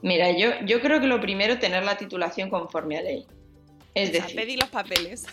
Mira, 0.02 0.32
yo, 0.32 0.50
yo 0.66 0.82
creo 0.82 1.00
que 1.00 1.08
lo 1.08 1.22
primero 1.22 1.58
tener 1.58 1.86
la 1.86 1.98
titulación 1.98 2.50
conforme 2.50 2.98
a 2.98 3.02
ley. 3.02 3.26
Es 3.94 4.10
O 4.10 4.12
sea, 4.12 4.28
decir, 4.28 4.60
los 4.60 4.70
papeles. 4.70 5.26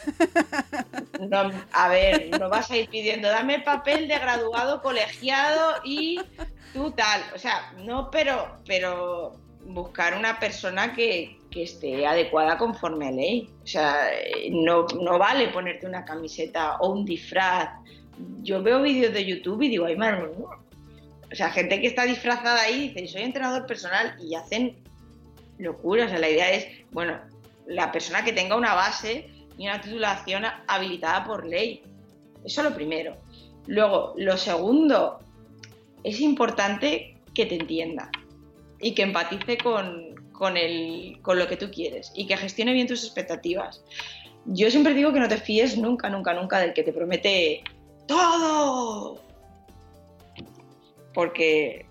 no, 1.20 1.50
a 1.72 1.88
ver, 1.88 2.30
no 2.38 2.48
vas 2.48 2.70
a 2.70 2.76
ir 2.76 2.88
pidiendo, 2.88 3.26
dame 3.26 3.56
el 3.56 3.64
papel 3.64 4.06
de 4.06 4.20
graduado 4.20 4.82
colegiado 4.82 5.80
y 5.82 6.20
tú 6.72 6.92
tal. 6.92 7.22
O 7.34 7.38
sea, 7.40 7.72
no, 7.78 8.08
pero, 8.12 8.56
pero 8.64 9.32
buscar 9.64 10.16
una 10.16 10.38
persona 10.38 10.92
que, 10.94 11.41
que 11.52 11.62
esté 11.62 12.06
adecuada 12.06 12.58
conforme 12.58 13.08
a 13.08 13.12
ley. 13.12 13.48
O 13.62 13.66
sea, 13.66 14.10
no, 14.50 14.86
no 15.00 15.18
vale 15.18 15.48
ponerte 15.48 15.86
una 15.86 16.04
camiseta 16.04 16.78
o 16.78 16.92
un 16.92 17.04
disfraz. 17.04 17.68
Yo 18.42 18.62
veo 18.62 18.82
vídeos 18.82 19.12
de 19.12 19.24
YouTube 19.24 19.62
y 19.62 19.68
digo, 19.68 19.86
ay, 19.86 19.96
madre. 19.96 20.30
O 21.30 21.34
sea, 21.34 21.50
gente 21.50 21.80
que 21.80 21.86
está 21.86 22.04
disfrazada 22.04 22.62
ahí 22.62 22.88
dice, 22.88 23.06
soy 23.06 23.22
entrenador 23.22 23.66
personal 23.66 24.16
y 24.20 24.34
hacen 24.34 24.76
locuras. 25.58 26.06
O 26.06 26.10
sea, 26.10 26.18
la 26.18 26.30
idea 26.30 26.50
es, 26.50 26.66
bueno, 26.90 27.20
la 27.66 27.92
persona 27.92 28.24
que 28.24 28.32
tenga 28.32 28.56
una 28.56 28.74
base 28.74 29.30
y 29.56 29.66
una 29.66 29.80
titulación 29.80 30.44
habilitada 30.66 31.24
por 31.24 31.46
ley. 31.46 31.82
Eso 32.44 32.62
lo 32.62 32.74
primero. 32.74 33.16
Luego, 33.66 34.14
lo 34.16 34.36
segundo, 34.36 35.20
es 36.02 36.20
importante 36.20 37.16
que 37.34 37.46
te 37.46 37.54
entienda 37.54 38.10
y 38.80 38.94
que 38.94 39.02
empatice 39.02 39.56
con, 39.58 40.12
con, 40.42 40.56
el, 40.56 41.20
con 41.22 41.38
lo 41.38 41.46
que 41.46 41.56
tú 41.56 41.70
quieres 41.70 42.10
y 42.16 42.26
que 42.26 42.36
gestione 42.36 42.72
bien 42.72 42.88
tus 42.88 43.04
expectativas. 43.04 43.84
Yo 44.44 44.72
siempre 44.72 44.92
digo 44.92 45.12
que 45.12 45.20
no 45.20 45.28
te 45.28 45.36
fíes 45.36 45.78
nunca, 45.78 46.08
nunca, 46.08 46.34
nunca 46.34 46.58
del 46.58 46.72
que 46.72 46.82
te 46.82 46.92
promete 46.92 47.62
todo. 48.08 49.22
Porque 51.14 51.86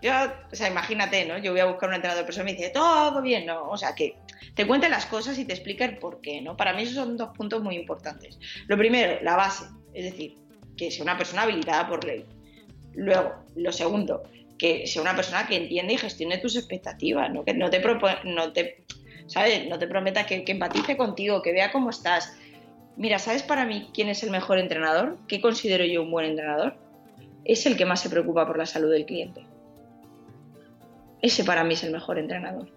yo, 0.00 0.12
o 0.50 0.56
sea, 0.56 0.70
imagínate, 0.70 1.26
¿no? 1.26 1.36
Yo 1.36 1.52
voy 1.52 1.60
a 1.60 1.66
buscar 1.66 1.90
un 1.90 1.96
entrenador 1.96 2.24
personal 2.24 2.48
y 2.48 2.52
me 2.52 2.58
dice, 2.58 2.70
todo 2.72 3.20
bien, 3.20 3.44
¿no? 3.44 3.68
O 3.68 3.76
sea, 3.76 3.94
que 3.94 4.16
te 4.54 4.66
cuente 4.66 4.88
las 4.88 5.04
cosas 5.04 5.38
y 5.38 5.44
te 5.44 5.52
explica 5.52 5.84
el 5.84 5.98
por 5.98 6.22
qué, 6.22 6.40
¿no? 6.40 6.56
Para 6.56 6.72
mí 6.72 6.84
esos 6.84 6.94
son 6.94 7.18
dos 7.18 7.36
puntos 7.36 7.62
muy 7.62 7.76
importantes. 7.76 8.38
Lo 8.66 8.78
primero, 8.78 9.22
la 9.22 9.36
base, 9.36 9.66
es 9.92 10.04
decir, 10.06 10.38
que 10.74 10.90
sea 10.90 11.02
una 11.02 11.18
persona 11.18 11.42
habilitada 11.42 11.86
por 11.86 12.02
ley. 12.02 12.24
Luego, 12.94 13.44
lo 13.56 13.72
segundo, 13.72 14.22
que 14.58 14.86
sea 14.86 15.02
una 15.02 15.14
persona 15.14 15.46
que 15.46 15.56
entienda 15.56 15.92
y 15.92 15.98
gestione 15.98 16.38
tus 16.38 16.56
expectativas, 16.56 17.30
¿no? 17.30 17.44
Que 17.44 17.54
no 17.54 17.70
te, 17.70 17.80
no 18.24 18.52
te, 18.52 18.84
¿sabes? 19.26 19.68
No 19.68 19.78
te 19.78 19.86
prometa 19.86 20.26
que, 20.26 20.44
que 20.44 20.52
empatice 20.52 20.96
contigo, 20.96 21.42
que 21.42 21.52
vea 21.52 21.70
cómo 21.70 21.90
estás. 21.90 22.36
Mira, 22.96 23.18
¿sabes 23.18 23.44
para 23.44 23.64
mí 23.64 23.90
quién 23.94 24.08
es 24.08 24.22
el 24.24 24.30
mejor 24.30 24.58
entrenador? 24.58 25.18
¿Qué 25.28 25.40
considero 25.40 25.84
yo 25.84 26.02
un 26.02 26.10
buen 26.10 26.26
entrenador? 26.26 26.76
Es 27.44 27.64
el 27.66 27.76
que 27.76 27.86
más 27.86 28.00
se 28.00 28.10
preocupa 28.10 28.46
por 28.46 28.58
la 28.58 28.66
salud 28.66 28.90
del 28.90 29.06
cliente. 29.06 29.46
Ese 31.22 31.44
para 31.44 31.64
mí 31.64 31.74
es 31.74 31.84
el 31.84 31.92
mejor 31.92 32.18
entrenador. 32.18 32.68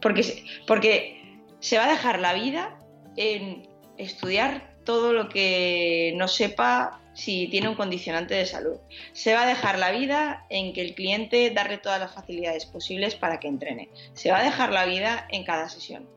Porque, 0.00 0.44
porque 0.66 1.40
se 1.60 1.78
va 1.78 1.86
a 1.86 1.90
dejar 1.90 2.20
la 2.20 2.34
vida 2.34 2.78
en 3.16 3.68
estudiar 3.96 4.74
todo 4.84 5.12
lo 5.12 5.28
que 5.28 6.12
no 6.16 6.28
sepa 6.28 6.99
si 7.12 7.48
tiene 7.48 7.68
un 7.68 7.74
condicionante 7.74 8.34
de 8.34 8.46
salud. 8.46 8.76
Se 9.12 9.34
va 9.34 9.42
a 9.42 9.46
dejar 9.46 9.78
la 9.78 9.90
vida 9.90 10.46
en 10.48 10.72
que 10.72 10.80
el 10.80 10.94
cliente 10.94 11.50
darle 11.50 11.78
todas 11.78 12.00
las 12.00 12.12
facilidades 12.12 12.66
posibles 12.66 13.14
para 13.14 13.40
que 13.40 13.48
entrene. 13.48 13.88
Se 14.14 14.30
va 14.30 14.38
a 14.38 14.44
dejar 14.44 14.72
la 14.72 14.84
vida 14.84 15.26
en 15.30 15.44
cada 15.44 15.68
sesión. 15.68 16.08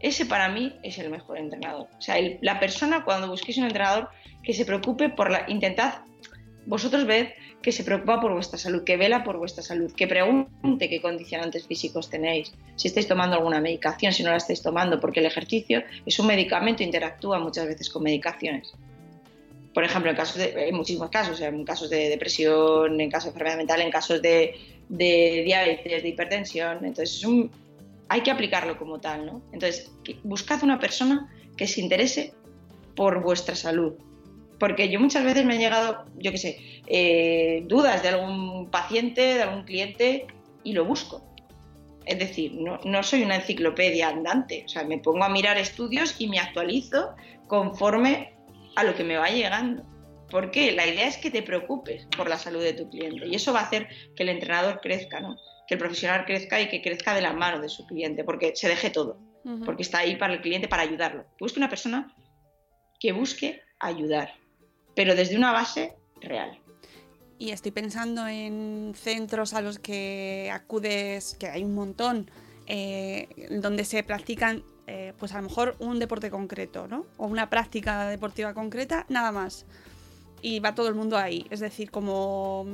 Ese 0.00 0.26
para 0.26 0.48
mí 0.48 0.78
es 0.82 0.98
el 0.98 1.10
mejor 1.10 1.38
entrenador. 1.38 1.88
O 1.98 2.02
sea, 2.02 2.16
la 2.40 2.60
persona 2.60 3.04
cuando 3.04 3.28
busquéis 3.28 3.58
un 3.58 3.64
entrenador 3.64 4.10
que 4.42 4.52
se 4.52 4.64
preocupe 4.64 5.08
por 5.08 5.30
la... 5.30 5.44
Intentad, 5.48 6.00
vosotros 6.66 7.06
ved 7.06 7.28
que 7.62 7.72
se 7.72 7.82
preocupa 7.82 8.20
por 8.20 8.32
vuestra 8.32 8.58
salud, 8.58 8.84
que 8.84 8.96
vela 8.96 9.24
por 9.24 9.38
vuestra 9.38 9.62
salud, 9.62 9.92
que 9.92 10.06
pregunte 10.06 10.88
qué 10.88 11.00
condicionantes 11.00 11.66
físicos 11.66 12.08
tenéis, 12.08 12.52
si 12.76 12.86
estáis 12.86 13.08
tomando 13.08 13.36
alguna 13.36 13.60
medicación, 13.60 14.12
si 14.12 14.22
no 14.22 14.30
la 14.30 14.36
estáis 14.36 14.62
tomando, 14.62 15.00
porque 15.00 15.18
el 15.18 15.26
ejercicio 15.26 15.82
es 16.04 16.18
un 16.20 16.28
medicamento, 16.28 16.84
interactúa 16.84 17.40
muchas 17.40 17.66
veces 17.66 17.90
con 17.90 18.04
medicaciones. 18.04 18.72
Por 19.76 19.84
ejemplo, 19.84 20.10
en, 20.10 20.16
casos 20.16 20.36
de, 20.36 20.68
en 20.68 20.74
muchísimos 20.74 21.10
casos, 21.10 21.38
en 21.42 21.62
casos 21.62 21.90
de 21.90 22.08
depresión, 22.08 22.98
en 22.98 23.10
casos 23.10 23.26
de 23.26 23.30
enfermedad 23.32 23.58
mental, 23.58 23.82
en 23.82 23.90
casos 23.90 24.22
de, 24.22 24.54
de 24.88 25.42
diabetes, 25.44 26.02
de 26.02 26.08
hipertensión. 26.08 26.78
Entonces, 26.82 27.18
es 27.18 27.24
un, 27.26 27.50
hay 28.08 28.22
que 28.22 28.30
aplicarlo 28.30 28.78
como 28.78 29.00
tal, 29.00 29.26
¿no? 29.26 29.42
Entonces, 29.52 29.92
buscad 30.24 30.62
una 30.62 30.78
persona 30.78 31.30
que 31.58 31.66
se 31.66 31.82
interese 31.82 32.32
por 32.94 33.22
vuestra 33.22 33.54
salud. 33.54 33.92
Porque 34.58 34.88
yo 34.88 34.98
muchas 34.98 35.24
veces 35.24 35.44
me 35.44 35.52
han 35.52 35.60
llegado, 35.60 36.06
yo 36.16 36.32
qué 36.32 36.38
sé, 36.38 36.58
eh, 36.86 37.62
dudas 37.66 38.02
de 38.02 38.08
algún 38.08 38.70
paciente, 38.70 39.34
de 39.34 39.42
algún 39.42 39.64
cliente, 39.64 40.26
y 40.64 40.72
lo 40.72 40.86
busco. 40.86 41.22
Es 42.06 42.18
decir, 42.18 42.54
no, 42.54 42.80
no 42.82 43.02
soy 43.02 43.24
una 43.24 43.36
enciclopedia 43.36 44.08
andante. 44.08 44.62
O 44.64 44.68
sea, 44.70 44.84
me 44.84 44.96
pongo 44.96 45.24
a 45.24 45.28
mirar 45.28 45.58
estudios 45.58 46.18
y 46.18 46.28
me 46.28 46.38
actualizo 46.38 47.14
conforme 47.46 48.35
a 48.76 48.84
lo 48.84 48.94
que 48.94 49.04
me 49.04 49.16
va 49.16 49.28
llegando. 49.28 49.84
¿Por 50.30 50.50
qué? 50.50 50.72
La 50.72 50.86
idea 50.86 51.06
es 51.06 51.16
que 51.16 51.30
te 51.30 51.42
preocupes 51.42 52.06
por 52.16 52.28
la 52.28 52.38
salud 52.38 52.62
de 52.62 52.72
tu 52.72 52.88
cliente 52.90 53.26
y 53.26 53.34
eso 53.34 53.52
va 53.52 53.60
a 53.60 53.64
hacer 53.64 53.88
que 54.14 54.22
el 54.22 54.28
entrenador 54.28 54.80
crezca, 54.80 55.20
¿no? 55.20 55.36
Que 55.66 55.74
el 55.74 55.80
profesional 55.80 56.24
crezca 56.24 56.60
y 56.60 56.68
que 56.68 56.82
crezca 56.82 57.14
de 57.14 57.22
la 57.22 57.32
mano 57.32 57.60
de 57.60 57.68
su 57.68 57.86
cliente, 57.86 58.24
porque 58.24 58.54
se 58.54 58.68
deje 58.68 58.90
todo. 58.90 59.20
Porque 59.64 59.82
está 59.84 59.98
ahí 59.98 60.16
para 60.16 60.34
el 60.34 60.40
cliente, 60.40 60.66
para 60.66 60.82
ayudarlo. 60.82 61.24
Busque 61.38 61.60
una 61.60 61.68
persona 61.68 62.12
que 62.98 63.12
busque 63.12 63.62
ayudar, 63.78 64.34
pero 64.96 65.14
desde 65.14 65.36
una 65.36 65.52
base 65.52 65.94
real. 66.20 66.58
Y 67.38 67.50
estoy 67.50 67.70
pensando 67.70 68.26
en 68.26 68.92
centros 68.96 69.54
a 69.54 69.60
los 69.60 69.78
que 69.78 70.50
acudes, 70.52 71.36
que 71.38 71.46
hay 71.46 71.62
un 71.62 71.76
montón, 71.76 72.28
eh, 72.66 73.28
donde 73.50 73.84
se 73.84 74.02
practican, 74.02 74.64
eh, 74.86 75.12
pues 75.18 75.32
a 75.32 75.36
lo 75.38 75.48
mejor 75.48 75.76
un 75.80 75.98
deporte 75.98 76.30
concreto, 76.30 76.86
¿no? 76.86 77.06
O 77.16 77.26
una 77.26 77.50
práctica 77.50 78.08
deportiva 78.08 78.54
concreta, 78.54 79.04
nada 79.08 79.32
más. 79.32 79.66
Y 80.42 80.60
va 80.60 80.74
todo 80.74 80.88
el 80.88 80.94
mundo 80.94 81.16
ahí. 81.16 81.46
Es 81.50 81.60
decir, 81.60 81.90
como 81.90 82.66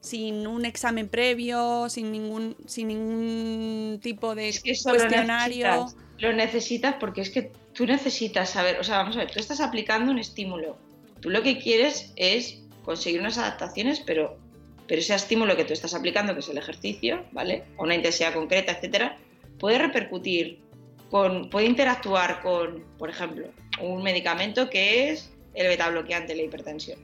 sin 0.00 0.46
un 0.46 0.64
examen 0.64 1.08
previo, 1.08 1.88
sin 1.90 2.10
ningún, 2.10 2.56
sin 2.66 2.88
ningún 2.88 4.00
tipo 4.02 4.34
de 4.34 4.48
Es 4.48 4.62
que 4.62 4.70
eso 4.70 4.92
lo 4.92 4.96
cuestionario. 4.96 5.66
necesitas, 5.66 5.96
lo 6.18 6.32
necesitas 6.32 6.94
porque 6.98 7.20
es 7.20 7.30
que 7.30 7.52
tú 7.74 7.84
necesitas 7.86 8.50
saber, 8.50 8.78
o 8.80 8.84
sea, 8.84 8.98
vamos 8.98 9.16
a 9.16 9.20
ver, 9.20 9.30
tú 9.30 9.38
estás 9.38 9.60
aplicando 9.60 10.10
un 10.10 10.18
estímulo. 10.18 10.78
Tú 11.20 11.28
lo 11.30 11.42
que 11.42 11.58
quieres 11.58 12.12
es 12.16 12.60
conseguir 12.82 13.20
unas 13.20 13.36
adaptaciones, 13.36 14.00
pero, 14.00 14.38
pero 14.86 15.00
ese 15.00 15.14
estímulo 15.14 15.56
que 15.56 15.64
tú 15.64 15.74
estás 15.74 15.92
aplicando, 15.92 16.32
que 16.32 16.40
es 16.40 16.48
el 16.48 16.56
ejercicio, 16.56 17.24
¿vale? 17.32 17.64
O 17.76 17.82
una 17.82 17.94
intensidad 17.94 18.32
concreta, 18.32 18.72
etcétera, 18.72 19.18
puede 19.58 19.78
repercutir 19.78 20.60
con, 21.10 21.50
puede 21.50 21.66
interactuar 21.66 22.42
con, 22.42 22.84
por 22.98 23.10
ejemplo, 23.10 23.48
un 23.80 24.02
medicamento 24.02 24.68
que 24.68 25.10
es 25.10 25.30
el 25.54 25.66
beta 25.66 25.88
bloqueante, 25.90 26.34
la 26.34 26.42
hipertensión. 26.42 26.98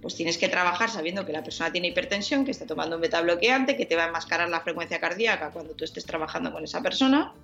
Pues 0.00 0.14
tienes 0.14 0.38
que 0.38 0.48
trabajar 0.48 0.88
sabiendo 0.88 1.26
que 1.26 1.32
la 1.32 1.42
persona 1.42 1.70
tiene 1.70 1.88
hipertensión, 1.88 2.44
que 2.44 2.50
está 2.50 2.66
tomando 2.66 2.96
un 2.96 3.02
beta 3.02 3.20
bloqueante, 3.20 3.76
que 3.76 3.84
te 3.84 3.96
va 3.96 4.04
a 4.04 4.06
enmascarar 4.08 4.48
la 4.48 4.60
frecuencia 4.60 4.98
cardíaca 4.98 5.50
cuando 5.50 5.74
tú 5.74 5.84
estés 5.84 6.06
trabajando 6.06 6.52
con 6.52 6.64
esa 6.64 6.80
persona 6.80 7.34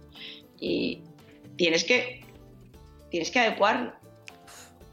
y 0.59 1.03
tienes 1.57 1.85
que 1.85 2.25
tienes 3.11 3.31
que 3.31 3.41
adecuarlo. 3.41 3.93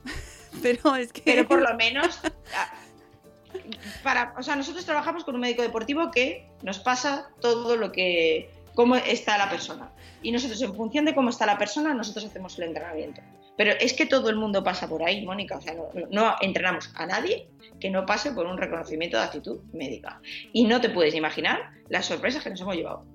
Pero 0.62 0.96
es 0.98 1.14
que. 1.14 1.22
Pero 1.22 1.48
por 1.48 1.62
lo 1.62 1.74
menos 1.78 2.20
para, 4.04 4.34
o 4.38 4.44
sea, 4.44 4.56
nosotros 4.56 4.86
trabajamos 4.86 5.24
con 5.24 5.36
un 5.36 5.42
médico 5.42 5.62
deportivo 5.62 6.12
que 6.12 6.50
nos 6.62 6.80
pasa 6.80 7.30
todo 7.40 7.76
lo 7.76 7.92
que 7.92 8.50
cómo 8.76 8.96
está 8.96 9.38
la 9.38 9.50
persona 9.50 9.92
y 10.22 10.32
nosotros 10.32 10.62
en 10.62 10.74
función 10.76 11.06
de 11.06 11.14
cómo 11.14 11.30
está 11.30 11.46
la 11.46 11.58
persona 11.58 11.94
nosotros 11.94 12.26
hacemos 12.26 12.58
el 12.58 12.66
entrenamiento. 12.66 13.22
Pero 13.56 13.72
es 13.80 13.94
que 13.94 14.06
todo 14.06 14.30
el 14.30 14.36
mundo 14.36 14.64
pasa 14.64 14.88
por 14.88 15.04
ahí, 15.04 15.24
Mónica. 15.24 15.58
O 15.58 15.62
sea, 15.62 15.76
no, 15.76 15.90
no 16.10 16.36
entrenamos 16.42 16.92
a 16.96 17.06
nadie 17.06 17.48
que 17.80 17.90
no 17.90 18.06
pase 18.06 18.32
por 18.32 18.48
un 18.48 18.58
reconocimiento 18.58 19.18
de 19.18 19.24
actitud 19.24 19.60
médica. 19.74 20.20
Y 20.54 20.64
no 20.66 20.82
te 20.82 20.90
puedes 20.90 21.14
imaginar 21.14 21.70
las 21.90 22.08
sorpresas 22.08 22.44
que 22.44 22.50
nos 22.50 22.62
hemos 22.62 22.76
llevado. 22.76 23.06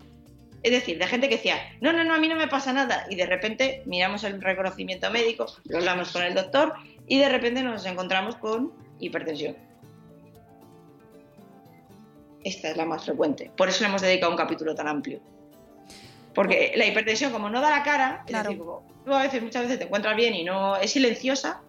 Es 0.62 0.72
decir, 0.72 0.98
de 0.98 1.06
gente 1.06 1.28
que 1.28 1.36
decía, 1.36 1.56
no, 1.80 1.92
no, 1.92 2.04
no, 2.04 2.14
a 2.14 2.18
mí 2.18 2.28
no 2.28 2.36
me 2.36 2.48
pasa 2.48 2.72
nada. 2.72 3.06
Y 3.10 3.16
de 3.16 3.26
repente 3.26 3.82
miramos 3.86 4.24
el 4.24 4.40
reconocimiento 4.40 5.10
médico, 5.10 5.46
lo 5.64 5.78
hablamos 5.78 6.12
con 6.12 6.22
el 6.22 6.34
doctor 6.34 6.74
y 7.06 7.18
de 7.18 7.28
repente 7.28 7.62
nos 7.62 7.86
encontramos 7.86 8.36
con 8.36 8.72
hipertensión. 9.00 9.56
Esta 12.44 12.70
es 12.70 12.76
la 12.76 12.84
más 12.84 13.04
frecuente. 13.04 13.50
Por 13.56 13.68
eso 13.68 13.82
le 13.82 13.88
hemos 13.88 14.02
dedicado 14.02 14.30
un 14.30 14.38
capítulo 14.38 14.74
tan 14.74 14.88
amplio. 14.88 15.20
Porque 16.38 16.72
la 16.76 16.86
hipertensión, 16.86 17.32
como 17.32 17.50
no 17.50 17.60
da 17.60 17.68
la 17.68 17.82
cara, 17.82 18.20
es 18.20 18.26
Claro. 18.26 18.50
decir, 18.50 18.64
como 18.64 18.84
tú 19.04 19.12
a 19.12 19.24
veces, 19.24 19.42
muchas 19.42 19.62
veces 19.62 19.80
te 19.80 19.86
encuentras 19.86 20.14
bien 20.14 20.36
y 20.36 20.44
no 20.44 20.76
es 20.76 20.92
silenciosa, 20.92 21.62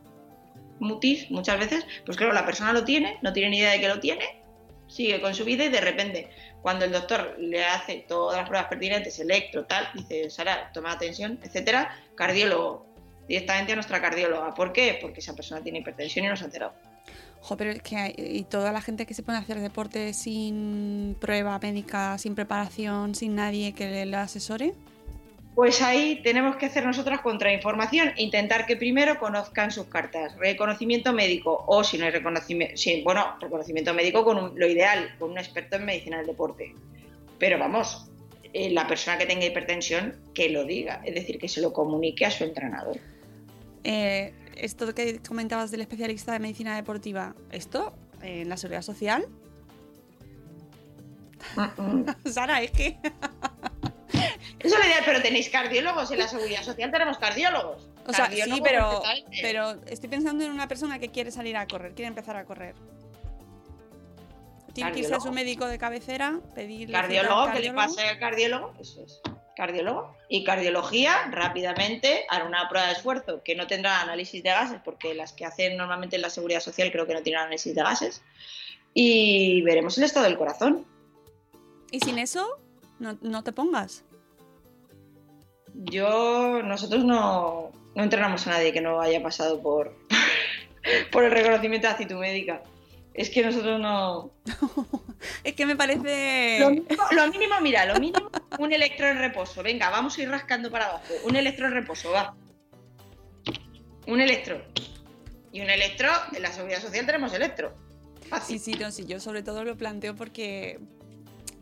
mutis, 0.77 1.31
muchas 1.31 1.57
veces, 1.57 1.87
pues 2.05 2.15
claro, 2.15 2.33
la 2.33 2.45
persona 2.45 2.71
lo 2.71 2.83
tiene, 2.83 3.17
no 3.23 3.33
tiene 3.33 3.49
ni 3.49 3.57
idea 3.57 3.71
de 3.71 3.79
que 3.79 3.87
lo 3.87 3.99
tiene, 3.99 4.43
sigue 4.87 5.21
con 5.21 5.33
su 5.33 5.43
vida 5.43 5.65
y 5.65 5.69
de 5.69 5.81
repente, 5.81 6.29
cuando 6.61 6.85
el 6.85 6.91
doctor 6.91 7.35
le 7.39 7.65
hace 7.65 8.05
todas 8.07 8.37
las 8.37 8.47
pruebas 8.47 8.69
pertinentes, 8.69 9.17
electro, 9.17 9.65
tal, 9.65 9.89
dice, 9.95 10.29
Sara, 10.29 10.69
toma 10.71 10.91
atención, 10.91 11.39
etcétera, 11.41 11.97
cardiólogo, 12.13 12.85
directamente 13.27 13.71
a 13.71 13.75
nuestra 13.75 13.99
cardióloga. 13.99 14.53
¿Por 14.53 14.71
qué? 14.71 14.99
Porque 15.01 15.21
esa 15.21 15.35
persona 15.35 15.63
tiene 15.63 15.79
hipertensión 15.79 16.25
y 16.25 16.27
no 16.27 16.37
se 16.37 16.43
ha 16.43 16.45
enterado. 16.45 16.73
Jo, 17.41 17.57
pero 17.57 17.71
es 17.71 17.81
que 17.81 17.95
hay- 17.95 18.15
y 18.17 18.43
toda 18.43 18.71
la 18.71 18.81
gente 18.81 19.05
que 19.05 19.13
se 19.13 19.23
pone 19.23 19.37
a 19.37 19.41
hacer 19.41 19.59
deporte 19.59 20.13
sin 20.13 21.15
prueba 21.19 21.57
médica, 21.59 22.17
sin 22.17 22.35
preparación, 22.35 23.15
sin 23.15 23.35
nadie 23.35 23.73
que 23.73 24.05
le, 24.05 24.15
asesore. 24.17 24.73
Pues 25.55 25.81
ahí 25.81 26.21
tenemos 26.23 26.55
que 26.57 26.67
hacer 26.67 26.85
nosotras 26.85 27.21
contrainformación, 27.21 28.11
intentar 28.17 28.65
que 28.65 28.77
primero 28.77 29.19
conozcan 29.19 29.71
sus 29.71 29.85
cartas, 29.85 30.35
reconocimiento 30.37 31.11
médico 31.11 31.63
o 31.67 31.83
si 31.83 31.97
no 31.97 32.05
hay 32.05 32.11
reconocimiento, 32.11 32.77
sí, 32.77 33.01
bueno, 33.03 33.35
reconocimiento 33.41 33.93
médico 33.93 34.23
con 34.23 34.37
un- 34.37 34.59
lo 34.59 34.67
ideal, 34.67 35.15
con 35.17 35.31
un 35.31 35.37
experto 35.37 35.77
en 35.77 35.85
medicina 35.85 36.17
del 36.17 36.27
deporte. 36.27 36.73
Pero 37.39 37.57
vamos, 37.57 38.09
eh, 38.53 38.69
la 38.69 38.87
persona 38.87 39.17
que 39.17 39.25
tenga 39.25 39.45
hipertensión 39.45 40.15
que 40.33 40.49
lo 40.49 40.63
diga, 40.65 41.01
es 41.05 41.15
decir, 41.15 41.39
que 41.39 41.49
se 41.49 41.61
lo 41.61 41.73
comunique 41.73 42.25
a 42.25 42.31
su 42.31 42.43
entrenador. 42.43 42.97
Eh, 43.83 44.33
esto 44.61 44.93
que 44.93 45.19
comentabas 45.19 45.71
del 45.71 45.81
especialista 45.81 46.33
de 46.33 46.39
medicina 46.39 46.75
deportiva, 46.75 47.35
¿esto 47.51 47.93
eh, 48.21 48.41
en 48.41 48.49
la 48.49 48.57
seguridad 48.57 48.81
social? 48.81 49.27
Sara, 52.25 52.61
es 52.61 52.71
que. 52.71 52.97
Eso 54.59 54.75
es 54.75 54.81
lo 54.81 54.85
ideal, 54.85 55.03
pero 55.05 55.21
tenéis 55.21 55.49
cardiólogos 55.49 56.11
en 56.11 56.19
la 56.19 56.27
seguridad 56.27 56.63
social, 56.63 56.91
tenemos 56.91 57.17
cardiólogos. 57.17 57.87
O 58.05 58.11
sea, 58.11 58.29
sí, 58.29 58.59
pero, 58.61 59.01
pero 59.41 59.77
estoy 59.85 60.09
pensando 60.09 60.43
en 60.43 60.51
una 60.51 60.67
persona 60.67 60.99
que 60.99 61.09
quiere 61.09 61.31
salir 61.31 61.55
a 61.55 61.65
correr, 61.65 61.93
quiere 61.93 62.07
empezar 62.07 62.35
a 62.35 62.43
correr. 62.43 62.75
Tiene 64.73 64.91
que 64.91 64.99
irse 64.99 65.13
a 65.13 65.19
su 65.19 65.25
Cardiólogo. 65.25 65.35
médico 65.35 65.65
de 65.65 65.77
cabecera, 65.77 66.39
pedirle. 66.55 66.97
al 66.97 67.03
cardiólogo, 67.03 67.45
que 67.45 67.47
le 67.47 67.53
cardiólogo. 67.53 67.75
pase 67.77 68.01
al 68.07 68.19
cardiólogo, 68.19 68.73
eso 68.79 69.03
es, 69.03 69.21
cardiólogo. 69.59 70.15
Y 70.29 70.43
cardiología, 70.43 71.29
rápidamente, 71.31 72.25
hará 72.29 72.45
una 72.45 72.67
prueba 72.69 72.87
de 72.87 72.93
esfuerzo 72.93 73.43
que 73.43 73.55
no 73.55 73.67
tendrá 73.67 74.01
análisis 74.01 74.41
de 74.41 74.49
gases, 74.49 74.79
porque 74.83 75.13
las 75.13 75.33
que 75.33 75.45
hacen 75.45 75.77
normalmente 75.77 76.15
en 76.15 76.21
la 76.21 76.29
seguridad 76.29 76.61
social 76.61 76.91
creo 76.91 77.05
que 77.05 77.13
no 77.13 77.21
tienen 77.21 77.41
análisis 77.41 77.75
de 77.75 77.81
gases. 77.81 78.21
Y 78.93 79.61
veremos 79.63 79.97
el 79.97 80.05
estado 80.05 80.25
del 80.25 80.37
corazón. 80.37 80.85
Y 81.91 81.99
sin 81.99 82.17
eso, 82.17 82.59
no, 82.99 83.17
no 83.21 83.43
te 83.43 83.51
pongas. 83.51 84.03
Yo, 85.73 86.63
nosotros 86.63 87.03
no, 87.03 87.71
no 87.95 88.03
entrenamos 88.03 88.47
a 88.47 88.51
nadie 88.51 88.73
que 88.73 88.81
no 88.81 89.01
haya 89.01 89.21
pasado 89.21 89.61
por, 89.61 89.95
por 91.11 91.23
el 91.23 91.31
reconocimiento 91.31 91.87
de 91.87 91.93
actitud 91.93 92.15
médica. 92.15 92.63
Es 93.19 93.29
que 93.29 93.43
nosotros 93.43 93.81
no, 93.81 94.31
Es 95.43 95.53
que 95.53 95.65
me 95.65 95.75
parece. 95.75 96.57
Lo 96.61 96.69
mínimo, 96.69 97.03
lo 97.11 97.27
mínimo, 97.29 97.55
mira, 97.61 97.85
lo 97.85 97.99
mínimo, 97.99 98.29
un 98.57 98.71
electro 98.71 99.09
en 99.09 99.17
reposo. 99.17 99.61
Venga, 99.61 99.89
vamos 99.89 100.17
a 100.17 100.21
ir 100.21 100.29
rascando 100.29 100.71
para 100.71 100.85
abajo. 100.85 101.13
Un 101.25 101.35
electro 101.35 101.67
en 101.67 101.73
reposo, 101.73 102.11
va. 102.11 102.33
Un 104.07 104.21
electro. 104.21 104.63
Y 105.51 105.59
un 105.59 105.69
electro, 105.69 106.09
en 106.31 106.41
la 106.43 106.51
seguridad 106.53 106.79
social 106.81 107.05
tenemos 107.05 107.33
electro. 107.33 107.75
Fácil. 108.29 108.57
Sí, 108.57 108.71
sí, 108.71 108.79
no, 108.79 108.89
sí, 108.89 109.03
yo 109.05 109.19
sobre 109.19 109.43
todo 109.43 109.65
lo 109.65 109.75
planteo 109.75 110.15
porque. 110.15 110.79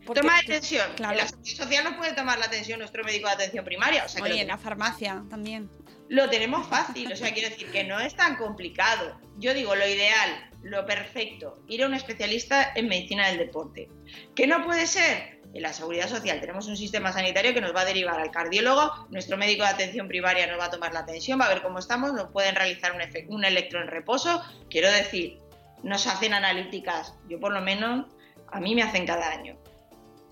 porque- 0.06 0.20
Toma 0.20 0.36
de 0.40 0.46
tensión. 0.46 0.86
Claro. 0.94 1.14
En 1.14 1.18
la 1.24 1.28
seguridad 1.28 1.56
social 1.64 1.84
no 1.84 1.96
puede 1.96 2.12
tomar 2.12 2.38
la 2.38 2.46
atención 2.46 2.78
nuestro 2.78 3.02
médico 3.02 3.26
de 3.26 3.34
atención 3.34 3.64
primaria. 3.64 4.04
O 4.04 4.08
sea 4.08 4.22
Oye, 4.22 4.42
en 4.42 4.46
la 4.46 4.58
farmacia 4.58 5.24
también. 5.28 5.68
lo 6.08 6.30
tenemos 6.30 6.68
fácil. 6.68 7.12
O 7.12 7.16
sea, 7.16 7.32
quiero 7.34 7.48
decir 7.48 7.68
que 7.72 7.82
no 7.82 7.98
es 7.98 8.14
tan 8.14 8.36
complicado. 8.36 9.18
Yo 9.38 9.52
digo, 9.54 9.74
lo 9.74 9.86
ideal, 9.88 10.47
lo 10.62 10.84
perfecto, 10.86 11.62
ir 11.68 11.82
a 11.82 11.86
un 11.86 11.94
especialista 11.94 12.72
en 12.74 12.88
medicina 12.88 13.28
del 13.28 13.38
deporte. 13.38 13.88
¿Qué 14.34 14.46
no 14.46 14.64
puede 14.64 14.86
ser? 14.86 15.38
En 15.54 15.62
la 15.62 15.72
seguridad 15.72 16.08
social 16.08 16.40
tenemos 16.40 16.66
un 16.66 16.76
sistema 16.76 17.12
sanitario 17.12 17.54
que 17.54 17.60
nos 17.60 17.74
va 17.74 17.80
a 17.80 17.84
derivar 17.86 18.20
al 18.20 18.30
cardiólogo, 18.30 19.06
nuestro 19.08 19.38
médico 19.38 19.62
de 19.62 19.70
atención 19.70 20.06
primaria 20.06 20.46
nos 20.46 20.58
va 20.58 20.66
a 20.66 20.70
tomar 20.70 20.92
la 20.92 21.00
atención, 21.00 21.40
va 21.40 21.46
a 21.46 21.48
ver 21.48 21.62
cómo 21.62 21.78
estamos, 21.78 22.12
nos 22.12 22.30
pueden 22.30 22.54
realizar 22.54 22.92
un, 22.92 23.00
un 23.34 23.44
electro 23.44 23.80
en 23.80 23.88
reposo. 23.88 24.42
Quiero 24.68 24.90
decir, 24.92 25.38
nos 25.82 26.06
hacen 26.06 26.34
analíticas, 26.34 27.14
yo 27.28 27.40
por 27.40 27.52
lo 27.52 27.60
menos, 27.60 28.06
a 28.48 28.60
mí 28.60 28.74
me 28.74 28.82
hacen 28.82 29.06
cada 29.06 29.30
año. 29.30 29.56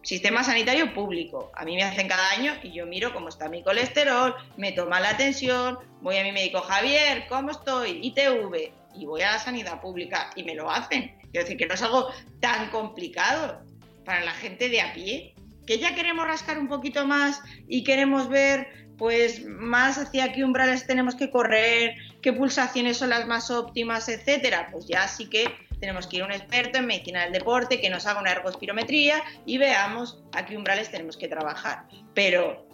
Sistema 0.03 0.45
sanitario 0.45 0.95
público, 0.95 1.51
a 1.55 1.65
mí 1.65 1.75
me 1.75 1.83
hacen 1.83 2.07
cada 2.07 2.31
año 2.31 2.53
y 2.63 2.73
yo 2.73 2.87
miro 2.87 3.13
cómo 3.13 3.29
está 3.29 3.49
mi 3.49 3.65
colesterol, 3.65 4.37
me 4.57 4.73
toman 4.73 5.03
la 5.03 5.11
atención, 5.11 5.79
voy 6.01 6.19
a 6.19 6.23
mi 6.23 6.31
médico 6.31 6.61
Javier, 6.61 7.27
¿cómo 7.29 7.51
estoy? 7.51 7.99
ITV, 8.03 8.73
y 8.99 9.07
voy 9.07 9.23
a 9.23 9.33
la 9.33 9.39
sanidad 9.39 9.81
pública 9.81 10.31
y 10.37 10.45
me 10.45 10.55
lo 10.55 10.71
hacen. 10.71 11.17
Quiero 11.31 11.45
decir 11.45 11.57
que 11.57 11.67
no 11.67 11.75
es 11.75 11.83
algo 11.83 12.11
tan 12.41 12.71
complicado 12.71 13.61
para 14.05 14.25
la 14.25 14.33
gente 14.33 14.69
de 14.69 14.81
a 14.81 14.93
pie, 14.93 15.35
que 15.67 15.79
ya 15.79 15.95
queremos 15.95 16.27
rascar 16.27 16.59
un 16.59 16.69
poquito 16.69 17.07
más 17.07 17.43
y 17.69 17.85
queremos 17.85 18.29
ver 18.29 18.87
pues 18.97 19.45
más 19.45 19.99
hacia 19.99 20.33
qué 20.33 20.45
umbrales 20.45 20.87
tenemos 20.87 21.15
que 21.15 21.31
correr, 21.31 21.97
qué 22.23 22.33
pulsaciones 22.33 22.97
son 22.97 23.11
las 23.11 23.27
más 23.27 23.51
óptimas, 23.51 24.09
etcétera, 24.09 24.69
pues 24.73 24.87
ya 24.87 25.07
sí 25.07 25.29
que 25.29 25.53
tenemos 25.81 26.07
que 26.07 26.17
ir 26.17 26.23
a 26.23 26.27
un 26.27 26.33
experto 26.33 26.79
en 26.79 26.87
medicina 26.87 27.25
del 27.25 27.33
deporte 27.33 27.81
que 27.81 27.91
nos 27.91 28.07
haga 28.07 28.21
una 28.21 28.33
ergospirometría 28.33 29.23
y 29.45 29.59
veamos 29.59 30.23
a 30.33 30.47
qué 30.47 30.57
umbrales 30.57 30.91
tenemos 30.91 31.17
que 31.17 31.29
trabajar. 31.29 31.85
Pero 32.15 32.66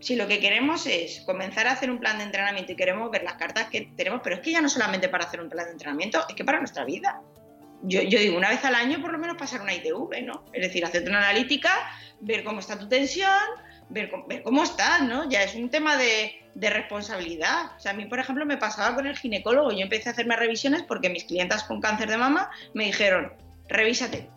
si 0.00 0.16
lo 0.16 0.26
que 0.26 0.40
queremos 0.40 0.86
es 0.86 1.20
comenzar 1.20 1.66
a 1.66 1.72
hacer 1.72 1.90
un 1.90 1.98
plan 1.98 2.18
de 2.18 2.24
entrenamiento 2.24 2.72
y 2.72 2.76
queremos 2.76 3.10
ver 3.10 3.22
las 3.22 3.34
cartas 3.34 3.68
que 3.68 3.92
tenemos, 3.96 4.20
pero 4.24 4.36
es 4.36 4.42
que 4.42 4.52
ya 4.52 4.60
no 4.60 4.68
solamente 4.68 5.08
para 5.08 5.24
hacer 5.24 5.40
un 5.40 5.48
plan 5.48 5.66
de 5.66 5.72
entrenamiento, 5.72 6.24
es 6.28 6.34
que 6.34 6.44
para 6.44 6.58
nuestra 6.58 6.84
vida. 6.84 7.20
Yo, 7.82 8.00
digo, 8.02 8.36
una 8.36 8.50
vez 8.50 8.62
al 8.64 8.74
año 8.74 9.00
por 9.00 9.10
lo 9.10 9.18
menos 9.18 9.36
pasar 9.36 9.62
una 9.62 9.74
ITV, 9.74 10.22
¿no? 10.22 10.44
Es 10.52 10.62
decir, 10.62 10.84
hacerte 10.84 11.08
una 11.08 11.18
analítica, 11.18 11.72
ver 12.20 12.44
cómo 12.44 12.60
está 12.60 12.78
tu 12.78 12.88
tensión, 12.88 13.30
ver, 13.88 14.10
cómo- 14.42 14.62
estás, 14.62 15.02
¿no? 15.02 15.28
Ya 15.28 15.42
es 15.42 15.54
un 15.54 15.70
tema 15.70 15.96
de, 15.96 16.36
responsabilidad. 16.54 17.72
O 17.76 17.80
sea, 17.80 17.92
a 17.92 17.94
mí, 17.94 18.04
por 18.04 18.18
ejemplo, 18.18 18.44
me 18.44 18.58
pasaba 18.58 18.94
con 18.94 19.06
el 19.06 19.16
ginecólogo. 19.16 19.72
Yo 19.72 19.80
empecé 19.80 20.10
a 20.10 20.12
hacerme 20.12 20.36
revisiones 20.36 20.82
porque 20.82 21.08
mis 21.08 21.24
clientas 21.24 21.64
con 21.64 21.80
cáncer 21.80 22.10
de 22.10 22.18
mama 22.18 22.50
me 22.74 22.84
dijeron, 22.84 23.32
revísate. 23.68 24.28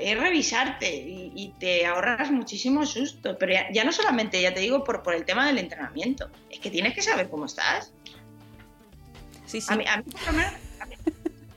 Es 0.00 0.18
revisarte 0.18 0.94
y, 0.94 1.32
y 1.34 1.48
te 1.58 1.84
ahorras 1.86 2.30
muchísimo 2.30 2.84
susto. 2.86 3.36
Pero 3.38 3.52
ya, 3.52 3.66
ya 3.72 3.84
no 3.84 3.92
solamente, 3.92 4.40
ya 4.40 4.52
te 4.54 4.60
digo, 4.60 4.84
por, 4.84 5.02
por 5.02 5.14
el 5.14 5.24
tema 5.24 5.46
del 5.46 5.58
entrenamiento. 5.58 6.30
Es 6.50 6.58
que 6.58 6.70
tienes 6.70 6.94
que 6.94 7.02
saber 7.02 7.28
cómo 7.28 7.46
estás. 7.46 7.92
Sí, 9.46 9.60
sí. 9.60 9.72
A 9.72 9.76
mí, 9.76 9.84
a 9.86 9.96
mí 9.98 10.04
por 10.04 10.22
lo 10.26 10.32
menos- 10.32 10.52
a 10.80 10.86
mí- 10.86 10.96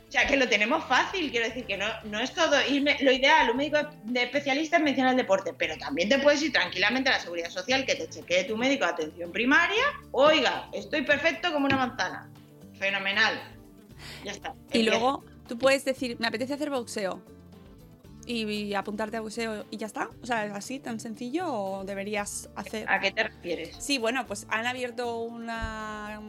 o 0.08 0.12
sea, 0.18 0.28
que 0.28 0.38
lo 0.38 0.48
tenemos 0.48 0.84
fácil, 0.86 1.30
quiero 1.30 1.46
decir 1.48 1.66
que 1.66 1.76
no, 1.78 1.88
no 2.06 2.20
es 2.22 2.34
todo 2.34 2.56
irme, 2.70 2.96
lo 3.02 3.12
ideal, 3.12 3.50
un 3.50 3.58
médico 3.58 3.80
de 4.06 4.24
especialista 4.24 4.78
es 4.78 4.84
mencionar 4.84 5.12
el 5.12 5.18
deporte, 5.18 5.54
pero 5.54 5.78
también 5.78 6.08
te 6.08 6.20
puedes 6.20 6.42
ir 6.42 6.54
tranquilamente 6.54 7.10
a 7.10 7.14
la 7.14 7.20
seguridad 7.20 7.50
social, 7.50 7.86
que 7.86 7.96
te 7.96 8.08
chequee 8.08 8.46
tu 8.46 8.56
médico 8.56 8.86
de 8.86 8.92
atención 8.92 9.32
primaria, 9.34 9.84
oiga, 10.12 10.70
estoy 10.72 11.02
perfecto 11.02 11.52
como 11.52 11.66
una 11.66 11.76
manzana, 11.76 12.30
fenomenal, 12.80 13.42
ya 14.24 14.32
está. 14.32 14.54
Y 14.72 14.84
luego 14.84 15.26
tú 15.50 15.58
puedes 15.58 15.84
decir, 15.84 16.16
me 16.20 16.28
apetece 16.28 16.54
hacer 16.54 16.70
boxeo. 16.70 17.22
Y, 18.26 18.44
y 18.52 18.74
apuntarte 18.74 19.18
a 19.18 19.22
boxeo 19.22 19.66
y 19.70 19.78
ya 19.78 19.86
está. 19.86 20.10
O 20.22 20.26
sea, 20.26 20.46
¿es 20.46 20.52
así 20.54 20.80
tan 20.80 21.00
sencillo 21.00 21.46
o 21.48 21.84
deberías 21.86 22.50
hacer...? 22.56 22.90
¿A 22.90 23.00
qué 23.00 23.12
te 23.12 23.24
refieres? 23.24 23.76
Sí, 23.80 23.98
bueno, 24.00 24.26
pues 24.26 24.48
han 24.50 24.66
abierto 24.66 25.20
una 25.20 26.20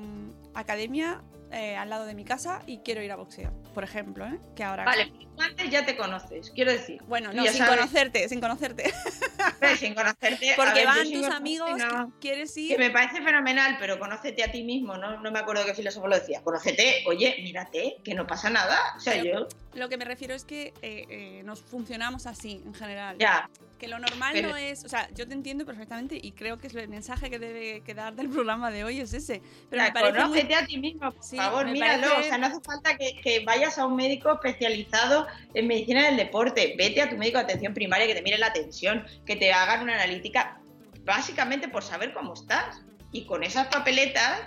academia 0.58 1.22
eh, 1.52 1.76
al 1.76 1.88
lado 1.90 2.06
de 2.06 2.14
mi 2.14 2.24
casa 2.24 2.60
y 2.66 2.78
quiero 2.78 3.02
ir 3.02 3.12
a 3.12 3.16
boxeo, 3.16 3.52
por 3.72 3.84
ejemplo, 3.84 4.26
¿eh? 4.26 4.40
Que 4.56 4.64
ahora... 4.64 4.84
Vale, 4.84 5.12
tú 5.36 5.40
antes 5.40 5.70
ya 5.70 5.86
te 5.86 5.96
conoces, 5.96 6.50
quiero 6.50 6.72
decir. 6.72 7.00
Bueno, 7.06 7.32
no, 7.32 7.44
sin 7.44 7.52
sabes- 7.62 7.76
conocerte, 7.76 8.28
sin 8.28 8.40
conocerte. 8.40 8.92
Pero 9.60 9.76
sin 9.76 9.94
conocerte. 9.94 10.54
Porque 10.56 10.72
ver, 10.80 10.86
van 10.86 11.10
tus 11.12 11.26
amigos, 11.26 11.78
no. 11.78 12.08
que 12.14 12.18
quieres 12.20 12.52
Que 12.52 12.60
ir... 12.62 12.78
me 12.78 12.90
parece 12.90 13.22
fenomenal, 13.22 13.76
pero 13.78 13.98
conócete 13.98 14.42
a 14.42 14.50
ti 14.50 14.64
mismo, 14.64 14.96
¿no? 14.96 15.20
No 15.20 15.30
me 15.30 15.38
acuerdo 15.38 15.64
qué 15.64 15.72
filósofo 15.74 16.08
lo 16.08 16.18
decía. 16.18 16.42
Conócete, 16.42 17.04
oye, 17.06 17.36
mírate, 17.42 17.98
que 18.02 18.14
no 18.14 18.26
pasa 18.26 18.50
nada. 18.50 18.78
O 18.96 19.00
sea, 19.00 19.12
Pero- 19.14 19.48
yo, 19.48 19.56
Lo 19.74 19.88
que 19.88 19.96
me 19.96 20.04
refiero 20.04 20.34
es 20.34 20.44
que 20.44 20.74
eh, 20.82 21.06
eh, 21.08 21.42
nos 21.44 21.62
funcionamos 21.62 22.26
así, 22.26 22.60
en 22.66 22.74
general. 22.74 23.16
ya, 23.18 23.48
Que 23.78 23.88
lo 23.88 23.98
normal 23.98 24.30
Pero- 24.32 24.48
no 24.50 24.56
es, 24.56 24.84
o 24.84 24.88
sea, 24.88 25.08
yo 25.14 25.28
te 25.28 25.34
entiendo 25.34 25.66
perfectamente 25.66 26.18
y 26.20 26.32
creo 26.32 26.56
que 26.58 26.66
es 26.68 26.74
el 26.74 26.88
mensaje 26.88 27.28
que 27.28 27.38
debe 27.38 27.82
quedar 27.82 28.14
del 28.14 28.28
programa 28.30 28.70
de 28.70 28.84
hoy 28.84 29.00
es 29.00 29.12
ese. 29.12 29.42
Pero 29.68 29.82
O 29.82 29.84
me 29.84 30.28
muy- 30.28 30.54
a 30.54 30.66
ti 30.66 30.78
mismo, 30.78 31.12
por 31.12 31.22
Sí, 31.22 31.36
favor, 31.36 31.66
míralo. 31.66 32.08
parece- 32.08 32.20
O 32.20 32.28
sea, 32.30 32.38
no 32.38 32.46
hace 32.46 32.60
falta 32.60 32.96
que, 32.96 33.20
que 33.22 33.40
vayas 33.44 33.76
a 33.78 33.84
un 33.86 33.94
médico 33.96 34.32
especializado 34.32 35.26
en 35.52 35.66
medicina 35.66 36.06
del 36.06 36.16
deporte. 36.16 36.74
Vete 36.78 37.02
a 37.02 37.10
tu 37.10 37.16
médico 37.16 37.36
de 37.38 37.44
atención 37.44 37.74
primaria 37.74 38.06
que 38.06 38.14
te 38.14 38.22
mire 38.22 38.38
la 38.38 38.52
tensión, 38.52 39.04
que 39.26 39.36
te 39.36 39.52
hagan 39.52 39.82
una 39.82 39.94
analítica, 39.94 40.58
básicamente 41.04 41.68
por 41.68 41.82
saber 41.82 42.14
cómo 42.14 42.32
estás. 42.34 42.80
Y 43.12 43.26
con 43.26 43.42
esas 43.44 43.66
papeletas, 43.68 44.40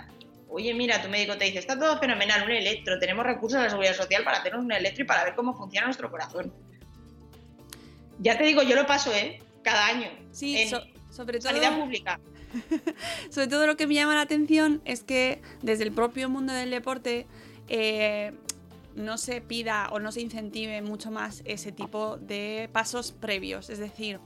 oye, 0.48 0.74
mira, 0.74 1.00
tu 1.02 1.08
médico 1.08 1.36
te 1.38 1.44
dice, 1.44 1.60
está 1.60 1.78
todo 1.78 1.98
fenomenal, 1.98 2.42
un 2.44 2.50
electro, 2.50 2.98
tenemos 2.98 3.24
recursos 3.24 3.58
de 3.58 3.64
la 3.64 3.70
seguridad 3.70 3.94
social 3.94 4.24
para 4.24 4.38
hacernos 4.38 4.64
un 4.64 4.72
electro 4.72 5.04
y 5.04 5.06
para 5.06 5.24
ver 5.24 5.34
cómo 5.36 5.56
funciona 5.56 5.86
nuestro 5.86 6.10
corazón. 6.10 6.52
Ya 8.20 8.38
te 8.38 8.44
digo, 8.44 8.62
yo 8.62 8.76
lo 8.76 8.86
paso, 8.86 9.12
¿eh? 9.14 9.42
Cada 9.62 9.86
año. 9.86 10.08
Sí, 10.30 10.56
en 10.56 10.70
so- 10.70 10.82
sobre 11.10 11.38
todo 11.38 11.50
sanidad 11.52 11.78
pública. 11.78 12.20
Sobre 13.30 13.46
todo 13.46 13.66
lo 13.66 13.76
que 13.76 13.86
me 13.86 13.94
llama 13.94 14.14
la 14.16 14.22
atención 14.22 14.82
es 14.84 15.02
que 15.04 15.40
desde 15.62 15.84
el 15.84 15.92
propio 15.92 16.28
mundo 16.28 16.52
del 16.52 16.70
deporte 16.70 17.26
eh, 17.68 18.32
no 18.96 19.18
se 19.18 19.40
pida 19.40 19.88
o 19.92 20.00
no 20.00 20.10
se 20.10 20.20
incentive 20.20 20.82
mucho 20.82 21.10
más 21.12 21.42
ese 21.44 21.70
tipo 21.72 22.16
de 22.16 22.68
pasos 22.72 23.12
previos. 23.12 23.70
Es 23.70 23.78
decir, 23.78 24.18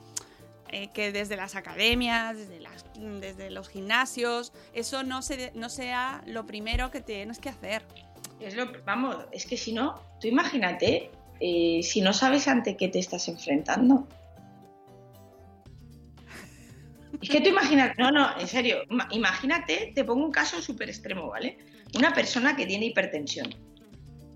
eh, 0.70 0.88
que 0.94 1.12
desde 1.12 1.36
las 1.36 1.54
academias, 1.54 2.36
desde, 2.36 2.60
las- 2.60 2.84
desde 3.20 3.50
los 3.50 3.68
gimnasios, 3.68 4.52
eso 4.72 5.02
no, 5.02 5.20
se, 5.20 5.52
no 5.54 5.68
sea 5.68 6.22
lo 6.26 6.46
primero 6.46 6.90
que 6.90 7.00
tienes 7.02 7.38
que 7.38 7.50
hacer. 7.50 7.84
Es 8.40 8.54
lo, 8.54 8.72
vamos, 8.84 9.18
es 9.32 9.44
que 9.46 9.56
si 9.58 9.72
no, 9.74 10.00
tú 10.20 10.28
imagínate, 10.28 11.10
eh, 11.40 11.80
si 11.82 12.00
no 12.00 12.12
sabes 12.12 12.48
ante 12.48 12.76
qué 12.76 12.88
te 12.88 12.98
estás 12.98 13.28
enfrentando. 13.28 14.06
Es 17.22 17.28
que 17.30 17.40
tú 17.40 17.48
imaginas, 17.48 17.92
no, 17.96 18.10
no, 18.10 18.38
en 18.38 18.46
serio, 18.48 18.82
ima- 18.90 19.08
imagínate, 19.10 19.92
te 19.94 20.04
pongo 20.04 20.24
un 20.26 20.32
caso 20.32 20.60
súper 20.60 20.88
extremo, 20.90 21.28
¿vale? 21.28 21.56
Una 21.96 22.12
persona 22.12 22.54
que 22.56 22.66
tiene 22.66 22.86
hipertensión 22.86 23.54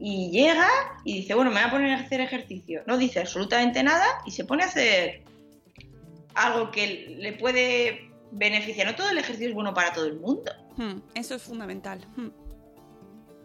y 0.00 0.30
llega 0.30 0.68
y 1.04 1.14
dice, 1.20 1.34
bueno, 1.34 1.50
me 1.50 1.56
voy 1.60 1.68
a 1.68 1.70
poner 1.72 1.92
a 1.92 1.98
hacer 2.00 2.20
ejercicio. 2.20 2.82
No 2.86 2.96
dice 2.96 3.18
absolutamente 3.20 3.82
nada 3.82 4.06
y 4.24 4.30
se 4.30 4.44
pone 4.44 4.62
a 4.62 4.66
hacer 4.66 5.22
algo 6.34 6.70
que 6.70 7.16
le 7.18 7.32
puede 7.32 8.08
beneficiar. 8.30 8.86
No 8.86 8.94
todo 8.94 9.10
el 9.10 9.18
ejercicio 9.18 9.48
es 9.48 9.54
bueno 9.54 9.74
para 9.74 9.92
todo 9.92 10.06
el 10.06 10.18
mundo. 10.20 10.52
Hmm, 10.76 11.00
eso 11.14 11.34
es 11.34 11.42
fundamental. 11.42 12.00
Hmm. 12.16 12.28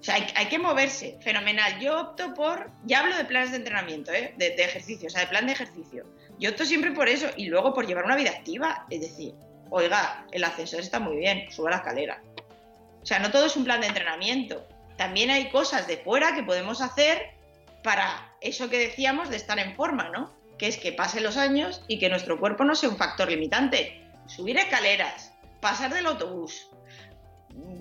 O 0.03 0.05
sea, 0.05 0.15
hay, 0.15 0.47
que 0.47 0.59
moverse, 0.59 1.17
fenomenal. 1.21 1.79
Yo 1.79 1.97
opto 1.97 2.33
por, 2.33 2.69
ya 2.83 2.99
hablo 2.99 3.15
de 3.15 3.23
planes 3.23 3.51
de 3.51 3.57
entrenamiento, 3.57 4.11
¿eh? 4.11 4.33
de, 4.35 4.49
de 4.49 4.65
ejercicio, 4.65 5.07
o 5.07 5.09
sea, 5.09 5.21
de 5.21 5.27
plan 5.27 5.45
de 5.45 5.53
ejercicio. 5.53 6.05
Yo 6.37 6.49
opto 6.49 6.65
siempre 6.65 6.91
por 6.91 7.07
eso 7.07 7.29
y 7.37 7.45
luego 7.45 7.73
por 7.73 7.87
llevar 7.87 8.03
una 8.03 8.17
vida 8.17 8.31
activa. 8.31 8.85
Es 8.89 8.99
decir, 8.99 9.33
oiga, 9.69 10.27
el 10.33 10.43
ascensor 10.43 10.81
está 10.81 10.99
muy 10.99 11.15
bien, 11.15 11.49
suba 11.49 11.69
la 11.69 11.77
escalera. 11.77 12.21
O 13.01 13.05
sea, 13.05 13.19
no 13.19 13.31
todo 13.31 13.45
es 13.45 13.55
un 13.55 13.63
plan 13.63 13.79
de 13.79 13.87
entrenamiento. 13.87 14.67
También 14.97 15.29
hay 15.29 15.49
cosas 15.49 15.87
de 15.87 15.95
fuera 15.95 16.35
que 16.35 16.43
podemos 16.43 16.81
hacer 16.81 17.31
para 17.81 18.29
eso 18.41 18.69
que 18.69 18.79
decíamos 18.79 19.29
de 19.29 19.37
estar 19.37 19.57
en 19.57 19.73
forma, 19.73 20.09
¿no? 20.09 20.33
Que 20.57 20.67
es 20.67 20.75
que 20.75 20.91
pasen 20.91 21.23
los 21.23 21.37
años 21.37 21.81
y 21.87 21.97
que 21.97 22.09
nuestro 22.09 22.41
cuerpo 22.41 22.65
no 22.65 22.75
sea 22.75 22.89
un 22.89 22.97
factor 22.97 23.29
limitante. 23.29 24.01
Subir 24.27 24.57
escaleras, 24.57 25.31
pasar 25.61 25.93
del 25.93 26.07
autobús, 26.07 26.67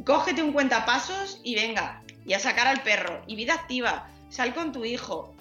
cógete 0.05 0.43
un 0.43 0.53
cuentapasos 0.53 1.41
y 1.43 1.55
venga, 1.55 2.02
y 2.27 2.35
a 2.35 2.39
sacar 2.39 2.67
al 2.67 2.83
perro, 2.83 3.23
y 3.27 3.37
vida 3.37 3.55
activa, 3.55 4.09
sal 4.29 4.55
con 4.55 4.73
tu 4.73 4.85
hijo, 4.85 5.35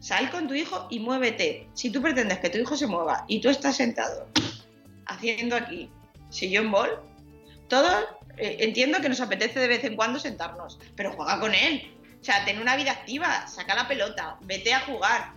sal 0.00 0.30
con 0.30 0.48
tu 0.48 0.54
hijo 0.54 0.86
y 0.90 1.00
muévete. 1.00 1.68
Si 1.74 1.90
tú 1.90 2.02
pretendes 2.02 2.38
que 2.38 2.50
tu 2.50 2.58
hijo 2.58 2.76
se 2.76 2.86
mueva 2.86 3.24
y 3.28 3.40
tú 3.40 3.48
estás 3.48 3.76
sentado 3.76 4.26
haciendo 5.06 5.56
aquí 5.56 5.90
sillón 6.30 6.70
bol, 6.70 7.00
todos 7.68 8.04
eh, 8.36 8.58
entiendo 8.60 9.00
que 9.00 9.08
nos 9.08 9.20
apetece 9.20 9.60
de 9.60 9.68
vez 9.68 9.84
en 9.84 9.96
cuando 9.96 10.18
sentarnos, 10.18 10.78
pero 10.94 11.12
juega 11.12 11.40
con 11.40 11.54
él. 11.54 11.92
O 12.20 12.24
sea, 12.24 12.44
ten 12.44 12.60
una 12.60 12.76
vida 12.76 12.92
activa, 12.92 13.46
saca 13.46 13.74
la 13.74 13.88
pelota, 13.88 14.36
vete 14.42 14.74
a 14.74 14.80
jugar. 14.80 15.32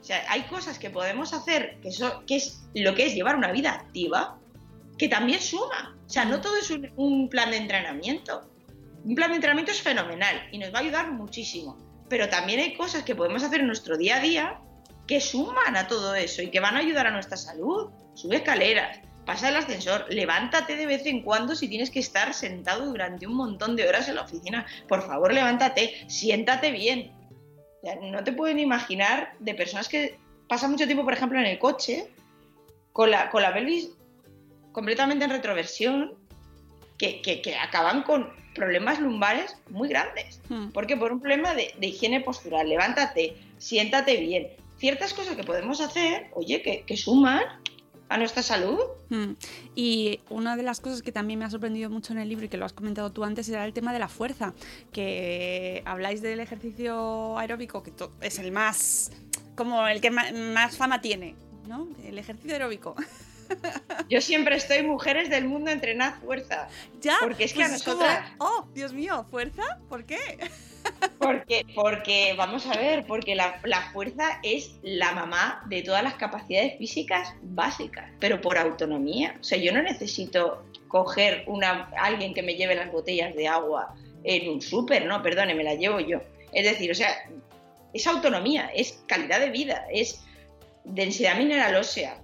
O 0.00 0.04
sea, 0.04 0.24
hay 0.28 0.42
cosas 0.42 0.78
que 0.78 0.90
podemos 0.90 1.32
hacer 1.32 1.78
que, 1.82 1.88
eso, 1.88 2.24
que 2.26 2.36
es 2.36 2.60
lo 2.74 2.94
que 2.94 3.06
es 3.06 3.14
llevar 3.14 3.36
una 3.36 3.52
vida 3.52 3.72
activa, 3.72 4.36
que 4.96 5.08
también 5.08 5.40
suma. 5.40 5.96
O 6.06 6.10
sea, 6.10 6.24
no 6.24 6.40
todo 6.40 6.56
es 6.56 6.70
un 6.96 7.28
plan 7.28 7.50
de 7.50 7.58
entrenamiento. 7.58 8.48
Un 9.04 9.14
plan 9.14 9.30
de 9.30 9.36
entrenamiento 9.36 9.72
es 9.72 9.80
fenomenal 9.80 10.48
y 10.52 10.58
nos 10.58 10.72
va 10.72 10.78
a 10.78 10.82
ayudar 10.82 11.12
muchísimo. 11.12 11.78
Pero 12.08 12.28
también 12.28 12.60
hay 12.60 12.74
cosas 12.74 13.02
que 13.02 13.14
podemos 13.14 13.42
hacer 13.42 13.60
en 13.60 13.66
nuestro 13.66 13.96
día 13.96 14.16
a 14.16 14.20
día 14.20 14.60
que 15.06 15.20
suman 15.20 15.76
a 15.76 15.88
todo 15.88 16.14
eso 16.14 16.42
y 16.42 16.50
que 16.50 16.60
van 16.60 16.76
a 16.76 16.80
ayudar 16.80 17.06
a 17.06 17.10
nuestra 17.10 17.36
salud. 17.36 17.90
Sube 18.14 18.36
escaleras, 18.36 19.00
pasa 19.24 19.48
el 19.48 19.56
ascensor, 19.56 20.06
levántate 20.10 20.76
de 20.76 20.86
vez 20.86 21.06
en 21.06 21.22
cuando 21.22 21.54
si 21.54 21.68
tienes 21.68 21.90
que 21.90 22.00
estar 22.00 22.34
sentado 22.34 22.86
durante 22.86 23.26
un 23.26 23.34
montón 23.34 23.76
de 23.76 23.88
horas 23.88 24.08
en 24.08 24.16
la 24.16 24.22
oficina. 24.22 24.66
Por 24.86 25.06
favor, 25.06 25.32
levántate, 25.32 26.04
siéntate 26.08 26.70
bien. 26.70 27.12
No 28.02 28.24
te 28.24 28.32
pueden 28.32 28.58
imaginar 28.58 29.32
de 29.38 29.54
personas 29.54 29.88
que 29.88 30.18
pasan 30.48 30.70
mucho 30.70 30.86
tiempo, 30.86 31.04
por 31.04 31.14
ejemplo, 31.14 31.38
en 31.38 31.46
el 31.46 31.58
coche, 31.58 32.10
con 32.92 33.10
la, 33.10 33.30
con 33.30 33.42
la 33.42 33.54
pelvis 33.54 33.90
completamente 34.72 35.24
en 35.24 35.30
retroversión, 35.30 36.17
que, 36.98 37.22
que- 37.22 37.40
que 37.40 37.56
acaban 37.56 38.02
con 38.02 38.28
problemas 38.54 38.98
lumbares 39.00 39.56
muy 39.70 39.88
grandes. 39.88 40.40
Hmm. 40.48 40.68
Porque 40.70 40.96
por 40.96 41.12
un 41.12 41.20
problema 41.20 41.54
de, 41.54 41.72
de 41.78 41.86
higiene 41.86 42.20
postural, 42.20 42.68
levántate, 42.68 43.36
siéntate 43.58 44.16
bien. 44.18 44.48
Ciertas 44.78 45.14
cosas 45.14 45.36
que 45.36 45.44
podemos 45.44 45.80
hacer, 45.80 46.26
oye, 46.34 46.62
que, 46.62 46.82
que 46.82 46.96
suman 46.96 47.42
a 48.08 48.16
nuestra 48.16 48.42
salud. 48.42 48.78
Mm. 49.10 49.32
Y 49.74 50.20
una 50.30 50.56
de 50.56 50.62
las 50.62 50.80
cosas 50.80 51.02
que 51.02 51.12
también 51.12 51.38
me 51.38 51.44
ha 51.44 51.50
sorprendido 51.50 51.90
mucho 51.90 52.12
en 52.12 52.18
el 52.20 52.28
libro 52.28 52.46
y 52.46 52.48
que 52.48 52.56
lo 52.56 52.64
has 52.64 52.72
comentado 52.72 53.12
tú 53.12 53.22
antes 53.22 53.48
era 53.48 53.64
el 53.66 53.72
tema 53.74 53.92
de 53.92 53.98
la 53.98 54.08
fuerza, 54.08 54.54
que 54.92 55.82
habláis 55.84 56.22
del 56.22 56.40
ejercicio 56.40 57.36
aeróbico, 57.38 57.82
que 57.82 57.92
es 58.22 58.38
el 58.38 58.50
más, 58.52 59.10
como 59.56 59.86
el 59.86 60.00
que 60.00 60.10
más 60.10 60.76
fama 60.76 61.00
tiene, 61.00 61.34
¿no? 61.66 61.88
El 62.04 62.18
ejercicio 62.18 62.52
aeróbico. 62.54 62.94
Yo 64.08 64.20
siempre 64.20 64.56
estoy, 64.56 64.82
mujeres 64.82 65.30
del 65.30 65.44
mundo, 65.46 65.70
entrenad 65.70 66.14
fuerza. 66.24 66.68
ya, 67.00 67.16
Porque 67.20 67.44
es 67.44 67.52
que 67.52 67.62
a 67.64 67.68
pues 67.68 67.82
como, 67.82 67.96
nosotras- 68.02 68.32
oh, 68.38 68.66
Dios 68.74 68.92
mío, 68.92 69.26
¿fuerza? 69.30 69.78
¿Por 69.88 70.04
qué? 70.04 70.18
Porque, 71.18 71.66
porque 71.74 72.34
vamos 72.38 72.64
a 72.66 72.72
ver, 72.74 73.04
porque 73.06 73.34
la, 73.34 73.60
la 73.64 73.90
fuerza 73.92 74.38
es 74.42 74.76
la 74.82 75.12
mamá 75.12 75.62
de 75.66 75.82
todas 75.82 76.02
las 76.02 76.14
capacidades 76.14 76.78
físicas 76.78 77.34
básicas, 77.42 78.10
pero 78.20 78.40
por 78.40 78.56
autonomía. 78.56 79.36
O 79.38 79.44
sea, 79.44 79.58
yo 79.58 79.70
no 79.72 79.82
necesito 79.82 80.64
coger 80.86 81.44
una, 81.46 81.90
alguien 81.98 82.32
que 82.32 82.42
me 82.42 82.54
lleve 82.54 82.74
las 82.74 82.90
botellas 82.90 83.34
de 83.34 83.48
agua 83.48 83.94
en 84.24 84.48
un 84.48 84.62
súper, 84.62 85.04
no, 85.04 85.22
perdone, 85.22 85.54
me 85.54 85.64
las 85.64 85.78
llevo 85.78 86.00
yo. 86.00 86.20
Es 86.52 86.64
decir, 86.64 86.90
o 86.90 86.94
sea, 86.94 87.10
es 87.92 88.06
autonomía, 88.06 88.70
es 88.74 89.02
calidad 89.06 89.40
de 89.40 89.50
vida, 89.50 89.86
es 89.92 90.20
densidad 90.84 91.36
mineral 91.36 91.74
ósea. 91.76 92.18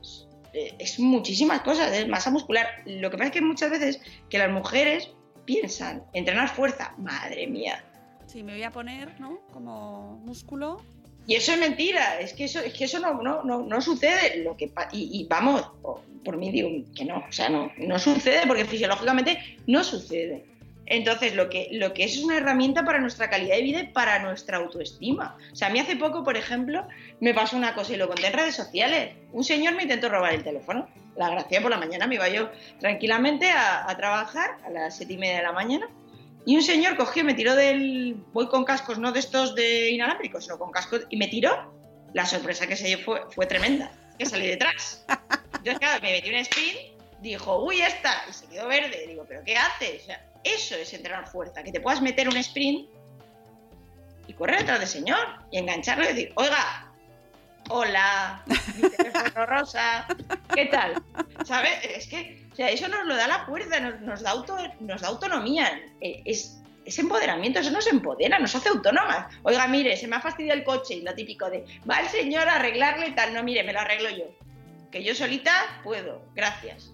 Eh, 0.54 0.74
es 0.78 0.98
muchísimas 1.00 1.62
cosas, 1.62 1.92
es 1.92 2.08
masa 2.08 2.30
muscular. 2.30 2.66
Lo 2.86 3.10
que 3.10 3.16
pasa 3.16 3.28
es 3.28 3.32
que 3.32 3.40
muchas 3.40 3.70
veces 3.70 4.00
que 4.30 4.38
las 4.38 4.50
mujeres 4.50 5.10
piensan, 5.44 6.04
entrenar 6.12 6.48
fuerza, 6.48 6.94
madre 6.96 7.46
mía. 7.46 7.84
Sí, 8.26 8.42
me 8.42 8.52
voy 8.52 8.62
a 8.62 8.70
poner, 8.70 9.20
¿no? 9.20 9.40
Como 9.52 10.20
músculo. 10.24 10.80
Y 11.26 11.34
eso 11.34 11.52
es 11.52 11.58
mentira, 11.58 12.20
es 12.20 12.34
que 12.34 12.44
eso, 12.44 12.60
es 12.60 12.72
que 12.74 12.84
eso 12.84 13.00
no, 13.00 13.22
no, 13.22 13.42
no, 13.44 13.62
no 13.62 13.80
sucede. 13.80 14.42
Lo 14.44 14.56
que, 14.56 14.72
y, 14.92 15.20
y 15.20 15.26
vamos, 15.26 15.62
por, 15.82 16.02
por 16.24 16.36
mí 16.36 16.50
digo 16.50 16.68
que 16.94 17.04
no, 17.04 17.24
o 17.28 17.32
sea, 17.32 17.48
no, 17.48 17.72
no 17.78 17.98
sucede 17.98 18.46
porque 18.46 18.64
fisiológicamente 18.64 19.58
no 19.66 19.82
sucede. 19.82 20.44
Entonces, 20.86 21.34
lo 21.34 21.48
que, 21.48 21.68
lo 21.72 21.94
que 21.94 22.04
es 22.04 22.16
es 22.16 22.24
una 22.24 22.36
herramienta 22.36 22.84
para 22.84 23.00
nuestra 23.00 23.30
calidad 23.30 23.56
de 23.56 23.62
vida 23.62 23.80
y 23.80 23.86
para 23.88 24.18
nuestra 24.18 24.58
autoestima. 24.58 25.36
O 25.52 25.56
sea, 25.56 25.68
a 25.68 25.70
mí 25.70 25.78
hace 25.78 25.96
poco, 25.96 26.24
por 26.24 26.36
ejemplo, 26.36 26.86
me 27.20 27.34
pasó 27.34 27.56
una 27.56 27.74
cosa 27.74 27.94
y 27.94 27.96
lo 27.96 28.08
conté 28.08 28.26
en 28.26 28.34
redes 28.34 28.54
sociales. 28.54 29.14
Un 29.32 29.44
señor 29.44 29.74
me 29.74 29.82
intentó 29.82 30.08
robar 30.08 30.34
el 30.34 30.44
teléfono. 30.44 30.88
La 31.16 31.30
gracia 31.30 31.62
por 31.62 31.70
la 31.70 31.78
mañana 31.78 32.06
me 32.06 32.16
iba 32.16 32.28
yo 32.28 32.50
tranquilamente 32.80 33.50
a, 33.50 33.88
a 33.88 33.96
trabajar 33.96 34.58
a 34.66 34.70
las 34.70 34.96
siete 34.96 35.14
y 35.14 35.18
media 35.18 35.36
de 35.36 35.42
la 35.44 35.52
mañana. 35.52 35.88
Y 36.46 36.56
un 36.56 36.62
señor 36.62 36.96
cogió, 36.96 37.24
me 37.24 37.34
tiró 37.34 37.54
del. 37.56 38.16
Voy 38.32 38.48
con 38.48 38.64
cascos, 38.64 38.98
no 38.98 39.12
de 39.12 39.20
estos 39.20 39.54
de 39.54 39.90
inalámbricos, 39.90 40.44
sino 40.44 40.58
con 40.58 40.70
cascos, 40.70 41.06
y 41.08 41.16
me 41.16 41.28
tiró. 41.28 41.72
La 42.12 42.26
sorpresa 42.26 42.66
que 42.66 42.76
se 42.76 42.86
dio 42.86 42.98
fue, 42.98 43.22
fue 43.30 43.46
tremenda. 43.46 43.90
Que 44.18 44.26
salí 44.26 44.46
detrás. 44.46 45.04
Entonces, 45.08 45.78
claro, 45.78 46.02
me 46.02 46.12
metí 46.12 46.28
un 46.28 46.36
sprint, 46.36 46.78
dijo, 47.20 47.64
uy, 47.64 47.80
esta, 47.80 48.22
y 48.28 48.32
se 48.32 48.46
quedó 48.46 48.68
verde. 48.68 49.06
Digo, 49.08 49.24
¿pero 49.26 49.42
qué 49.42 49.56
haces? 49.56 50.02
O 50.02 50.06
sea, 50.06 50.24
eso 50.44 50.76
es 50.76 50.92
entrenar 50.92 51.26
fuerza, 51.26 51.62
que 51.62 51.72
te 51.72 51.80
puedas 51.80 52.02
meter 52.02 52.28
un 52.28 52.36
sprint 52.36 52.88
y 54.26 54.32
correr 54.34 54.60
detrás 54.60 54.80
del 54.80 54.88
señor 54.88 55.26
y 55.50 55.58
engancharlo 55.58 56.04
y 56.04 56.08
decir, 56.08 56.32
oiga, 56.36 56.92
hola, 57.70 58.42
mi 58.76 58.90
teléfono 58.96 59.46
rosa, 59.46 60.06
¿qué 60.54 60.66
tal? 60.66 61.02
¿Sabes? 61.44 61.72
Es 61.84 62.06
que, 62.06 62.44
eso 62.56 62.88
nos 62.88 63.06
lo 63.06 63.16
da 63.16 63.26
la 63.26 63.44
fuerza, 63.46 63.80
nos, 63.80 64.00
nos 64.00 64.22
da, 64.22 64.30
auto, 64.30 64.56
nos 64.80 65.00
da 65.00 65.08
autonomía, 65.08 65.80
eh, 66.00 66.22
es, 66.24 66.60
es 66.84 66.98
empoderamiento, 66.98 67.60
eso 67.60 67.70
nos 67.70 67.86
empodera, 67.86 68.38
nos 68.38 68.54
hace 68.54 68.68
autónomas. 68.68 69.26
Oiga, 69.42 69.66
mire, 69.66 69.96
se 69.96 70.06
me 70.06 70.16
ha 70.16 70.20
fastidiado 70.20 70.58
el 70.58 70.64
coche 70.64 70.94
y 70.94 71.02
lo 71.02 71.14
típico 71.14 71.50
de, 71.50 71.64
va 71.88 72.00
el 72.00 72.08
señor 72.08 72.48
a 72.48 72.56
arreglarle 72.56 73.08
y 73.08 73.14
tal, 73.14 73.34
no, 73.34 73.42
mire, 73.42 73.62
me 73.64 73.72
lo 73.72 73.80
arreglo 73.80 74.10
yo. 74.10 74.26
Que 74.90 75.02
yo 75.02 75.14
solita 75.14 75.80
puedo, 75.82 76.22
gracias. 76.34 76.93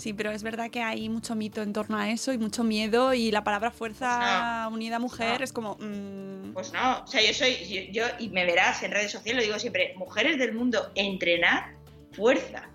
Sí, 0.00 0.14
pero 0.14 0.30
es 0.30 0.42
verdad 0.42 0.70
que 0.70 0.80
hay 0.80 1.10
mucho 1.10 1.34
mito 1.34 1.60
en 1.60 1.74
torno 1.74 1.98
a 1.98 2.08
eso 2.10 2.32
y 2.32 2.38
mucho 2.38 2.64
miedo 2.64 3.12
y 3.12 3.30
la 3.30 3.44
palabra 3.44 3.70
fuerza 3.70 4.62
Pues 4.64 4.74
unida 4.74 4.98
mujer 4.98 5.40
no. 5.40 5.44
es 5.44 5.52
como... 5.52 5.76
mm, 5.78 6.54
Pues 6.54 6.72
no, 6.72 7.00
o 7.02 7.06
sea, 7.06 7.20
yo 7.20 7.34
soy, 7.34 7.56
yo, 7.68 7.92
yo- 7.92 8.14
y 8.18 8.30
me 8.30 8.46
verás 8.46 8.82
en 8.82 8.92
redes 8.92 9.12
sociales, 9.12 9.42
lo 9.42 9.46
digo 9.46 9.58
siempre, 9.58 9.92
mujeres 9.98 10.38
del 10.38 10.54
mundo, 10.54 10.90
entrenar 10.94 11.74
fuerza, 12.12 12.70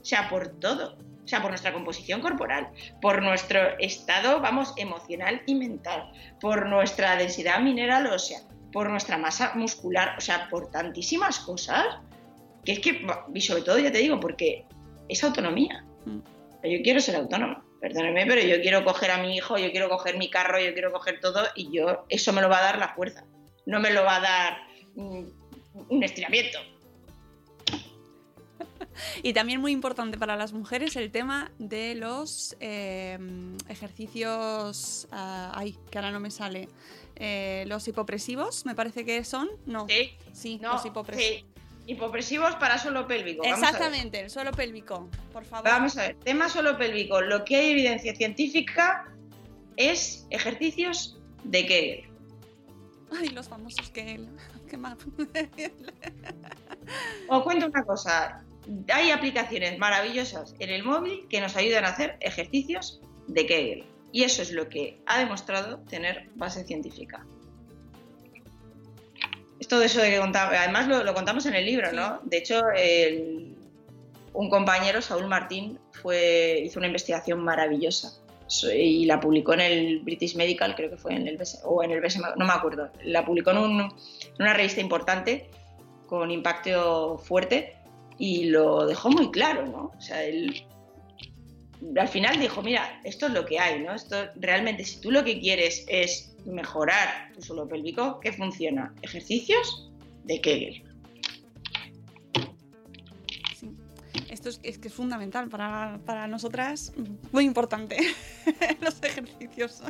o 0.00 0.04
sea, 0.04 0.30
por 0.30 0.48
todo, 0.58 0.96
o 1.22 1.28
sea, 1.28 1.42
por 1.42 1.50
nuestra 1.50 1.74
composición 1.74 2.22
corporal, 2.22 2.68
por 3.02 3.22
nuestro 3.22 3.60
estado, 3.78 4.40
vamos, 4.40 4.72
emocional 4.78 5.42
y 5.44 5.56
mental, 5.56 6.10
por 6.40 6.66
nuestra 6.66 7.14
densidad 7.16 7.60
mineral 7.60 8.06
ósea, 8.06 8.40
por 8.72 8.88
nuestra 8.88 9.18
masa 9.18 9.52
muscular, 9.54 10.14
o 10.16 10.20
sea, 10.22 10.48
por 10.48 10.70
tantísimas 10.70 11.40
cosas, 11.40 11.84
que 12.64 12.72
es 12.72 12.78
que, 12.80 13.06
y 13.34 13.40
sobre 13.42 13.60
todo, 13.64 13.78
ya 13.78 13.92
te 13.92 13.98
digo, 13.98 14.18
porque 14.18 14.64
es 15.10 15.22
autonomía. 15.22 15.84
Mm. 16.06 16.20
Yo 16.62 16.82
quiero 16.82 17.00
ser 17.00 17.16
autónoma, 17.16 17.64
perdóneme, 17.80 18.26
pero 18.26 18.42
yo 18.42 18.60
quiero 18.60 18.84
coger 18.84 19.10
a 19.10 19.18
mi 19.18 19.36
hijo, 19.36 19.56
yo 19.56 19.70
quiero 19.70 19.88
coger 19.88 20.18
mi 20.18 20.28
carro, 20.28 20.60
yo 20.60 20.72
quiero 20.72 20.92
coger 20.92 21.20
todo 21.20 21.42
y 21.54 21.72
yo 21.72 22.04
eso 22.08 22.32
me 22.32 22.42
lo 22.42 22.48
va 22.48 22.58
a 22.58 22.62
dar 22.62 22.78
la 22.78 22.94
fuerza, 22.94 23.24
no 23.66 23.80
me 23.80 23.90
lo 23.90 24.04
va 24.04 24.16
a 24.16 24.20
dar 24.20 24.58
mm, 24.94 25.22
un 25.88 26.02
estiramiento. 26.02 26.58
Y 29.22 29.32
también 29.32 29.60
muy 29.60 29.72
importante 29.72 30.18
para 30.18 30.36
las 30.36 30.52
mujeres 30.52 30.96
el 30.96 31.10
tema 31.10 31.50
de 31.58 31.94
los 31.94 32.56
eh, 32.60 33.18
ejercicios... 33.68 35.08
ah, 35.10 35.52
ay, 35.54 35.76
que 35.90 35.98
ahora 35.98 36.10
no 36.10 36.20
me 36.20 36.30
sale. 36.30 36.68
Eh, 37.16 37.64
los 37.66 37.86
hipopresivos, 37.86 38.64
me 38.66 38.74
parece 38.74 39.04
que 39.04 39.24
son. 39.24 39.48
No. 39.66 39.86
Sí, 39.88 40.12
Sí, 40.32 40.58
no, 40.60 40.74
los 40.74 40.84
hipopresivos. 40.84 41.40
sí. 41.40 41.46
Hipopresivos 41.90 42.54
para 42.54 42.78
suelo 42.78 43.08
pélvico. 43.08 43.42
Exactamente, 43.42 44.20
el 44.20 44.30
suelo 44.30 44.52
pélvico, 44.52 45.10
por 45.32 45.44
favor. 45.44 45.68
Vamos 45.68 45.98
a 45.98 46.02
ver, 46.02 46.16
tema 46.22 46.48
suelo 46.48 46.78
pélvico. 46.78 47.20
Lo 47.20 47.44
que 47.44 47.56
hay 47.56 47.72
evidencia 47.72 48.14
científica 48.14 49.12
es 49.76 50.24
ejercicios 50.30 51.18
de 51.42 51.66
Kegel. 51.66 52.08
Ay, 53.10 53.30
los 53.30 53.48
famosos 53.48 53.90
que 53.90 54.14
él. 54.14 54.28
Qué 54.70 54.76
mal. 54.76 54.96
Os 57.28 57.42
cuento 57.42 57.66
una 57.66 57.82
cosa. 57.82 58.44
Hay 58.94 59.10
aplicaciones 59.10 59.76
maravillosas 59.80 60.54
en 60.60 60.70
el 60.70 60.84
móvil 60.84 61.26
que 61.28 61.40
nos 61.40 61.56
ayudan 61.56 61.86
a 61.86 61.88
hacer 61.88 62.18
ejercicios 62.20 63.00
de 63.26 63.46
Kegel. 63.46 63.84
Y 64.12 64.22
eso 64.22 64.42
es 64.42 64.52
lo 64.52 64.68
que 64.68 65.00
ha 65.06 65.18
demostrado 65.18 65.80
tener 65.88 66.30
base 66.36 66.62
científica. 66.62 67.26
Esto 69.60 69.78
de 69.78 69.86
eso 69.86 70.00
de 70.00 70.10
que 70.10 70.18
contamos, 70.18 70.54
además 70.58 70.88
lo, 70.88 71.04
lo 71.04 71.14
contamos 71.14 71.46
en 71.46 71.54
el 71.54 71.64
libro, 71.66 71.92
¿no? 71.92 72.20
De 72.24 72.38
hecho, 72.38 72.60
el- 72.76 73.54
un 74.32 74.48
compañero, 74.48 75.02
Saúl 75.02 75.26
Martín, 75.26 75.78
fue, 75.92 76.62
hizo 76.64 76.78
una 76.78 76.86
investigación 76.86 77.40
maravillosa 77.40 78.12
y 78.74 79.04
la 79.04 79.20
publicó 79.20 79.54
en 79.54 79.60
el 79.60 79.98
British 80.00 80.34
Medical, 80.34 80.74
creo 80.74 80.90
que 80.90 80.96
fue 80.96 81.14
en 81.14 81.28
el 81.28 81.36
BS, 81.36 81.58
o 81.64 81.82
en 81.84 81.90
el 81.92 82.00
BS, 82.00 82.18
no 82.36 82.44
me 82.46 82.52
acuerdo. 82.52 82.90
La 83.04 83.24
publicó 83.24 83.50
en, 83.52 83.58
un- 83.58 83.80
en 83.82 83.90
una 84.40 84.54
revista 84.54 84.80
importante 84.80 85.48
con 86.06 86.30
impacto 86.30 87.18
fuerte 87.18 87.76
y 88.18 88.44
lo 88.46 88.86
dejó 88.86 89.08
muy 89.10 89.30
claro, 89.30 89.66
¿no? 89.66 89.92
O 89.96 90.00
sea, 90.00 90.24
él 90.24 90.64
al 91.96 92.08
final 92.08 92.38
dijo, 92.40 92.62
mira, 92.62 93.00
esto 93.04 93.26
es 93.26 93.32
lo 93.32 93.44
que 93.46 93.58
hay, 93.58 93.82
¿no? 93.82 93.94
Esto 93.94 94.16
realmente, 94.36 94.84
si 94.84 95.00
tú 95.00 95.10
lo 95.10 95.24
que 95.24 95.40
quieres 95.40 95.84
es 95.88 96.29
mejorar 96.44 97.32
tu 97.34 97.42
suelo 97.42 97.66
pélvico, 97.68 98.20
¿qué 98.20 98.32
funciona? 98.32 98.94
Ejercicios 99.02 99.90
de 100.24 100.40
Kegel. 100.40 100.82
Sí. 103.56 103.70
Esto 104.28 104.48
es, 104.48 104.60
es 104.62 104.78
que 104.78 104.88
es 104.88 104.94
fundamental 104.94 105.48
para, 105.48 106.00
para 106.04 106.26
nosotras, 106.26 106.92
muy 107.32 107.44
importante, 107.44 107.96
los 108.80 109.02
ejercicios. 109.02 109.82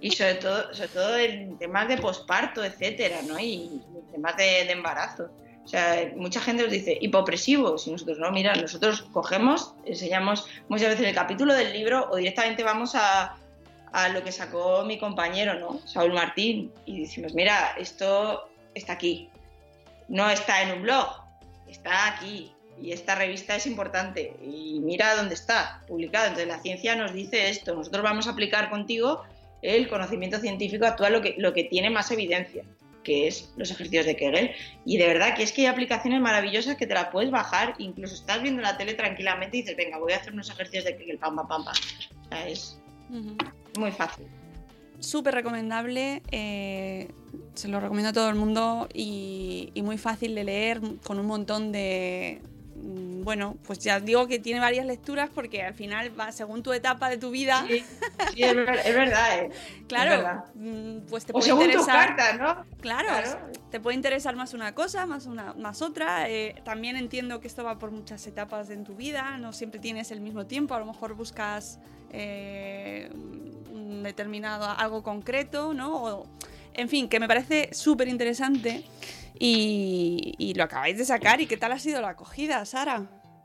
Y 0.00 0.10
sobre 0.10 0.34
todo, 0.34 0.74
sobre 0.74 0.88
todo 0.88 1.16
en 1.16 1.58
temas 1.58 1.88
de 1.88 1.98
posparto, 1.98 2.64
etcétera, 2.64 3.22
¿no? 3.22 3.38
Y 3.38 3.82
en 3.94 4.12
temas 4.12 4.36
de, 4.36 4.64
de 4.64 4.72
embarazo. 4.72 5.30
O 5.64 5.68
sea, 5.68 6.12
mucha 6.16 6.40
gente 6.40 6.64
nos 6.64 6.72
dice 6.72 6.98
hipopresivos 7.00 7.86
y 7.86 7.92
nosotros 7.92 8.18
no, 8.18 8.32
mira, 8.32 8.54
nosotros 8.56 9.02
cogemos, 9.12 9.74
enseñamos 9.84 10.46
muchas 10.68 10.88
veces 10.88 11.06
el 11.06 11.14
capítulo 11.14 11.54
del 11.54 11.72
libro 11.72 12.08
o 12.10 12.16
directamente 12.16 12.64
vamos 12.64 12.96
a, 12.96 13.36
a 13.92 14.08
lo 14.08 14.24
que 14.24 14.32
sacó 14.32 14.84
mi 14.84 14.98
compañero, 14.98 15.58
¿no? 15.58 15.80
Saúl 15.86 16.12
Martín, 16.14 16.72
y 16.86 17.00
decimos, 17.00 17.34
mira, 17.34 17.74
esto 17.78 18.48
está 18.74 18.94
aquí. 18.94 19.28
No 20.08 20.28
está 20.30 20.62
en 20.62 20.72
un 20.72 20.82
blog, 20.82 21.08
está 21.68 22.08
aquí. 22.08 22.52
Y 22.80 22.92
esta 22.92 23.14
revista 23.14 23.54
es 23.54 23.66
importante. 23.66 24.34
Y 24.42 24.80
mira 24.80 25.14
dónde 25.14 25.34
está, 25.34 25.82
publicado. 25.86 26.26
Entonces 26.26 26.48
la 26.48 26.60
ciencia 26.60 26.96
nos 26.96 27.12
dice 27.12 27.50
esto. 27.50 27.74
Nosotros 27.74 28.02
vamos 28.02 28.26
a 28.26 28.30
aplicar 28.30 28.70
contigo 28.70 29.22
el 29.60 29.88
conocimiento 29.88 30.38
científico 30.40 30.86
actual, 30.86 31.12
lo 31.12 31.20
que, 31.20 31.36
lo 31.38 31.52
que 31.52 31.64
tiene 31.64 31.90
más 31.90 32.10
evidencia, 32.10 32.64
que 33.04 33.28
es 33.28 33.52
los 33.56 33.70
ejercicios 33.70 34.06
de 34.06 34.16
Kegel. 34.16 34.50
Y 34.84 34.96
de 34.96 35.06
verdad 35.06 35.36
que 35.36 35.44
es 35.44 35.52
que 35.52 35.62
hay 35.62 35.66
aplicaciones 35.68 36.20
maravillosas 36.20 36.76
que 36.76 36.86
te 36.86 36.94
las 36.94 37.08
puedes 37.08 37.30
bajar, 37.30 37.74
incluso 37.78 38.14
estás 38.14 38.42
viendo 38.42 38.62
la 38.62 38.76
tele 38.76 38.94
tranquilamente 38.94 39.58
y 39.58 39.60
dices, 39.60 39.76
venga, 39.76 39.98
voy 39.98 40.14
a 40.14 40.16
hacer 40.16 40.32
unos 40.32 40.50
ejercicios 40.50 40.84
de 40.84 40.96
Kegel, 40.96 41.18
pam, 41.18 41.36
pam, 41.36 41.46
pam. 41.46 41.62
O 41.66 42.28
sea, 42.28 42.48
es. 42.48 42.78
Muy 43.78 43.92
fácil. 43.92 44.26
Súper 45.00 45.34
recomendable, 45.34 46.22
eh, 46.30 47.08
se 47.54 47.68
lo 47.68 47.80
recomiendo 47.80 48.10
a 48.10 48.12
todo 48.12 48.28
el 48.28 48.36
mundo 48.36 48.88
y, 48.94 49.70
y 49.74 49.82
muy 49.82 49.98
fácil 49.98 50.34
de 50.34 50.44
leer, 50.44 50.80
con 51.02 51.18
un 51.18 51.26
montón 51.26 51.72
de... 51.72 52.40
mm, 52.76 53.24
Bueno, 53.24 53.56
pues 53.66 53.80
ya 53.80 53.98
digo 53.98 54.28
que 54.28 54.38
tiene 54.38 54.60
varias 54.60 54.86
lecturas 54.86 55.28
porque 55.34 55.62
al 55.64 55.74
final 55.74 56.12
va 56.18 56.30
según 56.30 56.62
tu 56.62 56.72
etapa 56.72 57.08
de 57.10 57.16
tu 57.18 57.30
vida, 57.32 57.64
Sí, 57.66 57.84
sí, 58.32 58.42
es, 58.44 58.54
ver- 58.54 58.68
es 58.84 58.94
verdad, 58.94 59.38
¿eh? 59.40 59.50
claro, 59.88 60.12
Es 60.12 60.18
verdad. 60.18 60.44
mm, 60.54 60.98
pues 61.10 61.24
te 61.24 61.32
O 61.32 61.34
puede 61.34 61.46
según 61.46 61.64
tus 61.64 61.72
interesar. 61.80 62.06
cartas, 62.16 62.38
¿no? 62.38 62.64
Claro, 62.80 63.08
Claro. 63.08 63.38
te 63.72 63.80
puede 63.80 63.96
interesar 63.96 64.36
más 64.36 64.54
una 64.54 64.72
cosa, 64.72 65.04
más 65.06 65.26
una, 65.26 65.52
más 65.54 65.82
otra. 65.82 66.28
eh, 66.30 66.54
también 66.64 66.94
entiendo 66.94 67.40
que 67.40 67.48
esto 67.48 67.64
va 67.64 67.76
por 67.76 67.90
muchas 67.90 68.24
etapas 68.28 68.70
en 68.70 68.84
tu 68.84 68.94
vida, 68.94 69.36
no 69.38 69.52
siempre 69.52 69.80
tienes 69.80 70.12
el 70.12 70.20
mismo 70.20 70.46
tiempo, 70.46 70.74
a 70.74 70.78
lo 70.78 70.86
mejor 70.86 71.14
buscas 71.14 71.80
eh, 72.12 73.10
determinado 74.02 74.64
algo 74.70 75.02
concreto, 75.02 75.74
¿no? 75.74 76.04
O- 76.04 76.26
en 76.74 76.88
fin, 76.88 77.08
que 77.08 77.20
me 77.20 77.28
parece 77.28 77.68
súper 77.74 78.08
interesante 78.08 78.82
y, 79.38 80.34
y 80.38 80.54
lo 80.54 80.64
acabáis 80.64 80.96
de 80.96 81.04
sacar. 81.04 81.40
¿Y 81.40 81.46
qué 81.46 81.56
tal 81.56 81.72
ha 81.72 81.78
sido 81.78 82.00
la 82.00 82.10
acogida, 82.10 82.64
Sara? 82.64 83.02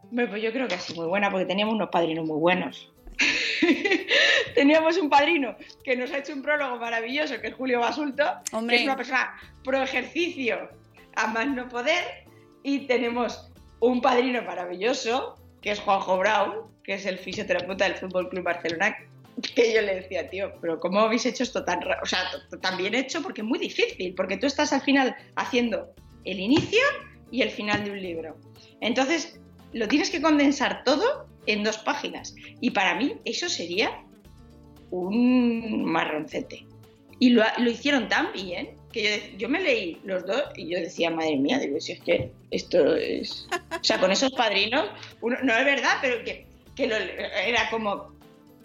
Hombre, 0.09 0.27
pues 0.27 0.41
yo 0.41 0.51
creo 0.53 0.67
que 0.67 0.75
ha 0.75 0.79
sido 0.79 1.01
muy 1.01 1.09
buena 1.09 1.29
porque 1.29 1.45
teníamos 1.45 1.75
unos 1.75 1.89
padrinos 1.89 2.25
muy 2.25 2.39
buenos. 2.39 2.89
teníamos 4.55 4.97
un 4.97 5.09
padrino 5.09 5.55
que 5.83 5.95
nos 5.95 6.11
ha 6.11 6.19
hecho 6.19 6.33
un 6.33 6.41
prólogo 6.41 6.77
maravilloso, 6.77 7.39
que 7.41 7.47
es 7.47 7.55
Julio 7.55 7.79
Basulto, 7.79 8.23
Hombre. 8.53 8.75
que 8.77 8.81
es 8.83 8.87
una 8.87 8.95
persona 8.95 9.33
pro 9.63 9.81
ejercicio 9.81 10.69
a 11.15 11.27
más 11.27 11.47
no 11.47 11.67
poder, 11.67 12.03
y 12.63 12.87
tenemos 12.87 13.51
un 13.79 14.01
padrino 14.01 14.41
maravilloso, 14.43 15.35
que 15.61 15.71
es 15.71 15.79
Juanjo 15.79 16.17
Brown, 16.17 16.53
que 16.83 16.93
es 16.95 17.05
el 17.05 17.17
fisioterapeuta 17.17 17.85
del 17.85 17.95
Fútbol 17.95 18.29
Club 18.29 18.43
Barcelona, 18.43 18.95
que 19.55 19.73
yo 19.73 19.81
le 19.81 19.95
decía, 19.95 20.29
tío, 20.29 20.53
pero 20.61 20.79
¿cómo 20.79 20.99
habéis 20.99 21.25
hecho 21.25 21.43
esto 21.43 21.63
tan, 21.63 21.79
o 22.01 22.05
sea, 22.05 22.23
tan 22.61 22.77
bien 22.77 22.95
hecho? 22.95 23.21
Porque 23.21 23.41
es 23.41 23.47
muy 23.47 23.59
difícil, 23.59 24.13
porque 24.15 24.37
tú 24.37 24.47
estás 24.47 24.73
al 24.73 24.81
final 24.81 25.15
haciendo 25.35 25.93
el 26.23 26.39
inicio 26.39 26.79
y 27.31 27.41
el 27.41 27.51
final 27.51 27.83
de 27.83 27.91
un 27.91 28.01
libro. 28.01 28.37
Entonces, 28.81 29.39
lo 29.73 29.87
tienes 29.87 30.09
que 30.09 30.21
condensar 30.21 30.83
todo 30.83 31.27
en 31.45 31.63
dos 31.63 31.77
páginas. 31.79 32.35
Y 32.61 32.71
para 32.71 32.95
mí 32.95 33.15
eso 33.25 33.49
sería 33.49 34.03
un 34.91 35.85
marroncete. 35.85 36.65
Y 37.19 37.29
lo, 37.29 37.43
lo 37.57 37.69
hicieron 37.69 38.07
tan 38.07 38.31
bien 38.33 38.76
que 39.01 39.31
yo, 39.31 39.37
yo 39.37 39.49
me 39.49 39.59
leí 39.61 39.99
los 40.03 40.25
dos 40.25 40.43
y 40.55 40.69
yo 40.69 40.79
decía, 40.79 41.09
madre 41.09 41.37
mía, 41.37 41.59
digo, 41.59 41.79
si 41.79 41.93
es 41.93 41.99
que 42.01 42.31
esto 42.51 42.95
es... 42.95 43.47
O 43.79 43.83
sea, 43.83 43.99
con 43.99 44.11
esos 44.11 44.31
padrinos, 44.31 44.89
uno- 45.21 45.37
no 45.43 45.55
es 45.55 45.65
verdad, 45.65 45.97
pero 46.01 46.23
que, 46.23 46.45
que 46.75 46.87
lo- 46.87 46.95
era 46.95 47.69
como, 47.69 48.15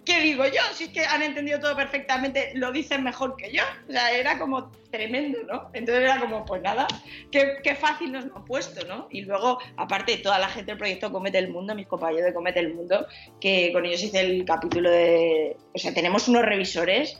¿qué 0.05 0.20
digo 0.20 0.45
yo? 0.47 0.61
Si 0.74 0.85
es 0.85 0.91
que 0.91 1.01
han 1.05 1.22
entendido 1.22 1.61
todo 1.61 1.76
perfectamente, 1.76 2.53
lo 2.55 2.72
dicen 2.72 3.03
mejor 3.05 3.37
que 3.37 3.53
yo. 3.53 3.62
O 3.89 3.93
sea, 3.93 4.12
era 4.12 4.39
como 4.39 4.70
tremendo, 4.91 5.39
¿no? 5.45 5.70
Entonces 5.72 6.05
era 6.05 6.20
como, 6.20 6.45
pues 6.45 6.61
nada, 6.62 6.87
qué, 7.30 7.55
qué 7.62 7.74
fácil 7.74 8.12
nos 8.12 8.24
han 8.24 8.45
puesto, 8.45 8.87
¿no? 8.87 9.09
Y 9.11 9.22
luego, 9.22 9.59
aparte, 9.76 10.16
toda 10.18 10.39
la 10.39 10.49
gente 10.49 10.72
del 10.72 10.78
proyecto 10.78 11.11
Comete 11.12 11.39
el 11.39 11.49
Mundo, 11.51 11.74
mis 11.74 11.87
compañeros 11.87 12.26
de 12.26 12.35
Comete 12.35 12.61
el 12.61 12.74
Mundo, 12.74 13.07
que 13.41 13.72
con 13.72 13.85
ellos 13.87 14.03
hice 14.03 14.20
el 14.20 14.45
capítulo 14.45 14.91
de... 14.91 15.57
O 15.74 15.78
sea, 15.78 15.95
tenemos 15.95 16.28
unos 16.28 16.43
revisores 16.45 17.18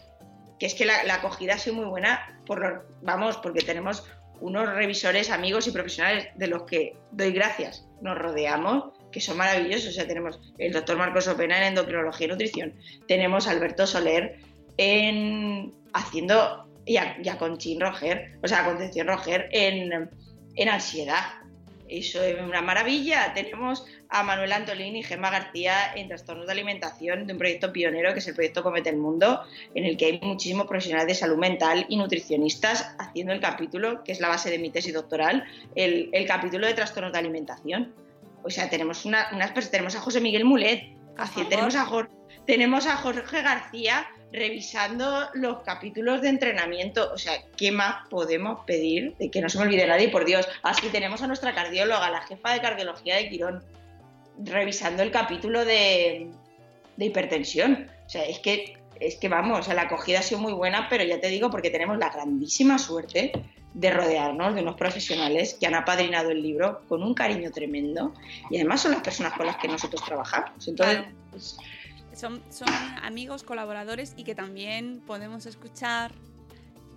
que 0.59 0.66
es 0.66 0.74
que 0.74 0.84
la, 0.84 1.03
acogida 1.14 1.55
ha 1.55 1.59
sido 1.59 1.76
muy 1.76 1.86
buena, 1.86 2.40
por 2.46 2.61
los- 2.61 2.82
vamos, 3.03 3.36
porque 3.38 3.61
tenemos 3.61 4.07
unos 4.40 4.68
revisores, 4.74 5.30
amigos 5.30 5.66
y 5.68 5.70
profesionales 5.70 6.28
de 6.36 6.46
los 6.48 6.64
que 6.64 6.96
doy 7.12 7.32
gracias, 7.32 7.86
nos 8.00 8.18
rodeamos, 8.18 8.92
que 9.12 9.20
son 9.20 9.36
maravillosos. 9.36 9.90
O 9.90 9.92
sea, 9.92 10.07
tenemos 10.07 10.40
el 10.59 10.72
doctor 10.72 10.96
Marcos 10.96 11.28
Opena 11.28 11.59
en 11.59 11.64
endocrinología 11.64 12.26
y 12.26 12.30
nutrición, 12.30 12.74
tenemos 13.07 13.46
a 13.46 13.53
Alberto 13.53 13.86
Soler 13.86 14.38
en 14.78 15.72
haciendo, 15.92 16.68
y 16.84 16.96
a, 16.96 17.16
y 17.22 17.28
a 17.28 17.38
Conchín 17.38 17.80
Roger, 17.80 18.38
o 18.42 18.48
sea, 18.48 18.62
a 18.62 18.64
Concepción 18.64 19.07
Roger 19.07 19.48
en, 19.53 20.11
en 20.57 20.68
ansiedad. 20.68 21.22
Eso 21.93 22.22
es 22.22 22.40
una 22.40 22.62
maravilla. 22.62 23.34
Tenemos 23.34 23.84
a 24.09 24.22
Manuel 24.22 24.53
Antolín 24.53 24.97
y 24.97 25.03
Gemma 25.03 25.28
García 25.28 25.93
en 25.95 26.09
trastornos 26.09 26.47
de 26.47 26.53
alimentación 26.53 27.26
de 27.26 27.34
un 27.34 27.38
proyecto 27.38 27.70
pionero 27.70 28.14
que 28.14 28.20
es 28.20 28.28
el 28.28 28.34
proyecto 28.34 28.62
Comete 28.62 28.88
el 28.88 28.97
Mundo, 28.97 29.43
en 29.74 29.84
el 29.84 29.99
que 29.99 30.07
hay 30.07 30.20
muchísimos 30.22 30.66
profesionales 30.66 31.07
de 31.09 31.14
salud 31.14 31.36
mental 31.36 31.84
y 31.90 31.99
nutricionistas 31.99 32.95
haciendo 32.99 33.34
el 33.34 33.40
capítulo, 33.40 34.03
que 34.05 34.12
es 34.12 34.20
la 34.20 34.28
base 34.28 34.49
de 34.49 34.59
mi 34.59 34.70
tesis 34.70 34.95
doctoral, 34.95 35.45
el, 35.74 36.09
el 36.12 36.26
capítulo 36.26 36.66
de 36.66 36.72
trastornos 36.72 37.12
de 37.12 37.18
alimentación. 37.18 37.95
O 38.43 38.49
sea, 38.49 38.70
tenemos, 38.70 39.05
una, 39.05 39.28
unas, 39.34 39.53
tenemos 39.70 39.95
a 39.95 40.01
José 40.01 40.22
Miguel 40.22 40.47
Mulet, 40.47 40.97
así, 41.18 41.45
tenemos, 41.45 41.76
a 41.76 41.86
tenemos 42.47 42.86
a 42.86 42.97
Jorge 42.97 43.43
García 43.43 44.07
revisando 44.33 45.28
los 45.35 45.61
capítulos 45.61 46.22
de 46.22 46.30
entrenamiento. 46.30 47.12
O 47.12 47.18
sea, 47.18 47.35
¿qué 47.57 47.70
más 47.70 48.09
podemos 48.09 48.64
pedir? 48.64 49.14
De 49.18 49.30
que 49.30 49.41
no 49.41 49.49
se 49.49 49.59
me 49.59 49.64
olvide 49.64 49.87
nadie, 49.87 50.09
por 50.09 50.24
Dios. 50.24 50.49
Así 50.62 50.89
tenemos 50.89 51.22
a 51.22 51.26
nuestra 51.26 51.55
cardióloga, 51.55 52.11
la 52.11 52.22
jefa 52.22 52.53
de 52.53 52.61
cardiología 52.61 53.16
de 53.16 53.28
Quirón, 53.28 53.62
revisando 54.39 55.03
el 55.03 55.11
capítulo 55.11 55.64
de, 55.64 56.30
de 56.97 57.05
hipertensión. 57.05 57.89
O 58.07 58.09
sea, 58.09 58.24
es 58.24 58.39
que, 58.39 58.78
es 58.99 59.16
que 59.16 59.28
vamos, 59.28 59.61
o 59.61 59.62
sea, 59.62 59.74
la 59.74 59.83
acogida 59.83 60.20
ha 60.20 60.22
sido 60.22 60.41
muy 60.41 60.53
buena, 60.53 60.89
pero 60.89 61.05
ya 61.05 61.20
te 61.20 61.28
digo, 61.28 61.51
porque 61.51 61.70
tenemos 61.70 61.99
la 61.99 62.09
grandísima 62.09 62.78
suerte 62.78 63.33
de 63.74 63.91
rodearnos 63.91 64.55
de 64.55 64.62
unos 64.62 64.76
profesionales 64.76 65.57
que 65.59 65.66
han 65.66 65.74
apadrinado 65.74 66.30
el 66.30 66.43
libro 66.43 66.83
con 66.89 67.03
un 67.03 67.14
cariño 67.14 67.51
tremendo 67.51 68.12
y 68.51 68.57
además 68.57 68.83
son 68.83 68.93
las 68.93 69.01
personas 69.01 69.33
con 69.33 69.47
las 69.47 69.57
que 69.57 69.68
nosotros 69.68 70.05
trabajamos. 70.05 70.68
Entonces, 70.68 71.57
Son, 72.15 72.43
son 72.51 72.69
amigos, 73.03 73.43
colaboradores 73.43 74.15
y 74.17 74.25
que 74.25 74.35
también 74.35 75.01
podemos 75.07 75.47
escuchar 75.47 76.13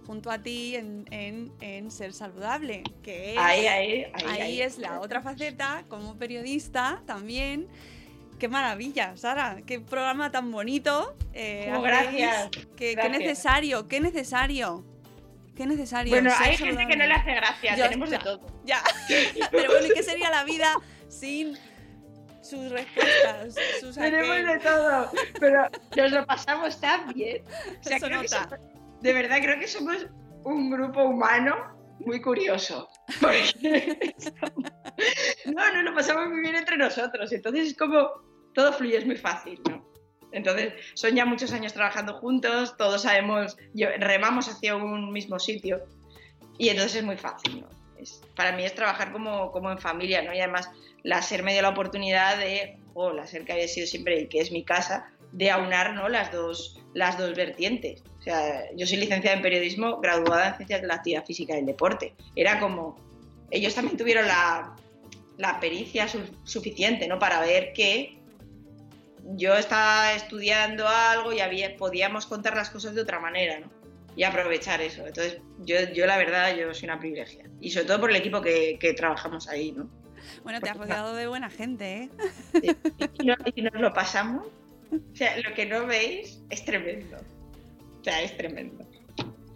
junto 0.06 0.30
a 0.30 0.40
ti 0.40 0.76
en, 0.76 1.06
en- 1.12 1.52
en 1.62 1.90
Ser 1.90 2.14
Saludable, 2.14 2.84
que 3.02 3.34
es, 3.34 3.38
ahí, 3.40 3.66
ahí, 3.66 4.04
ahí, 4.14 4.26
ahí 4.28 4.42
ahí. 4.42 4.62
es 4.62 4.78
la 4.78 5.00
otra 5.00 5.22
faceta 5.22 5.84
como 5.90 6.16
periodista 6.16 7.02
también. 7.08 7.68
Qué 8.38 8.48
maravilla, 8.50 9.16
Sara, 9.16 9.62
qué 9.66 9.80
programa 9.80 10.30
tan 10.32 10.52
bonito. 10.52 11.16
eh, 11.34 11.72
Oh, 11.76 11.82
gracias, 11.82 12.50
Qué, 12.52 12.68
qué 12.76 12.94
gracias. 12.96 13.20
necesario, 13.20 13.88
qué 13.88 14.00
necesario. 14.02 14.84
Qué 15.56 15.66
necesario. 15.66 16.12
Bueno, 16.12 16.32
hay 16.38 16.58
gente 16.58 16.86
que 16.86 16.98
no 16.98 17.04
saludable. 17.04 17.08
le 17.08 17.14
hace 17.14 17.34
gracia, 17.34 17.76
Yo- 17.78 17.84
tenemos 17.86 18.10
de 18.10 18.18
ya. 18.18 18.24
todo. 18.24 18.42
Ya, 18.66 18.84
pero 19.52 19.72
bueno, 19.72 19.88
¿y 19.88 19.92
qué 19.94 20.04
sería 20.04 20.30
la 20.30 20.44
vida 20.44 20.74
sin 21.08 21.58
sus 22.46 22.70
respuestas? 22.72 23.56
Sus 23.80 23.96
Tenemos 23.96 24.30
aquel? 24.30 24.46
de 24.48 24.60
todo, 24.60 25.12
pero 25.40 25.70
nos 25.98 26.12
lo 26.12 26.26
pasamos 26.26 26.80
tan 26.80 27.08
bien. 27.14 27.44
O 27.80 27.84
sea, 27.84 27.98
Eso 27.98 28.06
creo 28.08 28.22
que 28.22 28.28
nota. 28.28 28.50
somos- 28.50 29.02
de 29.02 29.14
verdad 29.14 29.38
creo 29.42 29.60
que 29.60 29.68
somos 29.68 30.08
un 30.44 30.70
grupo 30.70 31.04
humano 31.04 31.56
muy 32.00 32.22
curioso. 32.22 32.88
Porque 33.22 34.16
no, 35.46 35.74
no, 35.74 35.82
lo 35.84 35.94
pasamos 35.94 36.30
muy 36.30 36.42
bien 36.42 36.56
entre 36.56 36.78
nosotros. 36.78 37.32
Entonces 37.32 37.68
es 37.70 37.78
como 37.78 38.10
todo 38.54 38.74
fluye, 38.74 38.98
es 38.98 39.06
muy 39.06 39.18
fácil, 39.18 39.62
¿no? 39.70 39.86
Entonces 40.32 40.74
son 40.96 41.16
ya 41.16 41.26
muchos 41.26 41.54
años 41.54 41.74
trabajando 41.74 42.16
juntos, 42.20 42.76
todos 42.78 43.04
sabemos, 43.04 43.56
yo- 43.74 43.90
remamos 44.00 44.50
hacia 44.50 44.76
un 44.76 45.12
mismo 45.14 45.40
sitio 45.40 45.86
y 46.58 46.70
entonces 46.70 46.98
es 46.98 47.04
muy 47.04 47.18
fácil, 47.18 47.62
¿no? 47.62 47.70
Para 48.36 48.52
mí 48.52 48.64
es 48.64 48.76
trabajar 48.76 49.12
como, 49.12 49.52
como 49.52 49.72
en 49.72 49.80
familia, 49.80 50.22
¿no? 50.22 50.34
Y 50.34 50.40
además 50.40 50.70
la 51.04 51.22
SER 51.22 51.44
me 51.44 51.54
dio 51.54 51.62
la 51.62 51.70
oportunidad 51.70 52.38
de, 52.38 52.78
o 52.94 53.12
la 53.12 53.28
SER 53.28 53.46
que 53.46 53.54
había 53.54 53.68
sido 53.68 53.88
siempre 53.88 54.22
y 54.22 54.28
que 54.28 54.40
es 54.40 54.52
mi 54.52 54.64
casa, 54.64 55.10
de 55.32 55.52
aunar 55.52 55.94
¿no? 55.94 56.08
las, 56.08 56.32
dos, 56.32 56.80
las 56.94 57.18
dos 57.18 57.36
vertientes. 57.36 58.04
O 58.20 58.22
sea, 58.22 58.64
yo 58.76 58.88
soy 58.88 58.98
licenciada 58.98 59.36
en 59.36 59.42
periodismo, 59.44 60.00
graduada 60.00 60.50
en 60.50 60.56
ciencias 60.56 60.82
de 60.82 60.88
la 60.88 60.96
actividad 60.96 61.26
física 61.26 61.56
y 61.56 61.60
el 61.60 61.66
deporte. 61.66 62.14
Era 62.36 62.60
como, 62.60 62.96
ellos 63.52 63.76
también 63.76 63.98
tuvieron 63.98 64.28
la, 64.28 64.76
la 65.38 65.60
pericia 65.60 66.08
su- 66.08 66.24
suficiente 66.44 67.08
¿no? 67.08 67.20
para 67.20 67.42
ver 67.42 67.74
que 67.74 68.18
yo 69.36 69.56
estaba 69.56 70.14
estudiando 70.14 70.88
algo 70.88 71.34
y 71.34 71.40
había, 71.40 71.76
podíamos 71.76 72.26
contar 72.28 72.56
las 72.56 72.70
cosas 72.70 72.96
de 72.96 73.02
otra 73.02 73.20
manera, 73.20 73.60
¿no? 73.60 73.70
Y 74.16 74.24
aprovechar 74.24 74.82
eso. 74.82 75.06
Entonces, 75.06 75.40
yo, 75.60 75.76
yo 75.94 76.06
la 76.06 76.18
verdad, 76.18 76.56
yo 76.56 76.74
soy 76.74 76.86
una 76.88 77.00
privilegiada. 77.00 77.50
Y 77.60 77.72
sobre 77.72 77.86
todo 77.86 78.00
por 78.02 78.10
el 78.12 78.16
equipo 78.16 78.42
que, 78.42 78.78
que 78.80 78.94
trabajamos 78.94 79.48
ahí, 79.50 79.72
¿no? 79.74 79.90
Bueno, 80.44 80.60
te 80.62 80.70
has 80.70 80.78
rodeado 80.78 81.14
de 81.16 81.28
buena 81.28 81.50
gente, 81.50 82.04
¿eh? 82.04 82.10
Sí. 82.62 82.72
Y, 83.20 83.26
no- 83.26 83.36
y 83.54 83.62
nos 83.62 83.74
lo 83.74 83.94
pasamos. 83.94 84.48
O 84.92 85.16
sea, 85.16 85.38
lo 85.38 85.54
que 85.54 85.66
no 85.66 85.86
veis 85.86 86.42
es 86.50 86.64
tremendo. 86.64 87.18
O 88.00 88.04
sea, 88.04 88.22
es 88.22 88.36
tremendo. 88.38 88.86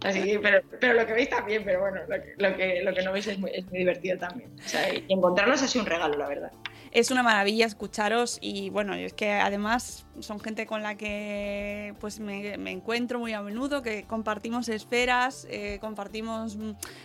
Así 0.02 0.22
que, 0.22 0.38
pero, 0.40 0.62
pero 0.80 0.94
lo 0.94 1.06
que 1.06 1.12
veis 1.12 1.28
también, 1.28 1.62
pero 1.64 1.80
bueno, 1.80 2.00
lo 2.08 2.16
que, 2.22 2.34
lo 2.38 2.56
que, 2.56 2.82
lo 2.82 2.94
que 2.94 3.02
no 3.02 3.12
veis 3.12 3.26
es 3.26 3.38
muy, 3.38 3.50
es 3.52 3.64
muy 3.66 3.78
divertido 3.80 4.18
también. 4.18 4.50
O 4.64 4.68
sea, 4.68 4.92
y 4.94 5.04
encontrarlos 5.08 5.62
ha 5.62 5.68
sido 5.68 5.84
un 5.84 5.90
regalo, 5.90 6.16
la 6.16 6.28
verdad. 6.28 6.52
Es 6.92 7.12
una 7.12 7.22
maravilla 7.22 7.66
escucharos 7.66 8.38
y 8.40 8.68
bueno, 8.70 8.94
es 8.94 9.12
que 9.12 9.30
además 9.30 10.06
son 10.18 10.40
gente 10.40 10.66
con 10.66 10.82
la 10.82 10.96
que 10.96 11.94
pues 12.00 12.18
me, 12.18 12.58
me 12.58 12.72
encuentro 12.72 13.20
muy 13.20 13.32
a 13.32 13.42
menudo, 13.42 13.80
que 13.80 14.02
compartimos 14.04 14.68
esferas, 14.68 15.46
eh, 15.50 15.78
compartimos 15.80 16.58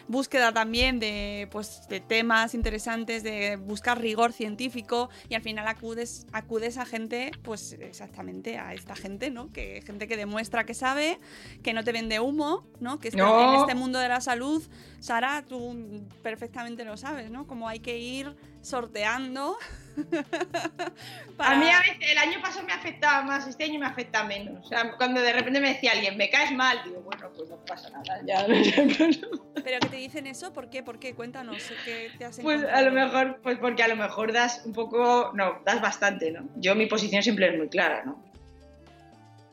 búsqueda 0.08 0.52
también 0.52 1.00
de, 1.00 1.48
pues, 1.52 1.88
de 1.88 2.00
temas 2.00 2.56
interesantes, 2.56 3.22
de 3.22 3.58
buscar 3.58 4.02
rigor 4.02 4.34
científico 4.34 5.10
y 5.30 5.36
al 5.36 5.44
final 5.44 5.68
acudes, 5.68 6.26
acudes 6.34 6.80
a 6.80 6.86
gente, 6.86 7.30
pues 7.44 7.74
exactamente 7.74 8.58
a 8.58 8.74
esta 8.74 8.96
gente, 8.96 9.30
¿no? 9.30 9.52
Que 9.52 9.84
gente 9.86 10.08
que 10.08 10.18
demuestra 10.18 10.66
que 10.66 10.74
sabe, 10.74 11.20
que 11.62 11.74
no 11.74 11.84
te 11.84 11.92
vende 11.92 12.20
humo, 12.20 12.66
¿no? 12.80 13.00
Que 13.00 13.12
No. 13.12 13.40
en 13.40 13.62
este 13.62 13.76
mundo 13.76 14.00
de 14.00 14.10
la 14.10 14.20
salud, 14.20 14.64
Sara, 15.00 15.44
tú 15.48 16.04
perfectamente 16.24 16.86
lo 16.86 16.98
sabes, 16.98 17.30
¿no? 17.30 17.46
Como 17.46 17.70
hay 17.70 17.80
que 17.80 18.00
ir 18.00 18.36
sorteando. 18.66 19.58
A 21.38 21.56
mí 21.56 21.70
a 21.70 21.80
veces 21.80 22.12
el 22.12 22.18
año 22.18 22.42
pasado 22.42 22.66
me 22.66 22.74
afectaba 22.74 23.22
más, 23.22 23.48
este 23.48 23.64
año 23.64 23.80
me 23.80 23.86
afecta 23.86 24.24
menos. 24.26 24.66
O 24.66 24.68
sea, 24.68 24.92
cuando 24.98 25.22
de 25.22 25.32
repente 25.32 25.62
me 25.62 25.70
decía 25.70 25.94
alguien, 25.94 26.18
me 26.18 26.30
caes 26.30 26.52
mal, 26.52 26.82
digo, 26.84 27.02
bueno, 27.02 27.32
pues 27.34 27.50
no 27.50 27.58
pasa 27.66 27.90
nada. 27.90 28.22
Ya, 28.26 28.46
¿Pero 28.46 29.80
que 29.80 29.90
te 29.90 29.96
dicen 29.96 30.28
eso? 30.28 30.52
¿Por 30.52 30.70
qué? 30.70 30.84
¿Por 30.84 31.00
qué? 31.00 31.14
Cuéntanos. 31.14 31.58
¿qué 31.86 32.12
te 32.18 32.26
has 32.26 32.40
Pues 32.40 32.64
a 32.64 32.82
lo 32.82 32.92
mejor, 32.92 33.40
pues 33.42 33.58
porque 33.58 33.84
a 33.84 33.88
lo 33.88 33.96
mejor 33.96 34.34
das 34.34 34.64
un 34.66 34.74
poco, 34.74 35.32
no, 35.34 35.62
das 35.66 35.82
bastante, 35.82 36.32
¿no? 36.32 36.50
Yo 36.58 36.76
mi 36.76 36.88
posición 36.88 37.24
siempre 37.24 37.48
es 37.48 37.58
muy 37.58 37.70
clara, 37.70 38.04
¿no? 38.06 38.22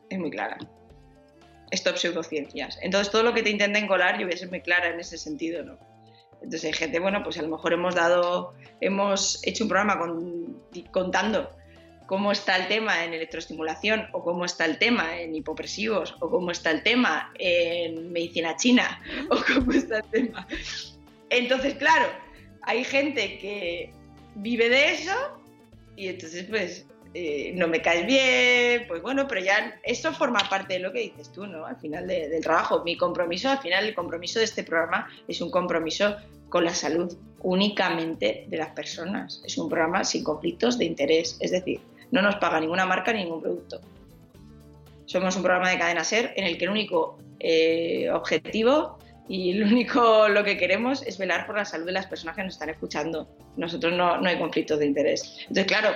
Es 0.09 0.19
muy 0.19 0.31
clara. 0.31 0.57
Stop 1.71 1.97
pseudociencias. 1.97 2.77
Entonces 2.81 3.11
todo 3.11 3.23
lo 3.23 3.33
que 3.33 3.43
te 3.43 3.49
intenten 3.49 3.87
colar 3.87 4.19
yo 4.19 4.25
voy 4.25 4.33
a 4.35 4.37
ser 4.37 4.49
muy 4.49 4.61
clara 4.61 4.89
en 4.89 4.99
ese 4.99 5.17
sentido, 5.17 5.63
¿no? 5.63 5.92
Entonces 6.43 6.65
hay 6.65 6.73
gente, 6.73 6.99
bueno, 6.99 7.23
pues 7.23 7.37
a 7.37 7.41
lo 7.41 7.47
mejor 7.47 7.73
hemos 7.73 7.95
dado, 7.95 8.53
hemos 8.81 9.39
hecho 9.47 9.63
un 9.63 9.69
programa 9.69 9.97
con- 9.97 10.61
contando 10.91 11.49
cómo 12.05 12.31
está 12.33 12.57
el 12.57 12.67
tema 12.67 13.05
en 13.05 13.13
electroestimulación 13.13 14.07
o 14.11 14.21
cómo 14.21 14.43
está 14.43 14.65
el 14.65 14.77
tema 14.77 15.19
en 15.19 15.33
hipopresivos 15.35 16.15
o 16.19 16.29
cómo 16.29 16.51
está 16.51 16.69
el 16.71 16.83
tema 16.83 17.31
en 17.39 18.11
medicina 18.11 18.55
china 18.57 19.01
o 19.29 19.37
cómo 19.53 19.71
está 19.71 19.99
el 19.99 20.03
tema. 20.11 20.47
Entonces, 21.29 21.75
claro, 21.75 22.07
hay 22.61 22.83
gente 22.83 23.39
que 23.39 23.93
vive 24.35 24.67
de 24.69 24.91
eso 24.91 25.13
y 25.95 26.07
entonces 26.09 26.45
pues 26.49 26.85
eh, 27.13 27.51
no 27.55 27.67
me 27.67 27.81
caes 27.81 28.05
bien, 28.07 28.85
pues 28.87 29.01
bueno, 29.01 29.27
pero 29.27 29.41
ya 29.41 29.79
eso 29.83 30.11
forma 30.13 30.39
parte 30.49 30.73
de 30.73 30.79
lo 30.79 30.91
que 30.91 30.99
dices 31.01 31.31
tú, 31.31 31.45
¿no? 31.45 31.65
Al 31.65 31.77
final 31.77 32.07
de- 32.07 32.27
del 32.29 32.41
trabajo. 32.41 32.83
Mi 32.83 32.97
compromiso, 32.97 33.49
al 33.49 33.59
final 33.59 33.85
el 33.85 33.93
compromiso 33.93 34.39
de 34.39 34.45
este 34.45 34.63
programa 34.63 35.07
es 35.27 35.39
un 35.41 35.51
compromiso 35.51 36.15
con 36.49 36.65
la 36.65 36.73
salud 36.73 37.15
únicamente 37.41 38.45
de 38.47 38.57
las 38.57 38.69
personas. 38.69 39.41
Es 39.45 39.57
un 39.57 39.69
programa 39.69 40.03
sin 40.03 40.23
conflictos 40.23 40.77
de 40.77 40.85
interés, 40.85 41.37
es 41.39 41.51
decir, 41.51 41.81
no 42.11 42.21
nos 42.21 42.35
paga 42.35 42.59
ninguna 42.59 42.85
marca 42.85 43.11
ni 43.13 43.23
ningún 43.23 43.41
producto. 43.41 43.81
Somos 45.05 45.35
un 45.35 45.43
programa 45.43 45.69
de 45.69 45.77
cadena 45.77 46.03
ser 46.03 46.33
en 46.35 46.45
el 46.45 46.57
que 46.57 46.65
el 46.65 46.71
único 46.71 47.17
eh, 47.39 48.09
objetivo 48.11 48.97
y 49.27 49.51
el 49.51 49.63
único 49.63 50.27
lo 50.29 50.43
que 50.43 50.57
queremos 50.57 51.01
es 51.05 51.17
velar 51.17 51.45
por 51.45 51.57
la 51.57 51.65
salud 51.65 51.85
de 51.85 51.91
las 51.91 52.07
personas 52.07 52.35
que 52.35 52.43
nos 52.43 52.53
están 52.53 52.69
escuchando. 52.69 53.27
Nosotros 53.57 53.93
no, 53.93 54.17
no 54.19 54.29
hay 54.29 54.37
conflictos 54.37 54.79
de 54.79 54.85
interés. 54.85 55.37
Entonces, 55.41 55.65
claro, 55.65 55.89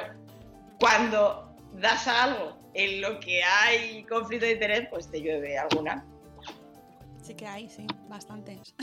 cuando 0.80 1.55
das 1.73 2.07
a 2.07 2.23
algo 2.25 2.57
en 2.73 3.01
lo 3.01 3.19
que 3.19 3.43
hay 3.43 4.03
conflicto 4.03 4.45
de 4.45 4.53
interés, 4.53 4.88
pues 4.89 5.09
te 5.09 5.19
llueve 5.21 5.57
alguna. 5.57 6.05
Sí 7.23 7.34
que 7.36 7.45
hay, 7.45 7.69
sí, 7.69 7.86
bastantes. 8.07 8.73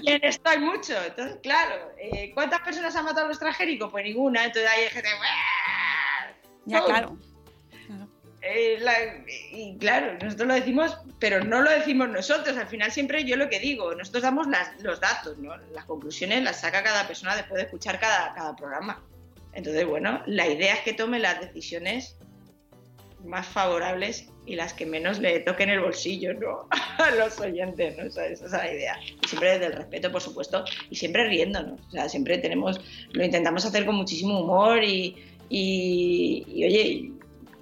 Y 0.00 0.10
en 0.12 0.24
esto 0.24 0.48
hay 0.48 0.58
mucho. 0.58 0.94
Entonces, 1.04 1.38
claro, 1.42 1.92
eh, 1.98 2.30
¿cuántas 2.32 2.60
personas 2.60 2.96
han 2.96 3.04
matado 3.04 3.26
a 3.26 3.28
los 3.28 3.38
transgénicos? 3.38 3.90
Pues 3.90 4.04
ninguna. 4.04 4.46
Entonces 4.46 4.70
hay 4.70 4.88
gente. 4.88 5.08
Ya, 6.64 6.84
claro. 6.84 7.18
Eh, 8.40 8.78
la- 8.80 9.24
y 9.52 9.76
claro, 9.78 10.14
nosotros 10.22 10.48
lo 10.48 10.54
decimos, 10.54 10.96
pero 11.18 11.42
no 11.44 11.60
lo 11.60 11.70
decimos 11.70 12.08
nosotros. 12.08 12.56
Al 12.56 12.68
final 12.68 12.90
siempre 12.92 13.24
yo 13.24 13.36
lo 13.36 13.48
que 13.50 13.58
digo, 13.58 13.94
nosotros 13.94 14.22
damos 14.22 14.46
las- 14.46 14.80
los 14.80 15.00
datos, 15.00 15.36
¿no? 15.38 15.56
Las 15.74 15.84
conclusiones 15.86 16.42
las 16.44 16.60
saca 16.60 16.82
cada 16.82 17.06
persona 17.06 17.34
después 17.36 17.56
de 17.56 17.64
escuchar 17.64 17.98
cada, 18.00 18.32
cada 18.34 18.54
programa. 18.56 19.02
Entonces, 19.52 19.86
bueno, 19.86 20.22
la 20.26 20.46
idea 20.46 20.74
es 20.74 20.80
que 20.80 20.92
tome 20.92 21.18
las 21.18 21.40
decisiones 21.40 22.16
más 23.24 23.46
favorables 23.46 24.28
y 24.46 24.54
las 24.54 24.72
que 24.72 24.86
menos 24.86 25.18
le 25.18 25.40
toquen 25.40 25.68
el 25.68 25.80
bolsillo, 25.80 26.32
¿no? 26.34 26.68
A 26.98 27.10
los 27.12 27.38
oyentes, 27.40 27.96
¿no? 27.98 28.04
Esa, 28.04 28.26
esa 28.26 28.46
es 28.46 28.52
la 28.52 28.72
idea. 28.72 28.98
Y 29.22 29.28
siempre 29.28 29.52
desde 29.52 29.66
el 29.66 29.72
respeto, 29.74 30.10
por 30.10 30.22
supuesto, 30.22 30.64
y 30.90 30.96
siempre 30.96 31.26
riéndonos. 31.28 31.80
O 31.88 31.90
sea, 31.90 32.08
siempre 32.08 32.38
tenemos, 32.38 32.80
lo 33.12 33.24
intentamos 33.24 33.64
hacer 33.64 33.84
con 33.84 33.96
muchísimo 33.96 34.40
humor 34.40 34.82
y, 34.82 35.16
y, 35.48 36.64
oye, 36.64 37.12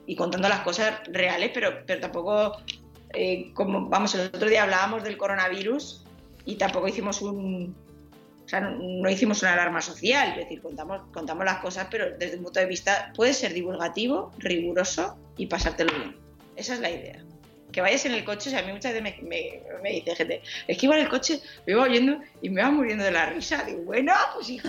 y, 0.06 0.16
contando 0.16 0.48
las 0.48 0.60
cosas 0.60 1.00
reales, 1.08 1.50
pero, 1.52 1.84
pero 1.86 2.00
tampoco, 2.00 2.56
eh, 3.14 3.50
como, 3.54 3.88
vamos, 3.88 4.14
el 4.14 4.26
otro 4.26 4.48
día 4.48 4.62
hablábamos 4.62 5.02
del 5.02 5.16
coronavirus 5.16 6.04
y 6.44 6.54
tampoco 6.54 6.86
hicimos 6.86 7.20
un, 7.22 7.74
o 8.46 8.48
sea, 8.48 8.60
no, 8.60 9.10
hicimos 9.10 9.42
una 9.42 9.54
alarma 9.54 9.82
social, 9.82 10.30
es 10.30 10.36
decir, 10.36 10.62
contamos, 10.62 11.02
contamos 11.12 11.44
las 11.44 11.58
cosas, 11.58 11.88
pero 11.90 12.16
desde 12.16 12.36
un 12.36 12.44
punto 12.44 12.60
de 12.60 12.66
vista 12.66 13.12
puede 13.14 13.34
ser 13.34 13.52
divulgativo, 13.52 14.32
riguroso 14.38 15.18
y 15.36 15.46
pasártelo 15.46 15.92
bien. 15.92 16.16
Esa 16.54 16.74
es 16.74 16.80
la 16.80 16.90
idea. 16.90 17.22
Que 17.72 17.80
vayas 17.80 18.06
en 18.06 18.12
el 18.12 18.24
coche, 18.24 18.48
o 18.48 18.52
sea, 18.52 18.60
a 18.60 18.62
mí 18.62 18.72
muchas 18.72 18.94
veces 18.94 19.20
me, 19.20 19.60
me- 19.82 19.90
dice 19.90 20.14
gente, 20.14 20.40
es 20.68 20.78
que 20.78 20.86
iba 20.86 20.94
en 20.96 21.02
el 21.02 21.08
coche, 21.10 21.40
me 21.66 21.72
iba 21.72 21.82
oyendo 21.82 22.20
y 22.40 22.48
me 22.48 22.60
iba 22.60 22.70
muriendo 22.70 23.04
de 23.04 23.10
la 23.10 23.26
risa. 23.26 23.64
Digo, 23.64 23.82
bueno, 23.82 24.14
pues 24.34 24.48
hijo, 24.48 24.68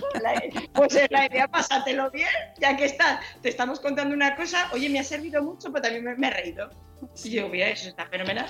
pues 0.73 0.95
es 0.95 1.09
la 1.11 1.27
idea, 1.27 1.47
pásatelo 1.47 2.09
bien, 2.11 2.27
ya 2.59 2.75
que 2.75 2.85
estás, 2.85 3.19
te 3.41 3.49
estamos 3.49 3.79
contando 3.79 4.13
una 4.15 4.35
cosa, 4.35 4.69
oye, 4.73 4.89
me 4.89 4.99
ha 4.99 5.03
servido 5.03 5.41
mucho, 5.43 5.71
pero 5.71 5.83
también 5.83 6.19
me, 6.19 6.27
he 6.27 6.31
reído. 6.31 6.69
Y 7.23 7.29
yo, 7.29 7.47
mira, 7.47 7.69
eso 7.69 7.89
está 7.89 8.07
fenomenal. 8.07 8.47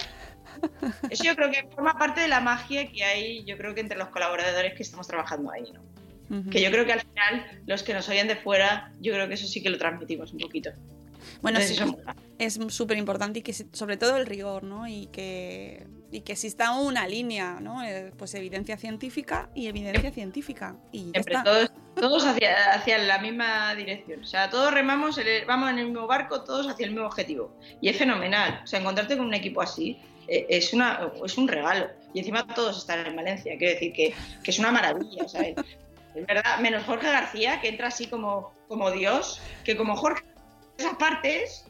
Eso 1.10 1.24
yo 1.24 1.36
creo 1.36 1.52
que 1.52 1.68
forma 1.74 1.98
parte 1.98 2.22
de 2.22 2.28
la 2.28 2.40
magia 2.40 2.88
que 2.92 3.04
hay, 3.04 3.44
yo 3.46 3.58
creo 3.58 3.74
que 3.76 3.82
entre 3.82 3.98
los 3.98 4.10
colaboradores 4.10 4.74
que 4.76 4.84
estamos 4.84 5.08
trabajando 5.08 5.52
ahí, 5.52 5.72
¿no? 5.74 5.82
Ujú. 6.40 6.50
Que 6.50 6.62
yo 6.62 6.70
creo 6.72 6.86
que 6.86 6.94
al 6.94 7.02
final 7.02 7.62
los 7.66 7.84
que 7.84 7.94
nos 7.94 8.08
oyen 8.10 8.28
de 8.28 8.36
fuera, 8.36 8.92
yo 9.00 9.14
creo 9.14 9.28
que 9.28 9.36
eso 9.36 9.48
sí 9.48 9.62
que 9.64 9.70
lo 9.70 9.78
transmitimos 9.78 10.34
un 10.34 10.40
poquito. 10.40 10.72
Bueno, 11.42 11.60
Entonces, 11.60 11.88
sí, 11.88 11.96
es 12.38 12.60
súper 12.74 12.98
importante 12.98 13.40
y 13.40 13.42
que 13.42 13.54
sobre 13.54 13.98
todo 13.98 14.18
el 14.18 14.26
rigor, 14.26 14.64
¿no? 14.64 14.88
Y 14.88 15.08
que, 15.08 15.86
y 16.12 16.22
que 16.22 16.34
exista 16.34 16.72
una 16.72 17.08
línea, 17.08 17.60
¿no? 17.60 17.84
Eh, 17.84 18.12
Pues 18.18 18.34
evidencia 18.36 18.78
científica 18.78 19.50
y 19.56 19.68
evidencia 19.68 20.12
científica. 20.12 20.76
Y 20.92 21.06
ya 21.08 21.12
Siempre 21.12 21.34
está. 21.36 21.44
todos, 21.44 21.72
todos 21.96 22.26
hacia, 22.26 22.74
hacia 22.74 22.98
la 23.00 23.18
misma 23.20 23.74
dirección. 23.76 24.22
O 24.24 24.26
sea, 24.28 24.50
todos 24.50 24.74
remamos, 24.74 25.18
el- 25.18 25.46
vamos 25.46 25.70
en 25.72 25.80
el 25.80 25.86
mismo 25.88 26.08
barco, 26.08 26.44
todos 26.44 26.68
hacia 26.68 26.86
el 26.86 26.92
mismo 26.92 27.08
objetivo. 27.08 27.58
Y 27.82 27.90
es 27.90 27.98
fenomenal. 27.98 28.62
O 28.64 28.68
sea, 28.68 28.80
encontrarte 28.80 29.18
con 29.18 29.26
un 29.26 29.34
equipo 29.34 29.62
así 29.62 29.98
es, 30.28 30.74
una, 30.74 31.12
es 31.24 31.38
un 31.38 31.48
regalo. 31.48 31.88
Y 32.14 32.20
encima 32.20 32.46
todos 32.48 32.78
están 32.78 33.06
en 33.06 33.16
Valencia. 33.16 33.58
Quiero 33.58 33.74
decir 33.74 33.94
que, 33.94 34.14
que 34.44 34.52
es 34.52 34.60
una 34.60 34.72
maravilla, 34.72 35.28
¿sabes? 35.28 35.56
Es 36.16 36.26
verdad, 36.26 36.60
menos 36.60 36.84
Jorge 36.84 37.08
García, 37.08 37.62
que 37.62 37.70
entra 37.70 37.88
así 37.88 38.08
como, 38.08 38.52
como 38.68 38.90
Dios, 38.92 39.42
que 39.64 39.78
como 39.78 39.96
Jorge 39.96 40.24
esas 40.78 40.96
partes, 40.96 41.66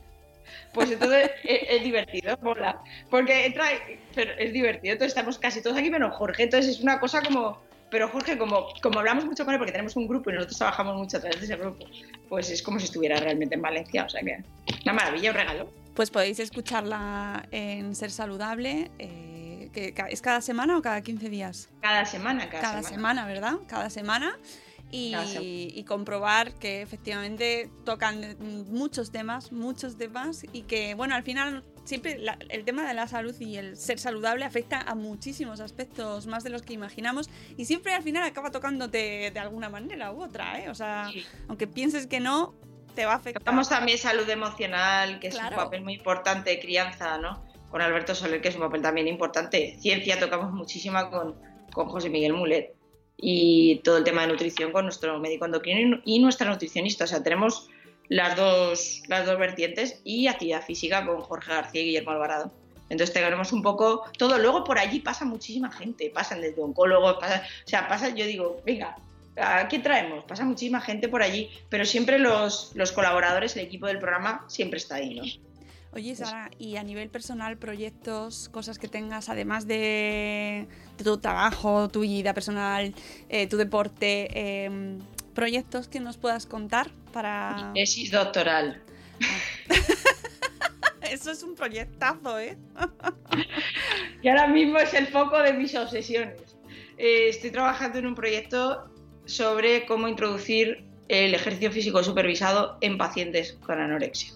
pues 0.73 0.91
entonces 0.91 1.31
es, 1.43 1.59
es 1.69 1.83
divertido, 1.83 2.37
mola. 2.41 2.79
Porque 3.09 3.45
entra, 3.45 3.65
pero 4.15 4.31
es 4.37 4.53
divertido, 4.53 4.93
entonces 4.93 5.15
estamos 5.15 5.37
casi 5.37 5.61
todos 5.61 5.77
aquí 5.77 5.89
menos 5.89 6.15
Jorge, 6.15 6.43
entonces 6.43 6.77
es 6.77 6.81
una 6.81 6.99
cosa 6.99 7.21
como, 7.21 7.59
pero 7.89 8.09
Jorge, 8.09 8.37
como, 8.37 8.67
como 8.81 8.99
hablamos 8.99 9.25
mucho 9.25 9.45
con 9.45 9.53
él, 9.53 9.59
porque 9.59 9.71
tenemos 9.71 9.95
un 9.95 10.07
grupo 10.07 10.29
y 10.29 10.33
nosotros 10.33 10.57
trabajamos 10.57 10.95
mucho 10.97 11.17
a 11.17 11.19
través 11.21 11.39
de 11.39 11.45
ese 11.45 11.55
grupo, 11.55 11.85
pues 12.29 12.49
es 12.49 12.61
como 12.61 12.79
si 12.79 12.85
estuviera 12.85 13.17
realmente 13.17 13.55
en 13.55 13.61
Valencia, 13.61 14.05
o 14.05 14.09
sea 14.09 14.21
que 14.21 14.37
una 14.83 14.93
maravilla, 14.93 15.31
un 15.31 15.35
regalo. 15.35 15.69
Pues 15.97 16.11
podéis 16.11 16.39
escucharla 16.39 17.47
en 17.49 17.95
Ser 17.95 18.11
Saludable. 18.11 18.91
eh, 18.99 19.71
que 19.73 19.95
¿Es 20.11 20.21
cada 20.21 20.41
semana 20.41 20.77
o 20.77 20.81
cada 20.83 21.01
15 21.01 21.27
días? 21.27 21.69
Cada 21.81 22.05
semana, 22.05 22.47
cada, 22.49 22.61
Cada, 22.61 22.83
semana. 22.83 23.25
¿verdad? 23.25 23.55
Cada 23.67 23.89
semana. 23.89 24.37
Y, 24.91 25.13
Cada 25.13 25.25
semana. 25.25 25.43
y 25.49 25.83
comprobar 25.85 26.53
que 26.53 26.83
efectivamente 26.83 27.71
tocan 27.83 28.37
muchos 28.69 29.11
temas, 29.11 29.51
muchos 29.51 29.97
temas, 29.97 30.45
y 30.53 30.61
que, 30.61 30.93
bueno, 30.93 31.15
al 31.15 31.23
final 31.23 31.63
siempre 31.83 32.19
la- 32.19 32.37
el 32.49 32.63
tema 32.63 32.87
de 32.87 32.93
la 32.93 33.07
salud 33.07 33.35
y 33.39 33.57
el 33.57 33.75
ser 33.75 33.97
saludable 33.97 34.45
afecta 34.45 34.79
a 34.81 34.93
muchísimos 34.93 35.59
aspectos 35.61 36.27
más 36.27 36.43
de 36.43 36.51
los 36.51 36.61
que 36.61 36.73
imaginamos, 36.73 37.27
y 37.57 37.65
siempre 37.65 37.93
al 37.95 38.03
final 38.03 38.21
acaba 38.23 38.51
tocándote 38.51 39.31
de 39.31 39.39
alguna 39.39 39.67
manera 39.69 40.11
u 40.13 40.21
otra, 40.23 40.61
¿eh? 40.61 40.69
O 40.69 40.75
sea, 40.75 41.09
Sí. 41.11 41.25
aunque 41.47 41.65
pienses 41.67 42.05
que 42.07 42.19
no, 42.19 42.53
te 42.97 43.05
va 43.05 43.13
a 43.13 43.15
afectar. 43.17 43.43
Tocamos 43.43 43.69
también 43.69 43.97
salud 43.99 44.27
emocional, 44.27 45.19
que 45.19 45.27
es 45.27 45.35
Claro. 45.35 45.55
un 45.55 45.63
papel 45.63 45.83
muy 45.83 45.93
importante 45.93 46.49
de 46.49 46.59
crianza, 46.59 47.19
¿no? 47.19 47.43
Con 47.69 47.79
Alberto 47.79 48.15
Soler, 48.15 48.41
que 48.41 48.47
es 48.47 48.55
un 48.55 48.61
papel 48.61 48.81
también 48.81 49.07
importante. 49.07 49.77
Ciencia 49.79 50.19
tocamos 50.19 50.51
muchísima 50.51 51.11
con, 51.11 51.35
con 51.71 51.87
José 51.89 52.09
Miguel 52.09 52.33
Mulet. 52.33 52.73
Y 53.15 53.81
todo 53.83 53.97
el 53.97 54.03
tema 54.03 54.21
de 54.21 54.29
nutrición 54.29 54.71
con 54.71 54.85
nuestro 54.85 55.19
médico 55.19 55.45
endocrino 55.45 55.99
y 56.05 56.17
nuestra 56.17 56.49
nutricionista. 56.49 57.03
O 57.03 57.07
sea, 57.07 57.21
tenemos 57.21 57.69
las 58.09 58.35
dos, 58.35 59.03
las 59.07 59.27
dos 59.27 59.37
vertientes 59.37 60.01
y 60.03 60.25
actividad 60.25 60.63
física 60.63 61.05
con 61.05 61.21
Jorge 61.21 61.51
García 61.51 61.81
y 61.81 61.85
Guillermo 61.85 62.11
Alvarado. 62.11 62.51
Entonces 62.89 63.13
tenemos 63.13 63.51
un 63.53 63.61
poco 63.61 64.05
todo. 64.17 64.39
Luego 64.39 64.63
por 64.63 64.79
allí 64.79 65.01
pasa 65.01 65.23
muchísima 65.23 65.71
gente. 65.71 66.09
Pasan 66.09 66.41
desde 66.41 66.61
oncólogos, 66.63 67.17
pasa, 67.19 67.43
o 67.63 67.67
sea, 67.67 67.87
pasa, 67.87 68.09
yo 68.09 68.25
digo, 68.25 68.61
venga, 68.65 68.95
¿a 69.37 69.67
qué 69.67 69.79
traemos? 69.79 70.23
Pasa 70.25 70.45
muchísima 70.45 70.81
gente 70.81 71.07
por 71.07 71.21
allí, 71.21 71.49
pero 71.69 71.85
siempre 71.85 72.19
los, 72.19 72.71
los 72.75 72.91
colaboradores, 72.91 73.55
el 73.55 73.65
equipo 73.65 73.87
del 73.87 73.99
programa, 73.99 74.45
siempre 74.47 74.77
está 74.77 74.95
ahí, 74.95 75.15
¿no? 75.15 75.23
Oye, 75.93 76.15
Sara, 76.15 76.51
y 76.59 76.75
a 76.75 76.83
nivel 76.83 77.09
personal, 77.09 77.57
proyectos, 77.57 78.49
cosas 78.49 78.77
que 78.77 78.87
tengas, 78.87 79.29
además 79.29 79.65
de, 79.65 80.67
de 80.97 81.03
tu 81.03 81.17
trabajo, 81.17 81.87
tu 81.87 82.01
vida 82.01 82.33
personal, 82.33 82.93
eh, 83.29 83.47
tu 83.47 83.57
deporte, 83.57 84.27
eh, 84.31 84.99
proyectos 85.33 85.87
que 85.87 85.99
nos 85.99 86.17
puedas 86.17 86.45
contar 86.45 86.91
para... 87.13 87.71
Tesis 87.73 88.11
doctoral. 88.11 88.81
Eso 91.01 91.31
es 91.31 91.41
un 91.41 91.55
proyectazo, 91.55 92.39
¿eh? 92.39 92.57
Y 94.21 94.29
ahora 94.29 94.47
mismo 94.47 94.77
es 94.79 94.93
el 94.93 95.07
foco 95.07 95.41
de 95.41 95.53
mis 95.53 95.73
obsesiones. 95.75 96.57
Eh, 96.97 97.29
estoy 97.29 97.51
trabajando 97.51 97.99
en 97.99 98.07
un 98.07 98.15
proyecto 98.15 98.89
sobre 99.27 99.85
cómo 99.85 100.07
introducir 100.07 100.83
el 101.09 101.35
ejercicio 101.35 101.71
físico 101.71 102.03
supervisado 102.03 102.77
en 102.81 102.97
pacientes 102.97 103.53
con 103.65 103.79
anorexia. 103.79 104.33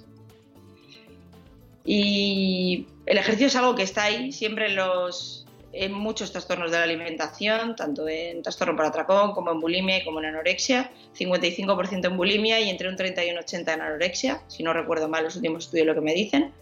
Y 1.83 2.85
el 3.05 3.17
ejercicio 3.17 3.47
es 3.47 3.55
algo 3.55 3.75
que 3.75 3.83
está 3.83 4.03
ahí 4.03 4.31
siempre 4.31 4.67
en, 4.67 4.75
los, 4.75 5.47
en 5.73 5.93
muchos 5.93 6.31
trastornos 6.31 6.71
de 6.71 6.77
la 6.77 6.83
alimentación, 6.83 7.75
tanto 7.75 8.07
en 8.07 8.43
trastorno 8.43 8.75
por 8.75 8.85
atracón 8.85 9.33
como 9.33 9.51
en 9.51 9.59
bulimia 9.59 9.97
y 9.97 10.03
como 10.05 10.19
en 10.19 10.27
anorexia. 10.27 10.91
55% 11.17 12.05
en 12.05 12.17
bulimia 12.17 12.59
y 12.59 12.69
entre 12.69 12.87
un 12.87 12.95
30 12.95 13.25
y 13.25 13.31
un 13.31 13.39
80 13.39 13.73
en 13.73 13.81
anorexia, 13.81 14.43
si 14.47 14.63
no 14.63 14.73
recuerdo 14.73 15.09
mal 15.09 15.23
los 15.23 15.35
últimos 15.35 15.65
estudios 15.65 15.87
lo 15.87 15.95
que 15.95 16.01
me 16.01 16.13
dicen. 16.13 16.53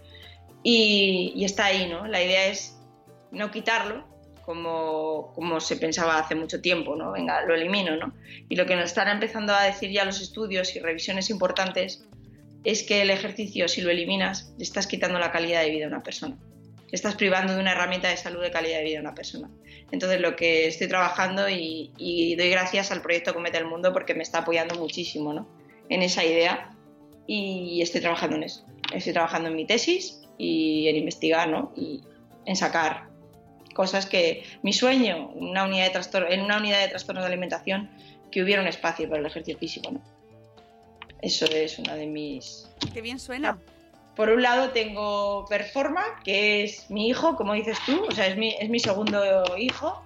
Y, 0.64 1.34
y 1.36 1.46
está 1.46 1.66
ahí, 1.66 1.88
¿no? 1.88 2.08
La 2.08 2.24
idea 2.24 2.48
es 2.48 2.78
no 3.32 3.52
quitarlo, 3.52 4.06
como, 4.50 5.32
como 5.36 5.60
se 5.60 5.78
pensaba 5.78 6.18
hace 6.18 6.34
mucho 6.34 6.60
tiempo, 6.60 6.96
¿no? 6.96 7.12
Venga, 7.12 7.46
lo 7.46 7.54
elimino, 7.54 7.96
¿no? 7.98 8.16
Y 8.50 8.56
lo 8.56 8.66
que 8.66 8.76
nos 8.76 8.86
están 8.86 9.08
empezando 9.08 9.54
a 9.54 9.62
decir 9.62 9.92
ya 9.92 10.06
los 10.06 10.20
estudios 10.22 10.76
y 10.76 10.80
revisiones 10.80 11.30
importantes 11.30 12.04
es 12.64 12.82
que 12.82 13.04
el 13.04 13.12
ejercicio, 13.12 13.68
si 13.68 13.82
lo 13.82 13.92
eliminas, 13.92 14.52
le 14.58 14.64
estás 14.64 14.88
quitando 14.88 15.20
la 15.20 15.32
calidad 15.32 15.62
de 15.62 15.70
vida 15.70 15.86
a 15.86 15.90
una 15.90 16.02
persona. 16.02 16.36
estás 16.92 17.14
privando 17.14 17.54
de 17.54 17.60
una 17.60 17.74
herramienta 17.74 18.10
de 18.10 18.18
salud 18.18 18.42
de 18.42 18.50
calidad 18.50 18.80
de 18.80 18.86
vida 18.86 18.98
a 18.98 19.02
una 19.02 19.14
persona. 19.14 19.52
Entonces, 19.92 20.20
lo 20.20 20.36
que 20.36 20.66
estoy 20.66 20.88
trabajando 20.88 21.48
y, 21.48 21.92
y 22.00 22.36
doy 22.36 22.50
gracias 22.50 22.90
al 22.90 23.04
proyecto 23.04 23.36
Cometa 23.36 23.60
el 23.60 23.68
Mundo 23.68 23.94
porque 23.94 24.16
me 24.16 24.24
está 24.24 24.40
apoyando 24.40 24.74
muchísimo 24.80 25.32
¿no? 25.32 25.48
en 25.90 26.02
esa 26.02 26.26
idea 26.26 26.76
y 27.28 27.84
estoy 27.84 28.02
trabajando 28.02 28.38
en 28.38 28.44
eso. 28.46 28.66
Estoy 28.92 29.14
trabajando 29.14 29.50
en 29.50 29.56
mi 29.56 29.68
tesis 29.68 30.24
y 30.40 30.88
en 30.88 30.96
investigar 30.96 31.48
¿no? 31.50 31.72
y 31.76 32.02
en 32.48 32.56
sacar 32.56 33.09
cosas 33.80 34.06
que 34.06 34.44
mi 34.62 34.74
sueño 34.74 35.30
una 35.36 35.64
unidad 35.64 35.86
de 35.86 35.92
trastorno, 35.92 36.28
en 36.28 36.42
una 36.42 36.58
unidad 36.58 36.82
de 36.82 36.90
trastornos 36.90 37.24
de 37.24 37.30
alimentación 37.30 37.90
que 38.30 38.44
hubiera 38.44 38.62
un 38.62 38.68
espacio 38.68 39.08
para 39.08 39.22
el 39.22 39.26
ejercicio 39.26 39.58
físico. 39.58 39.90
¿no? 39.90 40.02
Eso 41.22 41.46
es 41.46 41.80
una 41.80 41.96
de 41.96 42.06
mis... 42.06 42.70
Qué 42.94 43.02
bien 43.02 43.20
suena. 43.20 43.58
Por 44.18 44.32
un 44.32 44.42
lado 44.42 44.72
tengo 44.72 45.46
Performa, 45.48 46.04
que 46.26 46.66
es 46.66 46.92
mi 46.92 47.08
hijo, 47.08 47.38
como 47.38 47.54
dices 47.54 47.78
tú, 47.86 48.04
o 48.04 48.12
sea, 48.12 48.28
es 48.28 48.36
mi, 48.36 48.54
es 48.60 48.70
mi 48.70 48.82
segundo 48.82 49.24
hijo. 49.58 50.04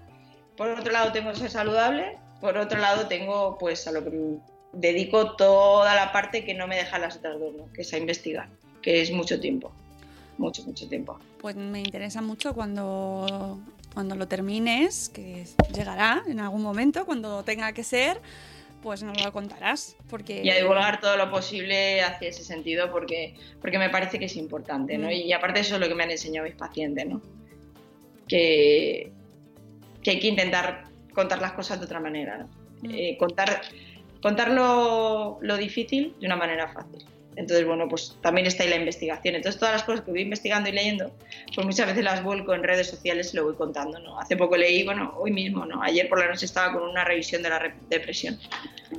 Por 0.55 0.69
otro 0.69 0.91
lado 0.91 1.11
tengo 1.11 1.33
Ser 1.33 1.49
Saludable. 1.49 2.19
Por 2.41 2.59
otro 2.59 2.77
lado 2.77 3.07
tengo, 3.07 3.57
pues, 3.57 3.87
a 3.87 3.91
lo 3.91 4.03
que 4.03 4.11
me 4.11 4.37
dedico 4.73 5.35
toda 5.35 5.95
la 5.95 6.11
parte 6.11 6.45
que 6.45 6.53
no 6.53 6.67
me 6.67 6.75
deja 6.75 6.99
las 6.99 7.15
otras 7.17 7.39
dos, 7.39 7.55
¿no? 7.55 7.73
que 7.73 7.81
es 7.81 7.91
a 7.91 7.97
investigar, 7.97 8.49
que 8.83 9.01
es 9.01 9.09
mucho 9.09 9.39
tiempo. 9.39 9.73
Mucho, 10.43 10.63
mucho 10.63 10.87
tiempo. 10.87 11.17
Pues 11.39 11.55
me 11.55 11.79
interesa 11.79 12.21
mucho 12.21 12.53
cuando, 12.53 13.59
cuando 13.93 14.15
lo 14.15 14.27
termines, 14.27 15.09
que 15.09 15.45
llegará 15.73 16.23
en 16.27 16.39
algún 16.39 16.61
momento, 16.61 17.05
cuando 17.05 17.43
tenga 17.43 17.71
que 17.71 17.83
ser, 17.83 18.19
pues 18.81 19.03
nos 19.03 19.23
lo 19.23 19.31
contarás. 19.31 19.95
Porque... 20.09 20.41
Y 20.43 20.49
a 20.49 20.55
divulgar 20.55 20.99
todo 20.99 21.15
lo 21.15 21.31
posible 21.31 22.01
hacia 22.01 22.29
ese 22.29 22.43
sentido 22.43 22.91
porque, 22.91 23.35
porque 23.61 23.79
me 23.79 23.89
parece 23.89 24.19
que 24.19 24.25
es 24.25 24.35
importante, 24.35 24.97
¿no? 24.97 25.07
Mm. 25.07 25.11
Y 25.11 25.33
aparte 25.33 25.61
eso 25.61 25.75
es 25.75 25.81
lo 25.81 25.87
que 25.87 25.95
me 25.95 26.03
han 26.03 26.11
enseñado 26.11 26.45
mis 26.45 26.55
pacientes, 26.55 27.05
¿no? 27.05 27.21
Que, 28.27 29.11
que 30.01 30.11
hay 30.11 30.19
que 30.19 30.27
intentar 30.27 30.85
contar 31.13 31.41
las 31.41 31.53
cosas 31.53 31.79
de 31.79 31.85
otra 31.85 31.99
manera, 31.99 32.37
¿no? 32.37 32.47
Mm. 32.81 32.91
Eh, 32.91 33.17
contar 33.17 33.61
contar 34.23 34.51
lo, 34.51 35.37
lo 35.41 35.57
difícil 35.57 36.15
de 36.19 36.25
una 36.25 36.37
manera 36.37 36.69
fácil. 36.69 37.03
Entonces, 37.35 37.65
bueno, 37.65 37.87
pues 37.87 38.17
también 38.21 38.47
está 38.47 38.63
ahí 38.63 38.69
la 38.69 38.75
investigación. 38.75 39.35
Entonces, 39.35 39.59
todas 39.59 39.73
las 39.73 39.83
cosas 39.83 40.05
que 40.05 40.11
voy 40.11 40.21
investigando 40.21 40.69
y 40.69 40.71
leyendo, 40.71 41.11
pues 41.53 41.65
muchas 41.65 41.87
veces 41.87 42.03
las 42.03 42.23
vuelco 42.23 42.53
en 42.53 42.63
redes 42.63 42.87
sociales 42.87 43.33
y 43.33 43.37
lo 43.37 43.45
voy 43.45 43.55
contando, 43.55 43.99
¿no? 43.99 44.19
Hace 44.19 44.37
poco 44.37 44.55
leí, 44.57 44.83
bueno, 44.83 45.13
hoy 45.17 45.31
mismo, 45.31 45.65
¿no? 45.65 45.81
Ayer 45.81 46.07
por 46.09 46.19
la 46.19 46.27
noche 46.27 46.45
estaba 46.45 46.73
con 46.73 46.83
una 46.83 47.03
revisión 47.03 47.41
de 47.43 47.49
la 47.49 47.59
re- 47.59 47.75
depresión 47.89 48.39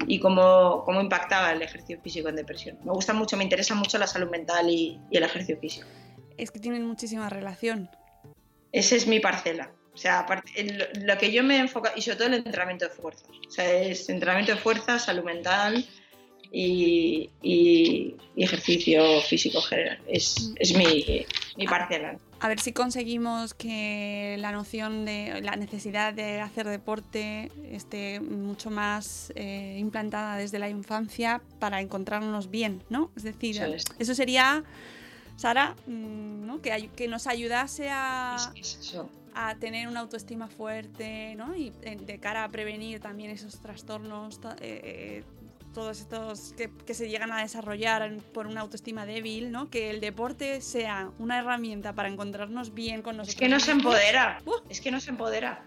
y 0.06 0.18
cómo, 0.20 0.82
cómo 0.84 1.00
impactaba 1.00 1.52
el 1.52 1.62
ejercicio 1.62 2.00
físico 2.00 2.28
en 2.28 2.36
depresión. 2.36 2.78
Me 2.84 2.92
gusta 2.92 3.12
mucho, 3.12 3.36
me 3.36 3.44
interesa 3.44 3.74
mucho 3.74 3.98
la 3.98 4.06
salud 4.06 4.30
mental 4.30 4.68
y, 4.68 5.00
y 5.10 5.16
el 5.16 5.22
ejercicio 5.22 5.56
físico. 5.58 5.86
Es 6.36 6.50
que 6.50 6.58
tienen 6.58 6.84
muchísima 6.86 7.28
relación. 7.28 7.88
Esa 8.72 8.96
es 8.96 9.06
mi 9.06 9.20
parcela. 9.20 9.70
O 9.92 9.96
sea, 9.96 10.26
lo 11.02 11.18
que 11.18 11.30
yo 11.30 11.44
me 11.44 11.56
enfoco, 11.56 11.88
y 11.94 12.02
sobre 12.02 12.16
todo 12.16 12.26
el 12.26 12.34
entrenamiento 12.34 12.88
de 12.88 12.90
fuerza. 12.90 13.26
O 13.46 13.50
sea, 13.50 13.72
es 13.72 14.08
entrenamiento 14.08 14.50
de 14.50 14.58
fuerza, 14.58 14.98
salud 14.98 15.22
mental 15.22 15.86
y, 16.56 17.30
y- 17.42 18.14
y 18.36 18.42
ejercicio 18.44 19.20
físico 19.22 19.58
en 19.58 19.64
general. 19.64 19.98
Es, 20.08 20.52
es 20.56 20.76
mi, 20.76 21.26
mi 21.56 21.66
parcela. 21.66 22.16
A 22.40 22.48
ver 22.48 22.60
si 22.60 22.72
conseguimos 22.72 23.54
que 23.54 24.36
la 24.38 24.52
noción 24.52 25.04
de 25.04 25.40
la 25.42 25.56
necesidad 25.56 26.12
de 26.14 26.40
hacer 26.40 26.68
deporte 26.68 27.50
esté 27.72 28.20
mucho 28.20 28.70
más 28.70 29.32
eh, 29.34 29.76
implantada 29.80 30.36
desde 30.36 30.58
la 30.60 30.68
infancia 30.68 31.40
para 31.58 31.80
encontrarnos 31.80 32.50
bien, 32.50 32.82
¿no? 32.88 33.10
Es 33.16 33.24
decir, 33.24 33.56
Eso 33.56 33.74
es. 33.74 33.84
eso 33.98 34.14
sería, 34.14 34.62
Sara, 35.36 35.74
mm, 35.88 36.46
¿no? 36.46 36.60
que, 36.62 36.88
que 36.94 37.08
nos 37.08 37.26
ayudase 37.26 37.88
a, 37.90 38.36
Es- 38.54 38.76
es 38.78 38.86
eso. 38.88 39.08
a 39.34 39.56
tener 39.56 39.88
una 39.88 40.00
autoestima 40.00 40.46
fuerte, 40.48 41.34
¿no? 41.36 41.56
Y 41.56 41.72
eh, 41.82 41.96
de 41.96 42.18
cara 42.20 42.44
a 42.44 42.48
prevenir 42.48 43.00
también 43.00 43.30
esos 43.32 43.60
trastornos, 43.60 44.40
to- 44.40 44.54
eh, 44.60 45.24
todos 45.74 46.00
estos 46.00 46.54
que, 46.56 46.70
que 46.86 46.94
se 46.94 47.10
llegan 47.10 47.30
a 47.32 47.42
desarrollar 47.42 48.10
por 48.32 48.46
una 48.46 48.62
autoestima 48.62 49.04
débil, 49.04 49.50
¿no? 49.52 49.68
Que 49.68 49.90
el 49.90 50.00
deporte 50.00 50.62
sea 50.62 51.10
una 51.18 51.38
herramienta 51.40 51.94
para 51.94 52.08
encontrarnos 52.08 52.72
bien 52.72 53.02
con 53.02 53.12
Es 53.16 53.18
nosotros. 53.18 53.40
que 53.40 53.48
nos 53.50 53.66
mismos, 53.66 53.84
empodera. 53.84 54.38
Uh. 54.46 54.52
Es 54.70 54.80
que 54.80 54.90
nos 54.90 55.06
empodera. 55.08 55.62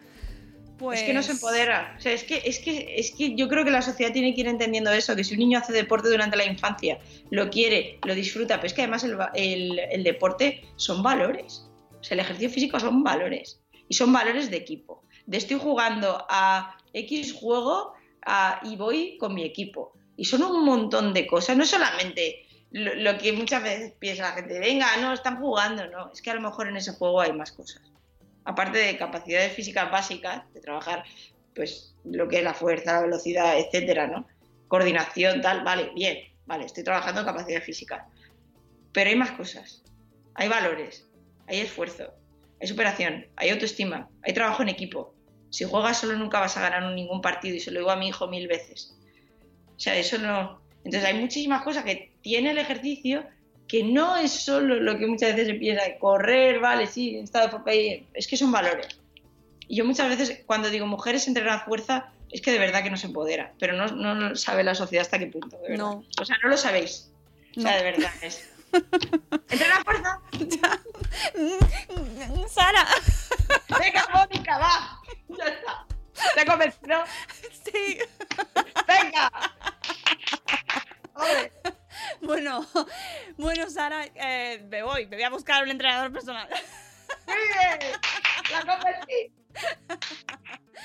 Pues, 0.80 1.00
Es 1.02 1.06
que 1.08 1.14
nos 1.14 1.28
empodera. 1.30 1.96
O 1.98 2.02
sea, 2.02 2.14
es 2.14 2.24
que, 2.24 2.42
es, 2.46 2.60
que, 2.60 3.00
es 3.00 3.12
que 3.12 3.36
yo 3.36 3.48
creo 3.48 3.66
que 3.66 3.72
la 3.72 3.82
sociedad 3.82 4.14
tiene 4.14 4.34
que 4.36 4.42
ir 4.42 4.48
entendiendo 4.48 4.92
eso, 4.92 5.16
que 5.16 5.24
si 5.24 5.34
un 5.34 5.40
niño 5.40 5.58
hace 5.60 5.74
deporte 5.74 6.08
durante 6.08 6.38
la 6.38 6.46
infancia, 6.46 7.00
lo 7.32 7.50
quiere, 7.50 8.00
lo 8.06 8.14
disfruta, 8.14 8.58
pero 8.58 8.68
es 8.68 8.74
que 8.74 8.84
además 8.84 9.04
el- 9.04 9.80
el 9.92 10.04
deporte 10.04 10.62
son 10.76 11.02
valores. 11.02 11.68
O 12.00 12.04
sea, 12.04 12.14
el 12.14 12.20
ejercicio 12.20 12.50
físico 12.52 12.80
son 12.80 13.04
valores. 13.04 13.60
Y 13.90 13.96
son 13.96 14.14
valores 14.14 14.52
de 14.52 14.58
equipo. 14.58 15.04
De 15.26 15.38
estoy 15.38 15.58
jugando 15.58 16.26
a 16.30 16.78
X 16.94 17.34
juego 17.34 17.94
a- 18.24 18.60
y 18.64 18.76
voy 18.76 19.18
con 19.18 19.34
mi 19.34 19.44
equipo. 19.44 19.94
Y 20.18 20.26
son 20.26 20.44
un 20.44 20.66
montón 20.66 21.14
de 21.14 21.26
cosas, 21.26 21.56
no 21.56 21.66
solamente 21.66 22.46
lo, 22.72 23.18
que 23.18 23.32
muchas 23.32 23.64
veces 23.64 23.94
piensa 23.98 24.24
la 24.24 24.32
gente, 24.34 24.60
venga, 24.60 24.98
no, 24.98 25.14
están 25.14 25.40
jugando, 25.40 25.88
no, 25.88 26.12
es 26.12 26.22
que 26.22 26.32
a 26.32 26.36
lo 26.36 26.42
mejor 26.42 26.68
en 26.68 26.76
ese 26.76 26.92
juego 26.92 27.22
hay 27.22 27.32
más 27.32 27.54
cosas 27.54 27.82
aparte 28.48 28.78
de 28.78 28.98
capacidades 28.98 29.52
físicas 29.52 29.92
básicas, 29.92 30.42
de 30.54 30.62
trabajar 30.62 31.04
pues 31.54 31.94
lo 32.06 32.30
que 32.30 32.38
es 32.38 32.44
la 32.44 32.54
fuerza, 32.54 32.94
la 32.94 33.02
velocidad, 33.02 33.60
etcétera, 33.60 34.08
¿no? 34.08 34.26
Coordinación, 34.70 35.42
tal, 35.42 35.66
vale, 35.66 35.92
bien, 35.94 36.20
vale, 36.46 36.66
estoy 36.66 36.86
trabajando 36.86 37.22
en 37.22 37.28
capacidades 37.28 37.66
físicas. 37.66 38.04
Pero 38.94 39.10
hay 39.10 39.18
más 39.18 39.32
cosas. 39.32 39.84
Hay 40.36 40.48
valores, 40.48 41.10
hay 41.48 41.60
esfuerzo, 41.60 42.14
hay 42.62 42.68
superación, 42.68 43.28
hay 43.36 43.50
autoestima, 43.50 44.10
hay 44.22 44.34
trabajo 44.34 44.62
en 44.62 44.70
equipo. 44.70 45.14
Si 45.50 45.66
juegas 45.66 46.00
solo 46.00 46.16
nunca 46.16 46.40
vas 46.40 46.56
a 46.56 46.62
ganar 46.62 46.94
ningún 46.94 47.22
partido 47.22 47.58
y 47.58 47.60
se 47.60 47.72
lo 47.72 47.80
digo 47.82 47.92
a 47.92 47.98
mi 47.98 48.08
hijo 48.08 48.28
mil 48.28 48.48
veces. 48.48 48.97
O 49.78 49.80
sea, 49.80 49.96
eso 49.96 50.18
no. 50.18 50.60
Entonces 50.84 51.06
hay 51.06 51.20
muchísimas 51.20 51.62
cosas 51.62 51.84
que 51.84 52.12
tiene 52.22 52.52
el 52.52 52.58
ejercicio 52.58 53.26
que 53.68 53.84
no 53.84 54.16
es 54.16 54.32
solo 54.32 54.76
lo 54.76 54.98
que 54.98 55.08
muchas 55.08 55.32
veces 55.36 55.48
se 55.48 55.54
piensa, 55.56 55.84
correr, 56.00 56.60
vale, 56.60 56.88
sí, 56.88 57.18
estado 57.18 57.64
es 58.14 58.28
que 58.28 58.38
son 58.38 58.52
valores. 58.52 59.00
Y 59.68 59.76
yo 59.76 59.86
muchas 59.86 60.08
veces 60.08 60.44
cuando 60.46 60.70
digo 60.70 60.86
mujeres 60.86 61.28
entrenan 61.28 61.62
fuerza, 61.62 62.12
es 62.32 62.42
que 62.42 62.52
de 62.52 62.60
verdad 62.60 62.84
que 62.84 62.90
nos 62.90 63.04
empodera, 63.04 63.54
pero 63.60 63.74
no, 63.74 63.88
no 63.88 64.16
lo 64.16 64.36
sabe 64.36 64.64
la 64.64 64.76
sociedad 64.76 65.04
hasta 65.04 65.20
qué 65.20 65.28
punto, 65.28 65.58
de 65.58 65.70
verdad. 65.70 65.78
No. 65.78 66.04
O 66.20 66.26
sea, 66.26 66.38
no 66.42 66.50
lo 66.50 66.58
sabéis. 66.58 67.12
O 67.58 67.62
sea, 67.62 67.72
No. 67.72 67.78
de 67.78 67.84
verdad 67.84 68.12
es. 68.22 68.50
Entrena 69.50 69.84
fuerza. 69.84 70.22
Sara, 72.50 72.86
Venga, 73.80 74.08
Mónica, 74.14 74.58
va. 74.58 75.00
Ya 75.38 75.46
está. 75.46 75.86
¿Te 76.34 76.42
ha 76.42 76.46
convencido? 76.46 77.04
sí. 77.66 78.00
Venga. 78.88 79.32
Ole. 81.14 81.52
Bueno, 82.22 82.66
bueno, 83.38 83.70
Sara, 83.70 84.06
eh, 84.16 84.66
me 84.70 84.84
voy, 84.84 85.08
me 85.08 85.16
voy 85.18 85.24
a 85.24 85.30
buscar 85.30 85.64
un 85.64 85.72
entrenador 85.72 86.12
personal. 86.12 86.48
Bien. 87.26 87.92
La 88.52 88.62
convencí. 88.62 89.32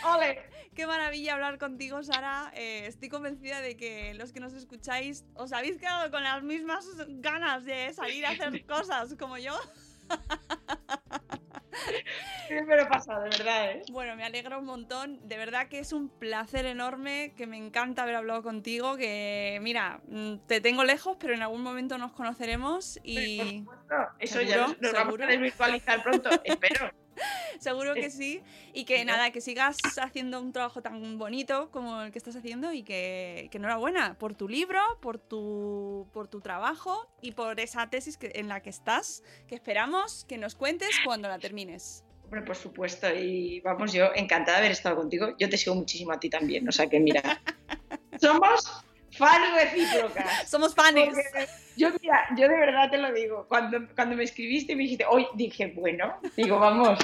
Ole. 0.05 0.53
Qué 0.75 0.87
maravilla 0.87 1.35
hablar 1.35 1.59
contigo, 1.59 2.03
Sara. 2.03 2.51
Eh, 2.55 2.87
estoy 2.87 3.11
convencida 3.11 3.61
de 3.61 3.77
que 3.77 4.15
los 4.15 4.33
que 4.33 4.41
nos 4.41 4.55
escucháis 4.55 5.27
os 5.35 5.53
habéis 5.53 5.77
quedado 5.77 6.11
con 6.11 6.23
las 6.23 6.43
mismas 6.43 6.87
ganas 7.21 7.67
de 7.67 7.93
salir 7.93 8.25
a 8.25 8.31
hacer 8.31 8.65
cosas 8.67 9.15
como 9.19 9.37
yo. 9.37 9.55
Sí, 12.49 12.55
lo 12.67 12.83
he 12.83 12.87
pasado, 12.87 13.23
de 13.23 13.31
verdad, 13.31 13.71
¿eh? 13.71 13.83
Bueno, 13.91 14.15
me 14.15 14.25
alegra 14.25 14.59
un 14.59 14.67
montón. 14.67 15.27
De 15.27 15.39
verdad 15.39 15.69
que 15.69 15.79
es 15.79 15.93
un 15.93 16.09
placer 16.11 16.67
enorme, 16.67 17.33
que 17.37 17.47
me 17.47 17.57
encanta 17.57 18.03
haber 18.03 18.17
hablado 18.17 18.43
contigo. 18.43 18.97
Que, 18.97 19.59
mira, 19.63 20.01
mm, 20.07 20.47
te 20.47 20.61
tengo 20.61 20.85
lejos, 20.85 21.17
pero 21.19 21.35
en 21.35 21.43
algún 21.43 21.63
momento 21.63 21.97
nos 21.99 22.13
conoceremos 22.13 22.99
y 23.03 23.63
Por 23.65 23.77
supuesto. 23.77 23.95
Eso 24.19 24.41
ya 24.43 24.55
¿Seguro? 24.55 24.69
nos, 24.69 24.81
nos 24.81 24.93
vamos 24.93 25.21
a 25.21 25.27
desvirtualizar 25.27 26.03
pronto, 26.03 26.31
espero. 26.45 26.91
Seguro 27.63 27.95
que 27.95 28.11
sí. 28.11 28.43
Y 28.73 28.85
que 28.85 29.05
nada, 29.05 29.31
que 29.31 29.41
sigas 29.41 29.79
haciendo 30.01 30.41
un 30.41 30.53
trabajo 30.53 30.83
tan 30.83 31.19
bonito 31.19 31.71
como 31.71 32.03
el 32.03 32.13
que 32.13 32.19
estás 32.19 32.37
haciendo 32.37 32.73
y 32.73 32.83
que, 32.83 33.49
que 33.51 33.59
enhorabuena 33.59 34.19
por 34.19 34.35
tu 34.35 34.49
libro, 34.49 34.81
por 35.01 35.19
tu, 35.19 36.09
por 36.13 36.29
tu 36.29 36.41
trabajo 36.41 37.09
y 37.21 37.33
por 37.33 37.59
esa 37.61 37.89
tesis 37.89 38.17
que, 38.17 38.33
en 38.35 38.49
la 38.49 38.61
que 38.61 38.71
estás, 38.71 39.23
que 39.47 39.55
esperamos 39.55 40.25
que 40.25 40.39
nos 40.39 40.55
cuentes 40.55 40.91
cuando 41.05 41.29
la 41.29 41.39
termines. 41.39 42.05
Hombre, 42.25 42.43
por 42.43 42.57
supuesto, 42.57 43.09
y 43.15 43.61
vamos, 43.61 43.93
yo 43.93 44.11
encantada 44.15 44.59
de 44.59 44.65
haber 44.65 44.73
estado 44.73 44.97
contigo. 44.97 45.35
Yo 45.39 45.49
te 45.51 45.59
sigo 45.59 45.75
muchísimo 45.75 46.13
a 46.13 46.21
ti 46.21 46.31
también, 46.31 46.67
o 46.69 46.73
sea 46.73 46.89
que 46.89 46.99
mira, 46.99 47.43
somos 48.21 48.73
fans 49.11 49.55
recíprocas. 49.55 50.49
Somos 50.49 50.75
fans. 50.75 50.95
Porque 50.95 51.47
Yo, 51.77 51.89
mira, 52.01 52.27
yo 52.37 52.49
de 52.49 52.57
verdad 52.57 52.91
te 52.91 52.99
lo 52.99 53.13
digo, 53.13 53.47
cuando, 53.49 53.79
cuando 53.95 54.17
me 54.17 54.25
escribiste 54.25 54.73
y 54.73 54.77
me 54.77 54.83
dijiste, 54.83 55.05
hoy 55.09 55.27
dije, 55.35 55.73
bueno, 55.77 56.19
digo, 56.37 56.59
vamos, 56.59 56.99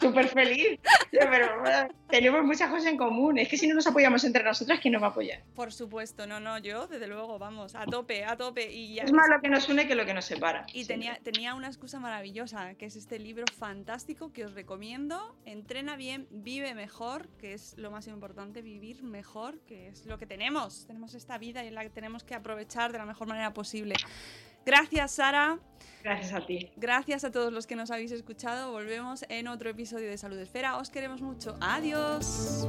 súper 0.00 0.28
feliz. 0.28 0.78
Pero 1.10 1.60
bueno, 1.60 1.88
tenemos 2.08 2.44
muchas 2.44 2.70
cosas 2.70 2.86
en 2.86 2.96
común. 2.96 3.38
Es 3.38 3.48
que 3.48 3.56
si 3.56 3.66
no 3.66 3.74
nos 3.74 3.86
apoyamos 3.86 4.24
entre 4.24 4.42
nosotras, 4.42 4.80
¿quién 4.80 4.92
nos 4.92 5.02
va 5.02 5.08
a 5.08 5.10
apoyar? 5.10 5.42
Por 5.54 5.72
supuesto, 5.72 6.26
no, 6.26 6.40
no, 6.40 6.58
yo 6.58 6.86
desde 6.86 7.06
luego, 7.06 7.38
vamos, 7.38 7.74
a 7.74 7.86
tope, 7.86 8.24
a 8.24 8.36
tope. 8.36 8.70
Y 8.70 8.94
ya 8.94 9.04
Es 9.04 9.12
más 9.12 9.28
lo 9.28 9.40
que 9.40 9.48
nos 9.48 9.68
une 9.68 9.86
que 9.86 9.94
lo 9.94 10.04
que 10.04 10.14
nos 10.14 10.24
separa. 10.24 10.66
Y 10.72 10.84
tenía, 10.84 11.18
tenía 11.22 11.54
una 11.54 11.68
excusa 11.68 12.00
maravillosa, 12.00 12.74
que 12.74 12.86
es 12.86 12.96
este 12.96 13.18
libro 13.18 13.44
fantástico 13.58 14.32
que 14.32 14.44
os 14.44 14.54
recomiendo. 14.54 15.36
Entrena 15.44 15.96
bien, 15.96 16.26
vive 16.30 16.74
mejor, 16.74 17.28
que 17.38 17.54
es 17.54 17.76
lo 17.78 17.90
más 17.90 18.06
importante, 18.06 18.62
vivir 18.62 19.02
mejor, 19.02 19.58
que 19.60 19.88
es 19.88 20.06
lo 20.06 20.18
que 20.18 20.26
tenemos. 20.26 20.86
Tenemos 20.86 21.14
esta 21.14 21.38
vida 21.38 21.64
y 21.64 21.70
la 21.70 21.82
que 21.82 21.90
tenemos 21.90 22.24
que 22.24 22.34
aprovechar 22.34 22.92
de 22.92 22.98
la 22.98 23.06
mejor 23.06 23.28
manera 23.28 23.52
posible. 23.52 23.94
Gracias, 24.64 25.12
Sara. 25.12 25.58
Gracias 26.02 26.32
a 26.34 26.44
ti. 26.44 26.70
Gracias 26.76 27.24
a 27.24 27.30
todos 27.30 27.52
los 27.52 27.66
que 27.66 27.76
nos 27.76 27.90
habéis 27.90 28.12
escuchado. 28.12 28.72
Volvemos 28.72 29.24
en 29.28 29.48
otro 29.48 29.70
episodio 29.70 30.10
de 30.10 30.18
Salud 30.18 30.38
Esfera. 30.38 30.76
Os 30.76 30.90
queremos 30.90 31.22
mucho. 31.22 31.56
Adiós. 31.60 32.68